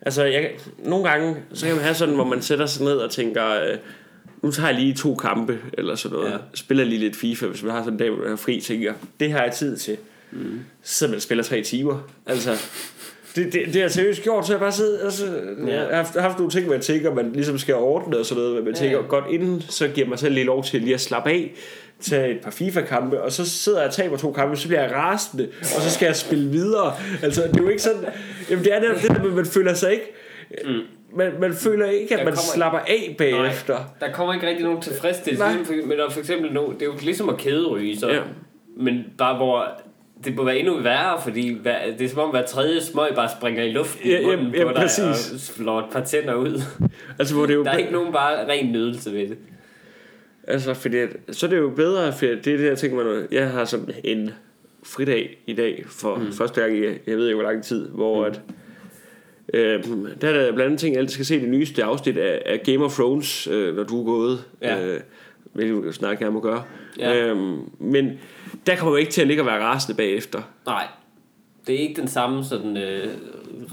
altså, 0.00 0.24
jeg, 0.24 0.50
nogle 0.78 1.08
gange, 1.08 1.36
så 1.52 1.66
kan 1.66 1.74
man 1.74 1.84
have 1.84 1.94
sådan, 1.94 2.14
hvor 2.14 2.24
man 2.24 2.42
sætter 2.42 2.66
sig 2.66 2.84
ned 2.84 2.96
og 2.96 3.10
tænker, 3.10 3.50
øh, 3.50 3.78
nu 4.42 4.50
tager 4.50 4.68
jeg 4.68 4.78
lige 4.80 4.94
to 4.94 5.14
kampe, 5.14 5.58
eller 5.78 5.94
sådan 5.94 6.16
noget, 6.18 6.30
Ja. 6.32 6.36
spiller 6.54 6.84
lige 6.84 6.98
lidt 6.98 7.16
FIFA, 7.16 7.46
hvis 7.46 7.62
man 7.62 7.72
har 7.72 7.80
sådan 7.80 7.92
en 7.92 7.98
dag, 7.98 8.10
hvor 8.10 8.18
man 8.18 8.28
har 8.28 8.36
fri, 8.36 8.60
tænker, 8.60 8.94
det 9.20 9.32
har 9.32 9.42
jeg 9.42 9.52
tid 9.52 9.76
til, 9.76 9.96
mm. 10.30 10.60
så 10.82 11.08
man 11.08 11.20
spiller 11.20 11.44
tre 11.44 11.62
timer, 11.62 12.08
altså, 12.26 12.50
det, 13.36 13.44
det, 13.52 13.64
det 13.66 13.74
har 13.74 13.80
jeg 13.80 13.90
seriøst 13.90 14.22
gjort, 14.22 14.46
så 14.46 14.52
jeg 14.52 14.60
bare 14.60 14.72
siddet, 14.72 15.00
altså, 15.04 15.26
Ja. 15.66 15.72
jeg 15.74 15.80
har 15.88 15.94
haft, 15.96 16.20
haft 16.20 16.38
nogle 16.38 16.50
ting, 16.50 16.64
hvor 16.64 16.74
jeg 16.74 16.82
tænker, 16.82 17.14
man 17.14 17.32
ligesom 17.32 17.58
skal 17.58 17.74
ordne 17.74 18.18
og 18.18 18.26
sådan 18.26 18.42
noget, 18.42 18.56
men 18.56 18.64
man 18.64 18.74
tænker, 18.74 18.96
ja. 18.98 19.04
godt 19.06 19.24
inden, 19.30 19.60
så 19.68 19.88
giver 19.88 20.08
mig 20.08 20.18
selv 20.18 20.34
lige 20.34 20.46
lov 20.46 20.64
til 20.64 20.80
lige 20.80 20.94
at 20.94 21.00
slappe 21.00 21.30
af, 21.30 21.52
tage 22.00 22.30
et 22.34 22.40
par 22.40 22.50
FIFA-kampe, 22.50 23.20
og 23.22 23.32
så 23.32 23.50
sidder 23.50 23.78
jeg 23.78 23.88
og 23.88 23.94
taber 23.94 24.16
to 24.16 24.32
kampe, 24.32 24.56
så 24.56 24.68
bliver 24.68 24.82
jeg 24.82 24.92
rasende, 24.92 25.48
og 25.60 25.66
så 25.82 25.90
skal 25.90 26.06
jeg 26.06 26.16
spille 26.16 26.50
videre. 26.50 26.92
Altså, 27.22 27.42
det 27.42 27.56
er 27.60 27.62
jo 27.62 27.68
ikke 27.68 27.82
sådan, 27.82 28.04
jamen 28.50 28.64
det 28.64 28.74
er 28.74 28.80
netop 28.80 28.96
det 29.02 29.10
der, 29.10 29.34
man 29.34 29.46
føler 29.46 29.74
sig 29.74 29.92
ikke, 29.92 30.12
Mm. 30.64 30.70
man, 31.16 31.32
man 31.40 31.54
føler 31.54 31.86
ikke, 31.86 32.12
at 32.14 32.18
Der 32.18 32.24
man 32.24 32.32
kommer- 32.32 32.52
slapper 32.54 32.78
af 32.78 33.14
bagefter. 33.18 33.74
Nej, 33.74 33.82
der 34.08 34.12
kommer 34.12 34.34
ikke 34.34 34.46
rigtig 34.48 34.64
nogen 34.64 34.80
tilfredsstillelse. 34.82 35.44
Men 35.86 35.98
der 35.98 36.06
er 36.06 36.10
for 36.10 36.20
eksempel 36.20 36.52
no, 36.52 36.72
det 36.72 36.82
er 36.82 36.86
jo 36.86 36.92
ligesom 37.02 37.28
at 37.28 37.36
kæderyge, 37.36 37.98
så. 37.98 38.08
Ja. 38.08 38.20
Men 38.76 39.04
bare 39.18 39.36
hvor 39.36 39.66
det 40.24 40.36
må 40.36 40.44
være 40.44 40.58
endnu 40.58 40.80
værre, 40.80 41.20
fordi 41.22 41.58
hver, 41.62 41.78
det 41.98 42.04
er 42.04 42.08
som 42.08 42.18
om 42.18 42.30
hver 42.30 42.46
tredje 42.46 42.80
smøg 42.80 43.10
bare 43.14 43.28
springer 43.38 43.62
i 43.62 43.72
luften 43.72 44.10
Ja, 44.10 44.20
ja, 44.20 44.30
ja, 44.30 44.64
på 44.64 44.68
dig 44.68 44.74
præcis. 44.76 45.32
og 45.32 45.40
slår 45.40 45.78
et 45.78 45.84
par 45.92 46.04
tænder 46.04 46.34
ud. 46.34 46.62
Altså, 47.18 47.34
hvor 47.34 47.46
det 47.46 47.54
jo, 47.54 47.64
Der 47.64 47.70
er 47.70 47.76
ikke 47.78 47.92
nogen 47.92 48.12
bare 48.12 48.48
ren 48.48 48.72
nydelse 48.72 49.12
ved 49.12 49.28
det. 49.28 49.36
altså, 50.48 50.74
fordi 50.74 50.96
at, 50.96 51.08
så 51.30 51.46
er 51.46 51.50
det 51.50 51.56
jo 51.58 51.68
bedre, 51.76 52.12
for 52.12 52.26
det 52.26 52.46
er 52.46 52.56
det, 52.56 52.64
jeg 52.64 52.78
tænker 52.78 53.04
mig, 53.04 53.26
jeg 53.32 53.50
har 53.50 53.64
sådan 53.64 53.90
en 54.04 54.30
fridag 54.84 55.38
i 55.46 55.52
dag, 55.52 55.84
for 55.88 56.14
mm. 56.16 56.32
første 56.32 56.60
gang 56.60 56.76
i, 56.78 56.82
jeg 56.84 57.16
ved 57.16 57.26
ikke 57.26 57.34
hvor 57.40 57.50
lang 57.50 57.62
tid, 57.64 57.88
hvor 57.88 58.20
mm. 58.20 58.24
at, 58.34 58.40
øh, 59.54 59.84
der 60.20 60.28
er 60.28 60.32
der 60.32 60.52
blandt 60.52 60.60
andet 60.60 60.80
ting, 60.80 60.94
jeg 60.94 61.00
altid 61.00 61.12
skal 61.14 61.26
se 61.26 61.40
det 61.40 61.48
nyeste 61.48 61.84
afsnit 61.84 62.16
af, 62.18 62.42
af 62.46 62.62
Game 62.64 62.84
of 62.84 62.94
Thrones, 62.94 63.46
øh, 63.46 63.76
når 63.76 63.82
du 63.84 64.00
er 64.00 64.04
gået, 64.04 64.44
Ja. 64.62 64.86
øh, 64.86 65.00
hvilket 65.52 65.84
vi 65.86 65.92
snart 65.92 66.18
gerne 66.18 66.30
må 66.32 66.40
gøre. 66.40 66.64
Ja. 66.98 67.26
Øhm, 67.26 67.58
men 67.78 68.12
der 68.66 68.76
kommer 68.76 68.90
jo 68.92 68.96
ikke 68.96 69.12
til 69.12 69.20
at 69.20 69.26
ligge 69.26 69.42
og 69.42 69.46
være 69.46 69.60
rasende 69.60 69.96
bagefter. 69.96 70.42
Nej, 70.66 70.86
det 71.66 71.74
er 71.74 71.78
ikke 71.78 72.00
den 72.00 72.08
samme 72.08 72.44
sådan 72.44 72.76
øh, 72.76 73.08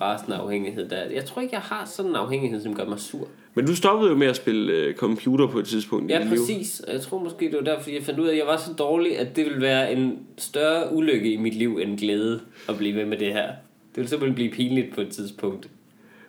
rasende 0.02 0.36
afhængighed 0.38 0.90
der. 0.90 0.98
Jeg 1.04 1.26
tror 1.26 1.42
ikke, 1.42 1.54
jeg 1.56 1.62
har 1.62 1.86
sådan 1.86 2.12
en 2.12 2.16
afhængighed, 2.16 2.62
som 2.62 2.76
gør 2.76 2.86
mig 2.86 3.00
sur. 3.00 3.28
Men 3.54 3.66
du 3.66 3.76
stoppede 3.76 4.12
jo 4.12 4.18
med 4.18 4.28
at 4.28 4.36
spille 4.36 4.74
øh, 4.74 4.96
computer 4.96 5.48
på 5.48 5.60
et 5.60 5.66
tidspunkt 5.66 6.12
i 6.12 6.14
Ja, 6.14 6.20
dit 6.20 6.30
liv. 6.30 6.38
præcis. 6.40 6.80
Og 6.80 6.94
Jeg 6.94 7.02
tror 7.02 7.20
måske, 7.20 7.46
det 7.46 7.56
var 7.56 7.62
derfor, 7.62 7.84
fordi 7.84 7.96
jeg 7.96 8.04
fandt 8.04 8.20
ud 8.20 8.28
af, 8.28 8.32
at 8.32 8.38
jeg 8.38 8.48
var 8.48 8.58
så 8.58 8.74
dårlig, 8.74 9.20
at 9.20 9.36
det 9.36 9.46
ville 9.46 9.62
være 9.62 9.94
en 9.94 10.20
større 10.38 10.94
ulykke 10.94 11.34
i 11.34 11.38
mit 11.38 11.56
liv 11.56 11.80
end 11.84 11.98
glæde 12.00 12.40
at 12.70 12.78
blive 12.78 12.96
ved 12.96 13.06
med 13.06 13.18
det 13.18 13.34
her. 13.34 13.48
Det 13.48 13.96
ville 13.96 14.10
simpelthen 14.10 14.36
blive 14.36 14.52
pinligt 14.52 14.96
på 14.96 15.02
et 15.02 15.10
tidspunkt. 15.10 15.64
Men 15.66 15.70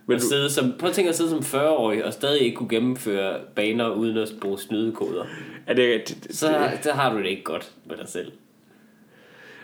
Men 0.07 0.17
at 0.17 0.23
du- 0.23 0.29
sidde 0.29 0.51
som, 0.51 0.73
prøv 0.79 0.89
at 0.89 0.95
tænke 0.95 1.09
at 1.09 1.17
sidde 1.17 1.31
som 1.31 1.39
40-årig 1.39 2.05
og 2.05 2.13
stadig 2.13 2.41
ikke 2.41 2.57
kunne 2.57 2.69
gennemføre 2.69 3.39
baner 3.55 3.91
uden 3.91 4.17
at 4.17 4.33
bruge 4.41 4.59
snydekoder. 4.59 5.25
Er 5.67 5.75
det, 5.75 6.03
det, 6.09 6.19
det, 6.25 6.37
Så, 6.37 6.71
så 6.83 6.93
har 6.93 7.13
du 7.13 7.19
det 7.19 7.27
ikke 7.27 7.43
godt 7.45 7.71
med 7.87 7.97
dig 7.97 8.09
selv. 8.09 8.33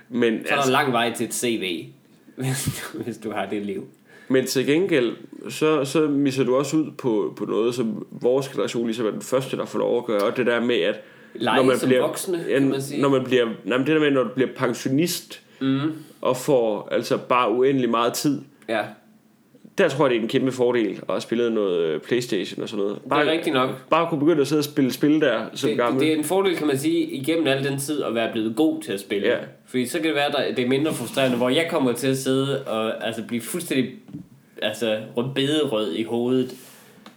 Men, 0.08 0.32
Så 0.42 0.46
er 0.46 0.50
der 0.50 0.56
altså, 0.56 0.72
lang 0.72 0.92
vej 0.92 1.12
til 1.14 1.26
et 1.26 1.34
CV, 1.34 1.84
hvis 2.36 2.64
du, 2.92 3.02
hvis 3.02 3.16
du 3.18 3.30
har 3.30 3.46
det 3.46 3.62
liv. 3.62 3.84
men 4.28 4.46
til 4.46 4.66
gengæld, 4.66 5.16
så, 5.48 5.84
så 5.84 6.00
misser 6.08 6.44
du 6.44 6.56
også 6.56 6.76
ud 6.76 6.90
på, 6.98 7.34
på 7.36 7.44
noget, 7.44 7.74
som 7.74 8.06
vores 8.10 8.48
generation 8.48 8.86
ligesom 8.86 9.06
er 9.06 9.10
den 9.10 9.22
første, 9.22 9.56
der 9.56 9.64
får 9.64 9.78
lov 9.78 9.98
at 9.98 10.04
gøre. 10.04 10.20
Og 10.22 10.36
det 10.36 10.46
der 10.46 10.60
med, 10.60 10.76
at 10.80 11.00
Lege 11.34 11.76
som 11.78 11.90
voksne, 12.00 12.44
ja, 12.48 12.58
kan 12.58 12.68
man 12.68 12.82
sige. 12.82 13.02
Når 13.02 13.08
man 13.08 13.24
bliver, 13.24 13.44
nej, 13.64 13.78
men 13.78 13.86
det 13.86 13.94
der 13.94 14.00
med, 14.00 14.10
når 14.10 14.22
du 14.22 14.28
bliver 14.34 14.50
pensionist, 14.56 15.42
Mm. 15.60 15.80
og 16.20 16.36
får 16.36 16.88
altså 16.92 17.16
bare 17.18 17.50
uendelig 17.52 17.90
meget 17.90 18.12
tid, 18.12 18.42
Ja, 18.68 18.82
der 19.78 19.88
tror 19.88 20.04
jeg, 20.04 20.10
det 20.10 20.18
er 20.18 20.22
en 20.22 20.28
kæmpe 20.28 20.52
fordel 20.52 20.90
at 20.90 21.04
have 21.08 21.20
spillet 21.20 21.52
noget 21.52 21.80
øh, 21.80 22.00
Playstation 22.00 22.62
og 22.62 22.68
sådan 22.68 22.84
noget. 22.84 22.98
det 23.04 23.12
er 23.12 23.30
rigtigt 23.30 23.54
nok. 23.54 23.70
Bare 23.90 24.08
kunne 24.08 24.20
begynde 24.20 24.40
at 24.40 24.46
sidde 24.48 24.60
og 24.60 24.64
spille 24.64 24.92
spil 24.92 25.20
der 25.20 25.44
som 25.54 25.68
det, 25.70 25.78
gammel. 25.78 26.02
det 26.02 26.12
er 26.12 26.16
en 26.16 26.24
fordel, 26.24 26.56
kan 26.56 26.66
man 26.66 26.78
sige, 26.78 27.00
igennem 27.04 27.46
al 27.46 27.64
den 27.64 27.78
tid 27.78 28.02
at 28.02 28.14
være 28.14 28.32
blevet 28.32 28.56
god 28.56 28.82
til 28.82 28.92
at 28.92 29.00
spille. 29.00 29.28
Ja. 29.28 29.36
Fordi 29.66 29.86
så 29.86 29.98
kan 29.98 30.06
det 30.06 30.14
være, 30.14 30.46
at 30.46 30.56
det 30.56 30.64
er 30.64 30.68
mindre 30.68 30.94
frustrerende, 30.94 31.36
hvor 31.36 31.48
jeg 31.48 31.66
kommer 31.70 31.92
til 31.92 32.08
at 32.08 32.16
sidde 32.18 32.62
og 32.62 33.06
altså, 33.06 33.22
blive 33.22 33.42
fuldstændig 33.42 33.90
altså, 34.62 34.98
rødbederød 35.16 35.94
i 35.94 36.02
hovedet, 36.02 36.54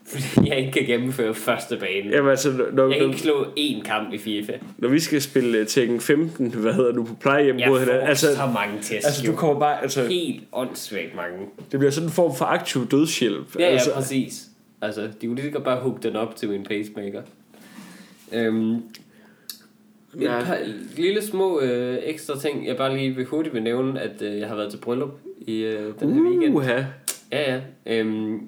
fordi 0.09 0.49
jeg 0.49 0.57
ikke 0.59 0.71
kan 0.71 0.85
gennemføre 0.85 1.33
første 1.33 1.77
bane. 1.77 2.09
Jamen 2.15 2.29
altså, 2.29 2.65
når, 2.73 2.87
Jeg 2.89 2.97
kan 2.99 3.07
ikke 3.07 3.19
slå 3.21 3.45
én 3.59 3.81
kamp 3.83 4.13
i 4.13 4.17
FIFA. 4.17 4.53
når 4.77 4.89
vi 4.89 4.99
skal 4.99 5.21
spille 5.21 5.61
uh, 5.61 5.67
Tekken 5.67 5.99
15, 5.99 6.49
hvad 6.53 6.73
hedder 6.73 6.91
du, 6.91 7.03
på 7.03 7.15
plejehjem 7.15 7.59
Jeg 7.59 7.69
mod 7.69 7.79
hinanden, 7.79 8.07
altså, 8.07 8.35
så 8.35 8.45
mange 8.45 8.75
tæsk. 8.81 8.91
altså 9.05 9.23
du 9.31 9.35
kommer 9.35 9.59
bare, 9.59 9.81
altså, 9.81 10.07
Helt 10.07 10.43
åndssvagt 10.53 11.15
mange. 11.15 11.37
det 11.71 11.79
bliver 11.79 11.91
sådan 11.91 12.07
en 12.09 12.13
form 12.13 12.35
for 12.35 12.45
aktiv 12.45 12.87
dødshjælp. 12.91 13.55
Ja, 13.59 13.63
ja, 13.65 13.69
altså, 13.71 13.93
præcis. 13.93 14.45
Altså, 14.81 15.01
de 15.21 15.27
kunne 15.27 15.41
lige 15.41 15.59
bare 15.63 15.81
hugge 15.81 15.99
den 16.03 16.15
op 16.15 16.35
til 16.35 16.49
min 16.49 16.63
pacemaker. 16.63 17.21
Øhm, 18.33 18.73
et 18.75 18.81
Ja. 20.21 20.43
par 20.43 20.57
lille 20.97 21.21
små 21.25 21.59
øh, 21.61 21.97
ekstra 22.03 22.39
ting, 22.39 22.67
jeg 22.67 22.77
bare 22.77 22.97
lige 22.97 23.15
vil 23.15 23.25
hurtigt 23.25 23.53
vil 23.55 23.63
nævne, 23.63 24.01
at 24.01 24.21
øh, 24.21 24.39
jeg 24.39 24.47
har 24.47 24.55
været 24.55 24.71
til 24.71 24.77
bryllup 24.77 25.19
i 25.47 25.55
øh, 25.61 25.93
den 25.99 26.13
her 26.13 26.21
weekend. 26.21 26.55
Uha. 26.55 26.81
Ja, 27.31 27.53
ja. 27.53 27.59
Øhm, 27.85 28.39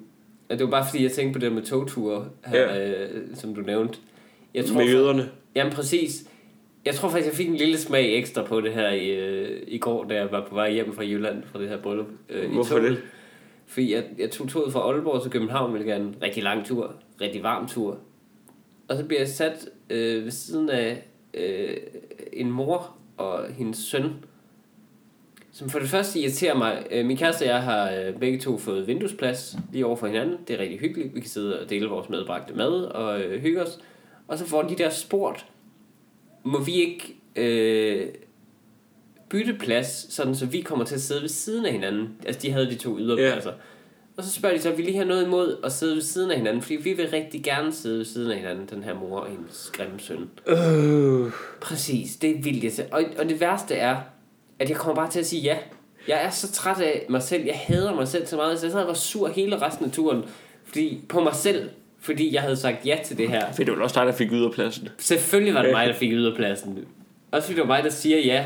det 0.58 0.64
var 0.64 0.70
bare 0.70 0.86
fordi, 0.90 1.02
jeg 1.02 1.12
tænkte 1.12 1.38
på 1.40 1.44
det 1.44 1.52
med 1.52 1.62
togture, 1.62 2.28
her, 2.46 2.60
Ja. 2.74 2.90
øh, 3.04 3.20
som 3.34 3.54
du 3.54 3.60
nævnte. 3.60 3.98
Jeg 4.54 4.64
Med 4.74 4.84
jøderne. 4.86 5.30
Jamen 5.54 5.72
præcis. 5.72 6.24
Jeg 6.84 6.94
tror 6.94 7.08
faktisk, 7.08 7.26
jeg 7.28 7.36
fik 7.36 7.48
en 7.48 7.56
lille 7.56 7.78
smag 7.78 8.18
ekstra 8.18 8.42
på 8.44 8.60
det 8.60 8.72
her 8.72 8.88
i, 8.90 9.10
øh, 9.10 9.62
i 9.66 9.78
går, 9.78 10.04
da 10.04 10.14
jeg 10.14 10.28
var 10.32 10.46
på 10.48 10.54
vej 10.54 10.72
hjem 10.72 10.92
fra 10.94 11.02
Jylland 11.04 11.42
fra 11.52 11.60
det 11.60 11.68
her 11.68 11.82
bryllup. 11.82 12.06
Øh, 12.28 12.44
i 12.44 12.54
Hvorfor 12.54 12.76
toget. 12.78 12.90
det? 12.90 13.00
Fordi 13.66 13.92
jeg, 13.94 14.04
jeg 14.18 14.30
tog 14.30 14.48
toget 14.48 14.72
fra 14.72 14.80
Aalborg 14.80 15.22
til 15.22 15.30
København, 15.30 15.70
hvilket 15.70 15.92
er 15.92 15.96
en 15.96 16.14
rigtig 16.22 16.42
lang 16.42 16.64
tur, 16.66 16.94
rigtig 17.20 17.42
varm 17.42 17.68
tur. 17.68 17.98
Og 18.88 18.96
så 18.96 19.04
bliver 19.04 19.20
jeg 19.20 19.28
sat 19.28 19.68
øh, 19.90 20.24
ved 20.24 20.30
siden 20.30 20.70
af 20.70 21.02
øh, 21.34 21.76
en 22.32 22.50
mor 22.50 22.96
og 23.16 23.40
hendes 23.58 23.78
søn, 23.78 24.04
som 25.52 25.70
for 25.70 25.78
det 25.78 25.88
første 25.88 26.20
irriterer 26.20 26.54
mig. 26.54 26.86
Øh, 26.90 27.06
min 27.06 27.16
kæreste 27.16 27.42
og 27.42 27.48
jeg 27.48 27.62
har 27.62 27.90
øh, 27.90 28.18
begge 28.20 28.38
to 28.38 28.58
fået 28.58 28.86
vinduesplads 28.86 29.56
lige 29.72 29.86
over 29.86 29.96
for 29.96 30.06
hinanden. 30.06 30.36
Det 30.48 30.56
er 30.56 30.58
rigtig 30.58 30.78
hyggeligt. 30.78 31.14
Vi 31.14 31.20
kan 31.20 31.30
sidde 31.30 31.60
og 31.60 31.70
dele 31.70 31.88
vores 31.88 32.08
medbragte 32.08 32.54
mad 32.54 32.84
og 32.84 33.20
øh, 33.20 33.40
hygge 33.40 33.62
os. 33.62 33.78
Og 34.28 34.38
så 34.38 34.46
får 34.46 34.62
de 34.62 34.74
der 34.74 34.90
spurgt, 34.90 35.46
må 36.44 36.60
vi 36.60 36.72
ikke 36.72 37.16
øh, 37.36 38.08
bytte 39.28 39.54
plads, 39.54 40.14
sådan 40.14 40.34
så 40.34 40.46
vi 40.46 40.60
kommer 40.60 40.84
til 40.84 40.94
at 40.94 41.00
sidde 41.00 41.22
ved 41.22 41.28
siden 41.28 41.66
af 41.66 41.72
hinanden. 41.72 42.08
Altså 42.26 42.40
de 42.40 42.50
havde 42.50 42.70
de 42.70 42.74
to 42.74 42.98
yderpladser. 42.98 43.50
Yeah. 43.50 43.60
Og 44.16 44.24
så 44.24 44.32
spørger 44.32 44.56
de 44.56 44.62
så, 44.62 44.70
vil 44.70 44.88
I 44.88 44.92
have 44.92 45.08
noget 45.08 45.26
imod 45.26 45.56
at 45.64 45.72
sidde 45.72 45.94
ved 45.94 46.02
siden 46.02 46.30
af 46.30 46.36
hinanden? 46.36 46.62
Fordi 46.62 46.76
vi 46.76 46.92
vil 46.92 47.08
rigtig 47.08 47.44
gerne 47.44 47.72
sidde 47.72 47.98
ved 47.98 48.04
siden 48.04 48.30
af 48.30 48.36
hinanden, 48.36 48.66
den 48.66 48.82
her 48.82 48.94
mor 48.94 49.20
og 49.20 49.30
hendes 49.30 49.70
grimme 49.74 50.00
søn. 50.00 50.30
Øh. 50.46 51.32
Præcis, 51.60 52.16
det 52.16 52.30
er 52.30 52.42
vildt. 52.42 52.64
irriterende. 52.64 52.94
Og, 52.94 53.04
og 53.18 53.28
det 53.28 53.40
værste 53.40 53.74
er, 53.74 53.96
at 54.58 54.68
jeg 54.68 54.76
kommer 54.76 54.94
bare 55.02 55.10
til 55.10 55.20
at 55.20 55.26
sige 55.26 55.42
ja. 55.42 55.56
Jeg 56.08 56.24
er 56.24 56.30
så 56.30 56.52
træt 56.52 56.80
af 56.80 57.06
mig 57.08 57.22
selv. 57.22 57.44
Jeg 57.44 57.54
hader 57.66 57.94
mig 57.94 58.08
selv 58.08 58.26
så 58.26 58.36
meget. 58.36 58.58
Så 58.60 58.66
jeg 58.66 58.72
sad 58.72 58.80
og 58.80 58.86
var 58.86 58.94
sur 58.94 59.28
hele 59.28 59.62
resten 59.62 59.84
af 59.84 59.90
turen. 59.92 60.24
Fordi, 60.64 61.00
på 61.08 61.20
mig 61.20 61.34
selv. 61.34 61.70
Fordi 62.00 62.34
jeg 62.34 62.42
havde 62.42 62.56
sagt 62.56 62.86
ja 62.86 62.98
til 63.04 63.18
det 63.18 63.28
her. 63.28 63.52
For 63.52 63.64
det 63.64 63.76
var 63.76 63.82
også 63.82 64.00
dig, 64.00 64.06
der 64.06 64.12
fik 64.12 64.32
yderpladsen. 64.32 64.88
Selvfølgelig 64.98 65.54
var 65.54 65.62
det 65.62 65.70
mig, 65.72 65.88
der 65.88 65.94
fik 65.94 66.12
yderpladsen. 66.12 66.78
Også 67.32 67.46
fordi 67.46 67.60
det 67.60 67.68
var 67.68 67.74
mig, 67.74 67.84
der 67.84 67.90
siger 67.90 68.18
ja. 68.18 68.44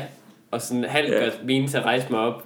Og 0.51 0.61
sådan 0.61 0.83
halvt 0.83 1.11
Ja. 1.13 1.29
mine 1.45 1.67
til 1.67 1.77
at 1.77 1.85
rejse 1.85 2.07
mig 2.09 2.19
op. 2.19 2.43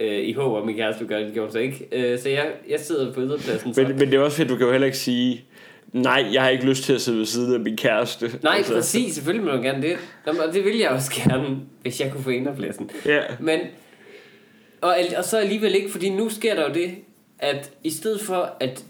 øh, 0.00 0.18
i 0.28 0.32
håb 0.32 0.52
om, 0.52 0.66
min 0.66 0.76
kæreste 0.76 0.98
vil 1.00 1.08
gøre 1.08 1.18
det, 1.18 1.26
det 1.26 1.34
gjorde 1.34 1.46
hun 1.46 1.52
så 1.52 1.58
ikke. 1.58 1.88
Øh, 1.92 2.18
så 2.18 2.28
jeg, 2.28 2.46
jeg 2.68 2.80
sidder 2.80 3.12
på 3.12 3.20
yderpladsen. 3.20 3.74
Så. 3.74 3.82
Men, 3.82 3.90
men 3.98 4.10
det 4.10 4.14
er 4.14 4.20
også 4.20 4.36
fedt, 4.36 4.48
du 4.48 4.56
kan 4.56 4.66
jo 4.66 4.72
heller 4.72 4.86
ikke 4.86 4.98
sige, 4.98 5.44
nej, 5.92 6.28
jeg 6.32 6.42
har 6.42 6.48
ikke 6.48 6.64
lyst 6.64 6.84
til 6.84 6.92
at 6.92 7.00
sidde 7.00 7.18
ved 7.18 7.26
siden 7.26 7.54
af 7.54 7.60
min 7.60 7.76
kæreste. 7.76 8.30
Nej, 8.42 8.56
altså. 8.56 8.74
præcis, 8.74 9.14
selvfølgelig 9.14 9.50
må 9.50 9.56
du 9.56 9.62
gerne 9.62 9.82
det. 9.82 9.96
Nå, 10.26 10.32
men, 10.32 10.40
og 10.40 10.54
det 10.54 10.64
vil 10.64 10.78
jeg 10.78 10.90
også 10.90 11.12
gerne, 11.14 11.56
hvis 11.82 12.00
jeg 12.00 12.12
kunne 12.12 12.24
få 12.24 12.30
inderpladsen. 12.30 12.90
Ja. 13.06 13.20
Men, 13.40 13.60
og, 14.80 14.96
og 15.16 15.24
så 15.24 15.38
alligevel 15.38 15.74
ikke, 15.74 15.90
fordi 15.90 16.10
nu 16.10 16.28
sker 16.28 16.54
der 16.54 16.68
jo 16.68 16.74
det, 16.74 16.94
at 17.38 17.70
i 17.84 17.90
stedet 17.90 18.20
for, 18.20 18.56
at 18.60 18.84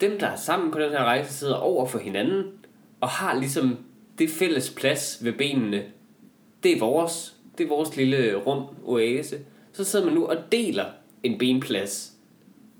dem, 0.00 0.18
der 0.18 0.26
er 0.26 0.36
sammen 0.36 0.70
på 0.70 0.80
den 0.80 0.90
her 0.90 1.04
rejse, 1.04 1.32
sidder 1.32 1.54
over 1.54 1.86
for 1.86 1.98
hinanden, 1.98 2.44
og 3.00 3.08
har 3.08 3.38
ligesom 3.38 3.78
det 4.18 4.30
fælles 4.30 4.70
plads 4.70 5.18
ved 5.20 5.32
benene, 5.32 5.82
det 6.62 6.72
er 6.72 6.78
vores, 6.78 7.34
det 7.58 7.64
er 7.64 7.68
vores 7.68 7.96
lille 7.96 8.34
rum, 8.34 8.64
oase, 8.84 9.38
så 9.72 9.84
sidder 9.84 10.04
man 10.04 10.14
nu 10.14 10.26
og 10.26 10.36
deler 10.52 10.84
en 11.22 11.38
benplads 11.38 12.12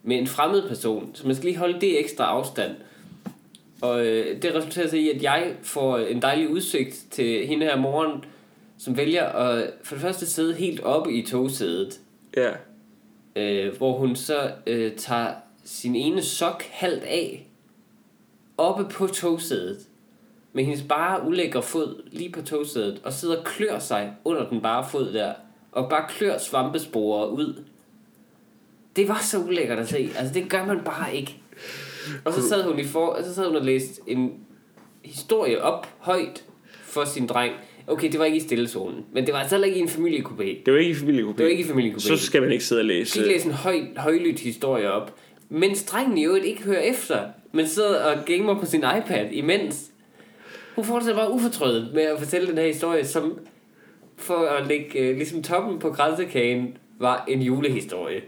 med 0.02 0.18
en 0.18 0.26
fremmed 0.26 0.68
person, 0.68 1.10
så 1.14 1.26
man 1.26 1.36
skal 1.36 1.46
lige 1.46 1.58
holde 1.58 1.80
det 1.80 2.00
ekstra 2.00 2.24
afstand. 2.24 2.76
Og 3.82 4.06
øh, 4.06 4.42
det 4.42 4.54
resulterer 4.54 4.88
så 4.88 4.96
i, 4.96 5.08
at 5.10 5.22
jeg 5.22 5.54
får 5.62 5.98
en 5.98 6.22
dejlig 6.22 6.48
udsigt 6.50 7.04
til 7.10 7.46
hende 7.46 7.66
her 7.66 7.76
morgen, 7.76 8.24
som 8.78 8.96
vælger 8.96 9.24
at 9.26 9.70
for 9.84 9.94
det 9.94 10.02
første 10.02 10.26
sidde 10.26 10.54
helt 10.54 10.80
oppe 10.80 11.12
i 11.12 11.26
togsædet, 11.26 12.00
Ja. 12.36 12.50
øh, 13.36 13.76
hvor 13.76 13.98
hun 13.98 14.16
så 14.16 14.50
øh, 14.66 14.92
tager 14.96 15.30
sin 15.64 15.96
ene 15.96 16.22
sok 16.22 16.62
halvt 16.70 17.02
af, 17.02 17.46
oppe 18.56 18.84
på 18.90 19.06
togsædet, 19.06 19.78
med 20.52 20.64
hendes 20.64 20.82
bare 20.82 21.26
ulækre 21.26 21.62
fod 21.62 22.02
lige 22.12 22.30
på 22.32 22.42
togsædet, 22.42 23.00
og 23.04 23.12
sidder 23.12 23.36
og 23.38 23.44
klør 23.44 23.78
sig 23.78 24.12
under 24.24 24.48
den 24.48 24.60
bare 24.60 24.86
fod 24.90 25.12
der, 25.12 25.32
og 25.72 25.90
bare 25.90 26.04
klør 26.08 26.38
svampesporer 26.38 27.26
ud. 27.26 27.64
Det 28.96 29.08
var 29.08 29.20
så 29.22 29.38
ulækkert 29.38 29.78
at 29.78 29.88
se. 29.88 30.10
Altså, 30.18 30.34
det 30.34 30.50
gør 30.50 30.64
man 30.64 30.80
bare 30.84 31.14
ikke. 31.16 31.36
Og 32.24 32.32
så 32.32 32.48
sad 32.48 32.62
hun, 32.62 32.78
i 32.78 32.84
for, 32.84 33.06
og 33.06 33.24
så 33.24 33.34
sad 33.34 33.46
hun 33.46 33.56
og 33.56 33.64
læste 33.64 34.00
en 34.06 34.32
historie 35.04 35.62
op 35.62 35.86
højt 35.98 36.44
for 36.82 37.04
sin 37.04 37.26
dreng. 37.26 37.52
Okay, 37.86 38.12
det 38.12 38.18
var 38.18 38.24
ikke 38.24 38.36
i 38.36 38.40
stillezonen, 38.40 39.04
men 39.12 39.26
det 39.26 39.34
var 39.34 39.40
altså 39.40 39.54
heller 39.54 39.66
ikke 39.66 39.78
i 39.78 39.82
en 39.82 39.88
familiekupé. 39.88 40.64
Det 40.66 40.72
var 40.72 40.78
ikke 40.78 40.90
i 40.90 40.94
familiekupé. 40.94 41.36
Det 41.36 41.44
var 41.44 41.50
ikke 41.50 41.64
i 41.64 41.66
familiekupé. 41.66 41.98
Så 41.98 42.16
skal 42.16 42.42
man 42.42 42.52
ikke 42.52 42.64
sidde 42.64 42.80
og 42.80 42.84
læse. 42.84 43.10
skal 43.10 43.22
ikke 43.22 43.34
læse 43.34 43.46
en 43.46 43.54
høj, 43.54 43.80
højlydt 43.96 44.40
historie 44.40 44.92
op. 44.92 45.14
Mens 45.48 45.84
drengen 45.84 46.18
i 46.18 46.24
øvrigt 46.24 46.44
ikke 46.44 46.62
hører 46.62 46.80
efter, 46.80 47.20
men 47.52 47.68
sidder 47.68 48.04
og 48.04 48.24
gamer 48.26 48.60
på 48.60 48.66
sin 48.66 48.84
iPad 48.98 49.30
imens. 49.32 49.90
Hun 50.76 50.84
fortsætter 50.84 51.20
bare 51.20 51.32
ufortrødet 51.32 51.90
med 51.94 52.02
at 52.02 52.18
fortælle 52.18 52.48
den 52.48 52.58
her 52.58 52.66
historie, 52.66 53.04
som 53.04 53.38
for 54.16 54.34
at 54.34 54.66
lægge 54.66 54.98
øh, 54.98 55.16
ligesom 55.16 55.42
toppen 55.42 55.78
på 55.78 55.90
grænsekagen 55.90 56.76
var 56.98 57.24
en 57.28 57.42
julehistorie. 57.42 58.20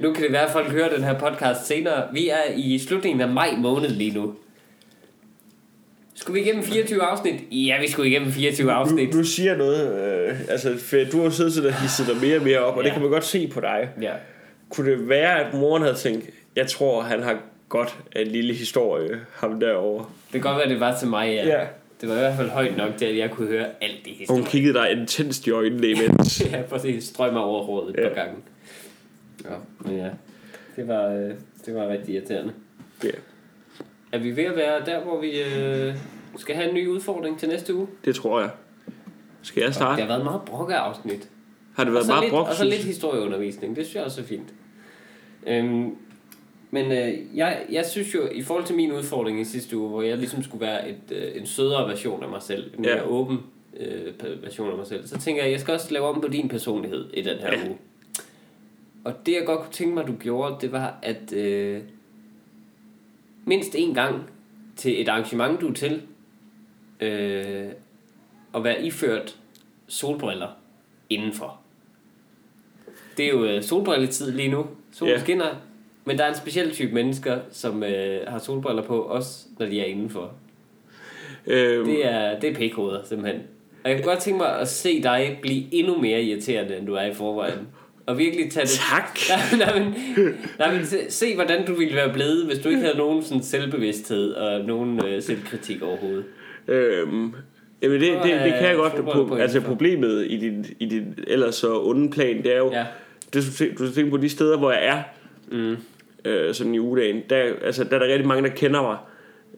Nu 0.00 0.12
kan 0.12 0.22
det 0.22 0.32
være, 0.32 0.42
at 0.46 0.50
folk 0.52 0.70
hører 0.70 0.94
den 0.94 1.04
her 1.04 1.18
podcast 1.18 1.66
senere. 1.66 2.02
Vi 2.12 2.28
er 2.28 2.42
i 2.56 2.78
slutningen 2.78 3.20
af 3.20 3.28
maj 3.28 3.54
måned 3.58 3.88
lige 3.88 4.14
nu. 4.14 4.34
Skulle 6.14 6.40
vi 6.40 6.46
igennem 6.46 6.64
24 6.64 7.02
afsnit? 7.02 7.34
Ja, 7.50 7.80
vi 7.80 7.88
skulle 7.90 8.10
igennem 8.10 8.32
24 8.32 8.72
afsnit. 8.72 9.12
Du, 9.12 9.18
du 9.18 9.24
siger 9.24 9.56
noget, 9.56 10.02
øh, 10.28 10.36
altså, 10.48 10.76
for 10.78 10.96
du 11.12 11.16
har 11.16 11.24
jo 11.24 11.30
siddet 11.30 11.52
sådan 11.52 11.70
og 11.70 11.80
hisset 11.82 12.06
dig 12.06 12.16
mere 12.28 12.36
og 12.36 12.42
mere 12.44 12.58
op, 12.58 12.76
og 12.76 12.82
Ja. 12.82 12.84
det 12.86 12.92
kan 12.92 13.02
man 13.02 13.10
godt 13.10 13.24
se 13.24 13.48
på 13.48 13.60
dig. 13.60 13.88
Ja. 14.02 14.12
Kunne 14.70 14.90
det 14.90 15.08
være, 15.08 15.44
at 15.46 15.54
moren 15.54 15.82
havde 15.82 15.94
tænkt, 15.96 16.30
jeg 16.56 16.66
tror, 16.66 17.02
han 17.02 17.22
har 17.22 17.38
godt 17.68 17.96
af 18.16 18.20
en 18.20 18.26
lille 18.26 18.54
historie, 18.54 19.20
ham 19.34 19.60
derovre. 19.60 20.04
Det 20.32 20.32
kan 20.32 20.40
godt 20.40 20.58
være, 20.58 20.68
det 20.68 20.80
var 20.80 20.98
til 20.98 21.08
mig, 21.08 21.28
ja. 21.28 21.46
Ja. 21.46 21.64
Det 22.00 22.08
var 22.08 22.14
i 22.14 22.18
hvert 22.18 22.36
fald 22.36 22.48
højt 22.48 22.76
nok 22.76 22.90
til, 22.98 23.04
at 23.04 23.16
jeg 23.16 23.30
kunne 23.30 23.46
høre 23.48 23.66
alt 23.80 24.04
det 24.04 24.12
Og 24.12 24.14
hun 24.16 24.18
historie. 24.18 24.44
kiggede 24.44 24.74
dig 24.74 24.90
intenst 24.92 25.46
i 25.46 25.50
øjnene 25.50 25.86
imens. 25.88 26.40
ja, 26.52 26.62
præcis. 26.62 27.04
Strøg 27.04 27.32
mig 27.32 27.42
over 27.42 27.62
rådet 27.62 27.98
et 27.98 28.02
Ja. 28.04 28.08
par 28.08 28.14
gange. 28.14 28.34
Ja, 29.50 29.54
men 29.80 29.96
ja. 29.96 30.10
Det 30.76 30.88
var, 30.88 31.06
øh, 31.08 31.30
det 31.66 31.74
var 31.74 31.88
rigtig 31.88 32.14
irriterende. 32.14 32.52
ja, 33.04 33.08
Er 34.12 34.18
vi 34.18 34.36
ved 34.36 34.44
at 34.44 34.56
være 34.56 34.84
der, 34.86 35.00
hvor 35.00 35.20
vi 35.20 35.42
øh, 35.42 35.94
skal 36.36 36.54
have 36.54 36.68
en 36.68 36.74
ny 36.74 36.88
udfordring 36.88 37.38
til 37.38 37.48
næste 37.48 37.74
uge? 37.74 37.86
det 38.04 38.14
tror 38.14 38.40
jeg. 38.40 38.50
Skal 39.42 39.60
jeg 39.60 39.66
Det 39.68 39.74
starte? 39.74 40.00
har 40.02 40.08
været 40.08 40.24
meget 40.24 40.40
brokke 40.46 40.74
afsnit. 40.74 41.28
Har 41.76 41.84
det 41.84 41.90
Og 41.90 41.94
været 41.94 42.06
meget 42.06 42.22
lidt, 42.22 42.30
brok, 42.32 42.48
og 42.48 42.54
så 42.54 42.64
lidt 42.64 42.82
historieundervisning. 42.84 43.76
Det 43.76 43.86
synes 43.86 43.94
jeg 43.96 44.04
også 44.04 44.20
er 44.20 44.24
fint. 44.24 44.54
Øhm, 45.46 45.94
men 46.70 46.92
øh, 46.92 47.14
jeg, 47.36 47.62
jeg 47.72 47.86
synes 47.86 48.14
jo, 48.14 48.28
i 48.32 48.42
forhold 48.42 48.64
til 48.64 48.76
min 48.76 48.92
udfordring 48.92 49.40
i 49.40 49.44
sidste 49.44 49.76
uge, 49.76 49.88
hvor 49.88 50.02
jeg 50.02 50.18
ligesom 50.18 50.42
skulle 50.42 50.66
være 50.66 50.88
et, 50.90 50.96
øh, 51.10 51.40
en 51.40 51.46
sødere 51.46 51.88
version 51.88 52.22
af 52.22 52.28
mig 52.28 52.42
selv, 52.42 52.70
en 52.78 52.84
Ja. 52.84 52.94
mere 52.94 53.04
åben 53.04 53.38
øh, 53.80 54.42
version 54.42 54.70
af 54.70 54.76
mig 54.76 54.86
selv, 54.86 55.06
så 55.06 55.18
tænker 55.18 55.42
jeg, 55.42 55.52
jeg 55.52 55.60
skal 55.60 55.74
også 55.74 55.92
lave 55.92 56.04
om 56.06 56.20
på 56.20 56.28
din 56.28 56.48
personlighed 56.48 57.10
i 57.14 57.22
den 57.22 57.38
her 57.38 57.52
Ja. 57.52 57.68
uge. 57.68 57.76
Og 59.08 59.26
det 59.26 59.32
jeg 59.32 59.42
godt 59.46 59.60
kunne 59.60 59.72
tænke 59.72 59.94
mig, 59.94 60.06
du 60.06 60.12
gjorde, 60.20 60.56
det 60.60 60.72
var 60.72 60.94
at 61.02 61.32
øh, 61.32 61.80
mindst 63.44 63.74
en 63.78 63.94
gang 63.94 64.30
til 64.76 65.00
et 65.02 65.08
arrangement, 65.08 65.60
du 65.60 65.68
er 65.68 65.72
til, 65.74 66.02
øh, 67.00 67.68
at 68.54 68.64
være 68.64 68.82
iført 68.86 69.36
solbriller 69.86 70.48
indenfor. 71.10 71.60
Det 73.16 73.24
er 73.24 73.28
jo 73.30 73.44
øh, 73.44 73.62
solbrilletid 73.62 74.32
lige 74.32 74.48
nu. 74.48 74.66
Solen 74.92 75.14
Ja. 75.14 75.20
skinner. 75.20 75.54
Men 76.04 76.18
der 76.18 76.24
er 76.24 76.28
en 76.28 76.36
speciel 76.36 76.70
type 76.70 76.94
mennesker, 76.94 77.40
som 77.50 77.82
øh, 77.82 78.20
har 78.28 78.38
solbriller 78.38 78.82
på, 78.82 79.00
også 79.02 79.46
når 79.58 79.66
de 79.66 79.80
er 79.80 79.84
indenfor. 79.84 80.32
Øhm, 81.46 81.84
Det 81.84 82.06
er, 82.06 82.40
det 82.40 82.50
er 82.50 82.54
pikhoveder, 82.54 83.04
simpelthen. 83.04 83.42
Og 83.84 83.90
jeg 83.90 83.98
kunne 83.98 84.12
godt 84.12 84.18
tænke 84.22 84.38
mig 84.38 84.60
at 84.60 84.68
se 84.68 85.02
dig 85.02 85.38
blive 85.42 85.74
endnu 85.74 85.98
mere 86.00 86.22
irriterende, 86.22 86.76
end 86.76 86.86
du 86.86 86.94
er 86.94 87.02
i 87.04 87.14
forvejen. 87.14 87.68
Og 88.08 88.18
virkelig 88.18 88.50
tage 88.50 88.66
det... 88.66 88.70
Tak. 88.90 89.18
Nej, 89.58 89.66
nej, 89.66 89.78
men, 89.78 89.94
nej, 90.58 90.74
men 90.74 90.86
se, 90.86 90.96
se, 91.08 91.34
hvordan 91.34 91.66
du 91.66 91.74
ville 91.74 91.96
være 91.96 92.12
blevet, 92.12 92.46
hvis 92.46 92.58
du 92.58 92.68
ikke 92.68 92.80
havde 92.80 92.96
nogen 92.98 93.22
sådan 93.24 93.42
selvbevidsthed 93.42 94.32
og 94.32 94.60
nogen 94.64 95.06
øh, 95.06 95.22
selvkritik 95.22 95.82
overhovedet. 95.82 96.24
Øhm, 96.68 97.32
jamen 97.82 98.00
det, 98.00 98.12
det, 98.12 98.22
det 98.22 98.30
kan 98.32 98.40
jeg 98.42 98.58
have 98.58 98.76
godt. 98.76 99.28
På, 99.28 99.34
altså 99.36 99.60
problemet 99.60 100.26
i 100.30 100.36
din, 100.36 100.66
i 100.78 100.86
din 100.86 101.14
ellers 101.26 101.54
så 101.54 101.82
onde 101.82 102.10
plan, 102.10 102.42
det 102.42 102.52
er 102.54 102.58
jo, 102.58 102.70
Ja. 102.72 102.84
det, 103.34 103.44
du 103.78 103.86
skal 103.86 103.92
tænke 103.94 104.10
på 104.10 104.16
de 104.16 104.28
steder, 104.28 104.58
hvor 104.58 104.70
jeg 104.72 104.86
er, 104.86 105.02
Mm. 105.52 105.76
øh, 106.24 106.54
sådan 106.54 106.74
i 106.74 106.78
ugedagen, 106.78 107.22
der, 107.30 107.42
altså, 107.64 107.84
der 107.84 107.94
er 107.94 107.98
der 107.98 108.06
rigtig 108.06 108.26
mange, 108.26 108.48
der 108.48 108.54
kender 108.54 108.82
mig. 108.82 108.96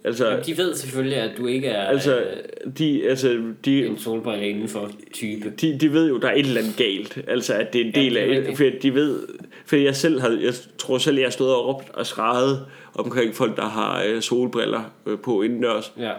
Altså, 0.04 0.28
Jamen, 0.28 0.44
de 0.46 0.56
ved 0.58 0.74
selvfølgelig, 0.74 1.16
at 1.18 1.30
du 1.38 1.46
ikke 1.46 1.68
er 1.68 1.82
altså, 1.86 2.20
øh, 2.20 2.26
de, 2.78 3.08
altså, 3.08 3.42
de, 3.64 3.86
en 3.86 3.98
solbrille 3.98 4.48
indenfor 4.48 4.90
type. 5.12 5.52
de, 5.60 5.78
de 5.78 5.92
ved 5.92 6.08
jo, 6.08 6.18
der 6.18 6.28
er 6.28 6.32
et 6.32 6.38
eller 6.46 6.60
andet 6.60 6.76
galt. 6.76 7.18
Altså, 7.28 7.54
at 7.54 7.72
det 7.72 7.80
er 7.80 7.84
en 7.84 7.92
Ja, 7.94 8.00
del 8.00 8.14
det 8.14 8.46
er 8.46 8.50
af... 8.50 8.56
For 8.56 8.64
de 8.82 8.94
ved... 8.94 9.26
For 9.66 9.76
jeg 9.76 9.96
selv 9.96 10.20
har... 10.20 10.28
Jeg 10.28 10.54
tror 10.78 10.98
selv, 10.98 11.16
jeg 11.18 11.26
har 11.26 11.30
stået 11.30 11.54
og 11.54 11.66
råbt 11.68 11.90
og 11.94 12.06
skrejet 12.06 12.66
omkring 12.94 13.34
folk, 13.34 13.56
der 13.56 13.62
har 13.68 14.02
øh, 14.08 14.20
solbriller 14.22 14.92
øh, 15.06 15.18
på 15.18 15.42
indendørs. 15.42 15.92
Ja. 15.98 16.12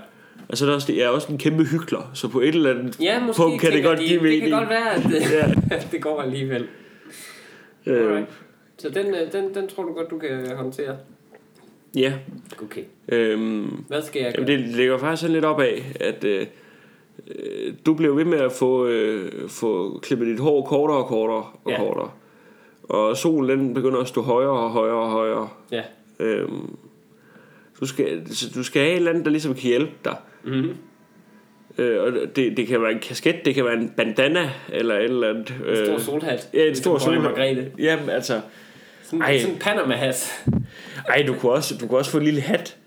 Altså, 0.50 0.66
der 0.66 0.72
er 0.72 0.76
også, 0.76 0.94
jeg 0.94 1.04
er 1.04 1.10
også 1.10 1.32
en 1.32 1.38
kæmpe 1.38 1.64
hyggelig, 1.64 2.00
så 2.14 2.28
på 2.28 2.40
et 2.42 2.48
eller 2.48 2.70
andet 2.74 3.00
Ja, 3.02 3.20
måske 3.20 3.42
punkt 3.42 3.62
kan 3.62 3.72
det 3.72 3.84
godt 3.84 4.00
de, 4.00 4.04
give 4.04 4.14
Det 4.16 4.24
mening. 4.24 4.42
kan 4.42 4.52
godt 4.52 4.70
være, 4.70 4.94
at 4.96 5.04
det, 5.04 5.22
Ja. 5.72 5.80
det 5.92 6.02
går 6.02 6.22
alligevel. 6.22 6.66
Øh. 7.86 8.22
Så 8.78 8.90
den, 8.90 9.06
øh, 9.08 9.32
den, 9.32 9.54
den 9.56 9.68
tror 9.68 9.84
du 9.84 9.94
godt, 9.94 10.10
du 10.10 10.18
kan 10.20 10.56
håndtere? 10.56 10.98
Ja. 11.96 12.14
Okay. 12.64 12.84
Øhm, 13.10 13.84
Hvad 13.88 14.02
skal 14.02 14.22
jeg 14.22 14.34
gøre? 14.36 14.46
Jamen, 14.50 14.66
det 14.68 14.76
ligger 14.76 14.98
faktisk 14.98 15.22
sådan 15.22 15.34
lidt 15.34 15.46
op 15.46 15.60
af, 15.60 15.84
at 16.00 16.24
øh, 16.24 16.48
øh, 17.28 17.74
du 17.86 17.94
blev 17.94 18.18
ved 18.18 18.26
med 18.26 18.38
at 18.40 18.52
få, 18.52 18.88
øh, 18.88 19.50
få 19.50 20.00
klippet 20.00 20.28
dit 20.28 20.40
hår 20.40 20.66
kortere 20.66 20.98
og 20.98 21.06
kortere 21.08 21.46
og 21.64 21.72
Ja. 21.72 21.78
kortere. 21.78 22.12
Og 22.84 23.18
solen 23.18 23.60
den 23.60 23.74
begynder 23.74 24.00
at 24.00 24.08
stå 24.08 24.22
højere 24.22 24.52
og 24.52 24.70
højere 24.70 24.96
og 24.96 25.10
højere. 25.10 25.50
Ja. 25.72 25.82
Øhm, 26.20 26.76
du, 27.80 27.86
skal, 27.86 28.26
du 28.56 28.64
skal 28.64 28.82
have 28.82 28.92
et 28.92 28.98
eller 28.98 29.12
andet, 29.12 29.26
der 29.26 29.32
ligesom 29.32 29.54
kan 29.54 29.64
hjælpe 29.64 29.92
dig. 30.06 30.16
Mm-hmm. 30.44 30.76
Øh, 31.78 32.04
og 32.04 32.12
det, 32.36 32.58
det 32.58 32.68
kan 32.68 32.82
være 32.82 32.92
en 32.92 33.00
kasket, 33.00 33.36
det 33.46 33.56
kan 33.56 33.66
være 33.66 33.74
en 33.74 33.94
bandana 33.98 34.52
eller 34.74 34.96
et 34.98 35.04
eller 35.04 35.30
andet. 35.30 35.50
En 35.70 35.76
stor 35.86 35.94
øh, 35.94 36.00
solhat. 36.00 36.50
Ja, 36.54 36.68
en 36.70 36.76
stor 36.76 36.94
Ligesom 36.94 37.14
Dronning 37.14 37.24
solhat. 37.36 37.56
Margrethe. 37.56 37.72
Jamen 37.80 38.10
altså, 38.10 38.42
Sådan, 39.12 39.26
Ej. 39.26 39.40
sådan 39.40 39.56
en 39.56 39.60
Panama-hat. 39.60 40.46
ej, 41.10 41.24
du 41.28 41.34
kunne 41.34 41.52
også, 41.52 41.78
du 41.78 41.88
kunne 41.88 42.00
også 42.00 42.12
få 42.12 42.18
en 42.18 42.24
lille 42.24 42.42
hat. 42.42 42.78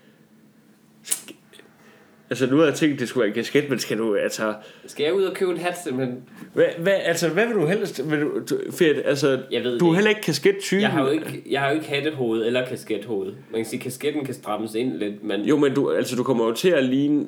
Altså 2.29 2.47
nu 2.47 2.57
har 2.57 2.65
jeg 2.65 2.73
tænkt, 2.73 2.99
det 2.99 3.09
skulle 3.09 3.21
være 3.21 3.27
en 3.27 3.33
kasket, 3.35 3.69
men 3.69 3.79
skal 3.79 3.97
du, 3.97 4.15
altså... 4.15 4.53
Skal 4.87 5.03
jeg 5.03 5.13
ud 5.13 5.23
og 5.23 5.33
købe 5.35 5.51
en 5.51 5.57
hat 5.57 5.83
simpelthen? 5.83 6.23
Hvad, 6.53 6.65
hvad, 6.77 6.93
altså, 6.93 7.29
hvad 7.29 7.45
vil 7.47 7.55
du 7.55 7.65
helst? 7.65 8.11
Vil 8.11 8.21
du, 8.21 8.39
du, 8.49 8.59
fedt, 8.71 9.01
altså, 9.05 9.39
Jeg 9.51 9.63
ved 9.63 9.79
du 9.79 9.89
er 9.89 9.93
heller 9.95 10.09
ikke 10.09 10.21
kasket-typen. 10.21 10.81
Jeg 10.81 10.89
har 10.89 11.01
jo 11.03 11.09
ikke, 11.09 11.43
jeg 11.49 11.61
har 11.61 11.69
jo 11.69 11.75
ikke 11.75 11.87
hattehoved 11.87 12.45
eller 12.45 12.67
kaskethoved. 12.67 13.33
Man 13.51 13.61
kan 13.61 13.65
sige, 13.65 13.79
at 13.79 13.83
kasketten 13.83 14.25
kan 14.25 14.33
strammes 14.33 14.75
ind 14.75 14.93
lidt, 14.97 15.23
men 15.23 15.41
Jo, 15.41 15.57
men 15.57 15.73
du, 15.73 15.91
altså, 15.91 16.15
du 16.15 16.23
kommer 16.23 16.45
jo 16.45 16.51
til 16.51 16.69
at 16.69 16.83
ligne... 16.83 17.27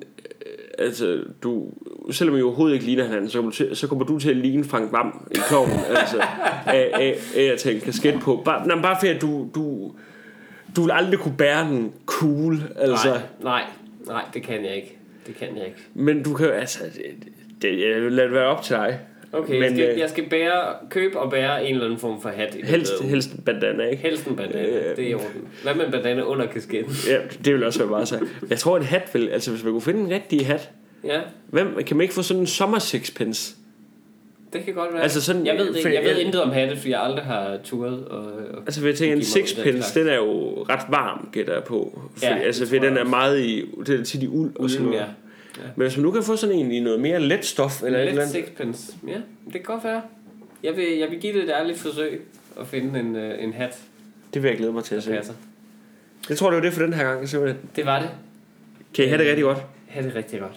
Altså, 0.80 1.23
du, 1.43 1.71
selvom 2.11 2.38
I 2.38 2.41
overhovedet 2.41 2.73
ikke 2.73 2.86
ligner 2.86 3.03
hinanden, 3.03 3.30
så 3.30 3.38
kommer, 3.38 3.51
du 3.51 3.57
til, 3.57 3.75
så 3.75 3.88
kommer 3.88 4.05
du 4.05 4.19
til 4.19 4.30
at 4.30 4.38
ligne 4.38 4.63
Frank 4.63 4.91
Vam 4.91 5.28
i 5.32 5.38
kloven, 5.47 5.71
altså, 5.89 6.19
af, 6.65 6.91
af, 6.93 7.17
af 7.36 7.43
at 7.43 7.59
tage 7.59 7.75
en 7.75 7.82
kasket 7.82 8.19
på. 8.21 8.41
Bare, 8.45 8.67
nej, 8.67 8.82
bare 8.82 8.97
fordi, 8.99 9.11
at 9.11 9.21
du, 9.21 9.49
du, 9.55 9.91
du 10.75 10.82
vil 10.82 10.91
aldrig 10.91 11.19
kunne 11.19 11.38
bære 11.38 11.69
den 11.69 11.93
cool, 12.05 12.63
altså. 12.75 13.09
nej, 13.09 13.21
nej, 13.43 13.63
nej, 14.07 14.25
det 14.34 14.43
kan 14.43 14.65
jeg 14.65 14.75
ikke. 14.75 14.97
Det 15.28 15.36
kan 15.36 15.47
jeg 15.57 15.65
ikke. 15.65 15.78
Men 15.93 16.23
du 16.23 16.34
kan 16.34 16.45
jo, 16.45 16.51
altså, 16.51 16.80
det, 16.84 17.32
det, 17.61 18.11
lade 18.11 18.28
det 18.28 18.34
være 18.34 18.45
op 18.45 18.63
til 18.63 18.75
dig. 18.75 18.99
Okay, 19.34 19.53
Men, 19.53 19.61
jeg, 19.63 19.71
skal, 19.71 19.89
øh, 19.93 19.99
jeg 19.99 20.09
skal 20.09 20.30
bære, 20.30 20.73
købe 20.89 21.19
og 21.19 21.32
bære 21.32 21.65
en 21.65 21.71
eller 21.73 21.86
anden 21.86 21.99
form 21.99 22.21
for 22.21 22.30
hat. 22.30 22.55
i 22.55 22.65
Helst, 22.65 22.93
ugen. 22.99 23.09
helst 23.09 23.32
en 23.34 23.41
bandana, 23.45 23.84
ikke? 23.84 24.03
Helst 24.03 24.25
en 24.28 24.36
bandana, 24.36 24.67
Øh, 24.67 24.95
det 24.97 25.05
er 25.05 25.09
i 25.09 25.13
orden. 25.13 25.47
Hvad 25.63 25.75
med 25.75 25.86
en 25.86 25.91
bandana 25.91 26.21
under 26.21 26.45
kasketten? 26.45 26.93
Ja, 27.07 27.17
det 27.45 27.53
vil 27.53 27.63
også 27.63 27.80
være 27.80 27.89
meget 27.89 28.07
sejt. 28.07 28.23
Jeg 28.49 28.57
tror, 28.59 28.78
en 28.78 28.84
hat 28.84 29.09
vil... 29.13 29.30
Altså, 29.30 29.51
hvis 29.51 29.63
man 29.63 29.71
kunne 29.73 29.82
finde 29.82 29.99
en 29.99 30.09
rigtig 30.09 30.47
hat... 30.47 30.69
Ja, 31.03 31.19
Hvem, 31.47 31.84
kan 31.86 31.97
man 31.97 32.01
ikke 32.01 32.13
få 32.13 32.21
sådan 32.21 32.41
en 32.41 32.47
sommer 32.47 32.80
sixpence? 32.80 33.55
det 34.53 34.65
kan 34.65 34.73
godt 34.73 34.93
være. 34.93 35.03
Altså 35.03 35.21
sådan- 35.21 35.45
jeg 35.45 35.57
ved, 35.57 35.65
det, 35.73 35.82
for 35.82 35.89
ikke. 35.89 35.93
jeg 35.93 36.03
ved 36.09 36.11
jeg- 36.17 36.25
intet 36.25 36.41
om 36.41 36.51
hatte, 36.51 36.75
fordi 36.75 36.89
jeg 36.91 37.01
aldrig 37.03 37.23
har 37.23 37.57
turet. 37.63 38.05
Og, 38.07 38.19
og 38.25 38.61
Altså, 38.65 38.82
vil 38.82 38.88
jeg 38.89 38.97
tænke, 38.97 39.11
en 39.11 39.17
den 39.17 39.25
sixpence, 39.25 39.99
den 39.99 40.07
er 40.07 40.15
jo 40.15 40.63
ret 40.69 40.80
varm, 40.89 41.30
gætter 41.32 41.53
jeg 41.53 41.63
på. 41.63 42.01
Fordi, 42.13 42.25
Ja, 42.25 42.38
altså, 42.38 42.65
fordi 42.67 42.86
den 42.86 42.97
er 42.97 43.03
meget 43.03 43.39
i... 43.41 43.65
Det 43.88 43.99
er 43.99 44.03
tit 44.03 44.23
i 44.23 44.28
uld 44.28 44.51
og 44.55 44.69
sådan 44.69 44.86
noget. 44.86 44.99
ja. 44.99 45.05
Men 45.76 45.88
hvis 45.88 45.97
man 45.97 46.03
nu 46.03 46.12
kan 46.12 46.24
få 46.24 46.36
sådan 46.36 46.55
en 46.55 46.72
i 46.72 46.80
noget 46.80 46.99
mere 46.99 47.20
let 47.20 47.45
stof, 47.45 47.84
eller 47.84 47.99
et 47.99 48.01
eller 48.01 48.14
Let 48.14 48.22
andet... 48.22 48.34
sixpence. 48.47 48.93
Ja, 49.08 49.14
det 49.45 49.53
kan 49.53 49.62
godt 49.64 49.84
være. 49.84 50.01
Jeg 50.64 50.76
vil, 50.78 50.97
jeg 50.97 51.10
vil 51.12 51.20
give 51.20 51.34
det 51.34 51.43
et 51.43 51.49
ærligt 51.49 51.78
forsøg 51.78 52.22
at 52.60 52.68
finde 52.68 52.99
en, 52.99 53.16
øh, 53.16 53.43
en 53.43 53.53
hat, 53.53 53.78
Det 54.34 54.43
vil 54.43 54.49
jeg 54.49 54.58
glæde 54.58 54.72
mig 54.74 54.84
til 54.84 54.95
at 54.95 55.03
se. 55.03 55.12
passer. 55.12 55.34
Jeg 56.30 56.38
tror, 56.38 56.49
det 56.49 56.55
var 56.55 56.62
det 56.64 56.74
for 56.74 56.84
den 56.84 56.93
her 56.93 57.03
gang, 57.03 57.30
simpelthen. 57.30 57.62
Det 57.76 57.86
var 57.86 57.99
det. 57.99 58.10
Kan 58.93 59.05
I 59.05 59.08
have 59.08 59.18
det 59.22 59.28
rigtig 59.28 59.43
godt? 59.43 59.58
Ha' 59.88 60.01
det 60.01 60.16
rigtig 60.16 60.39
godt. 60.39 60.55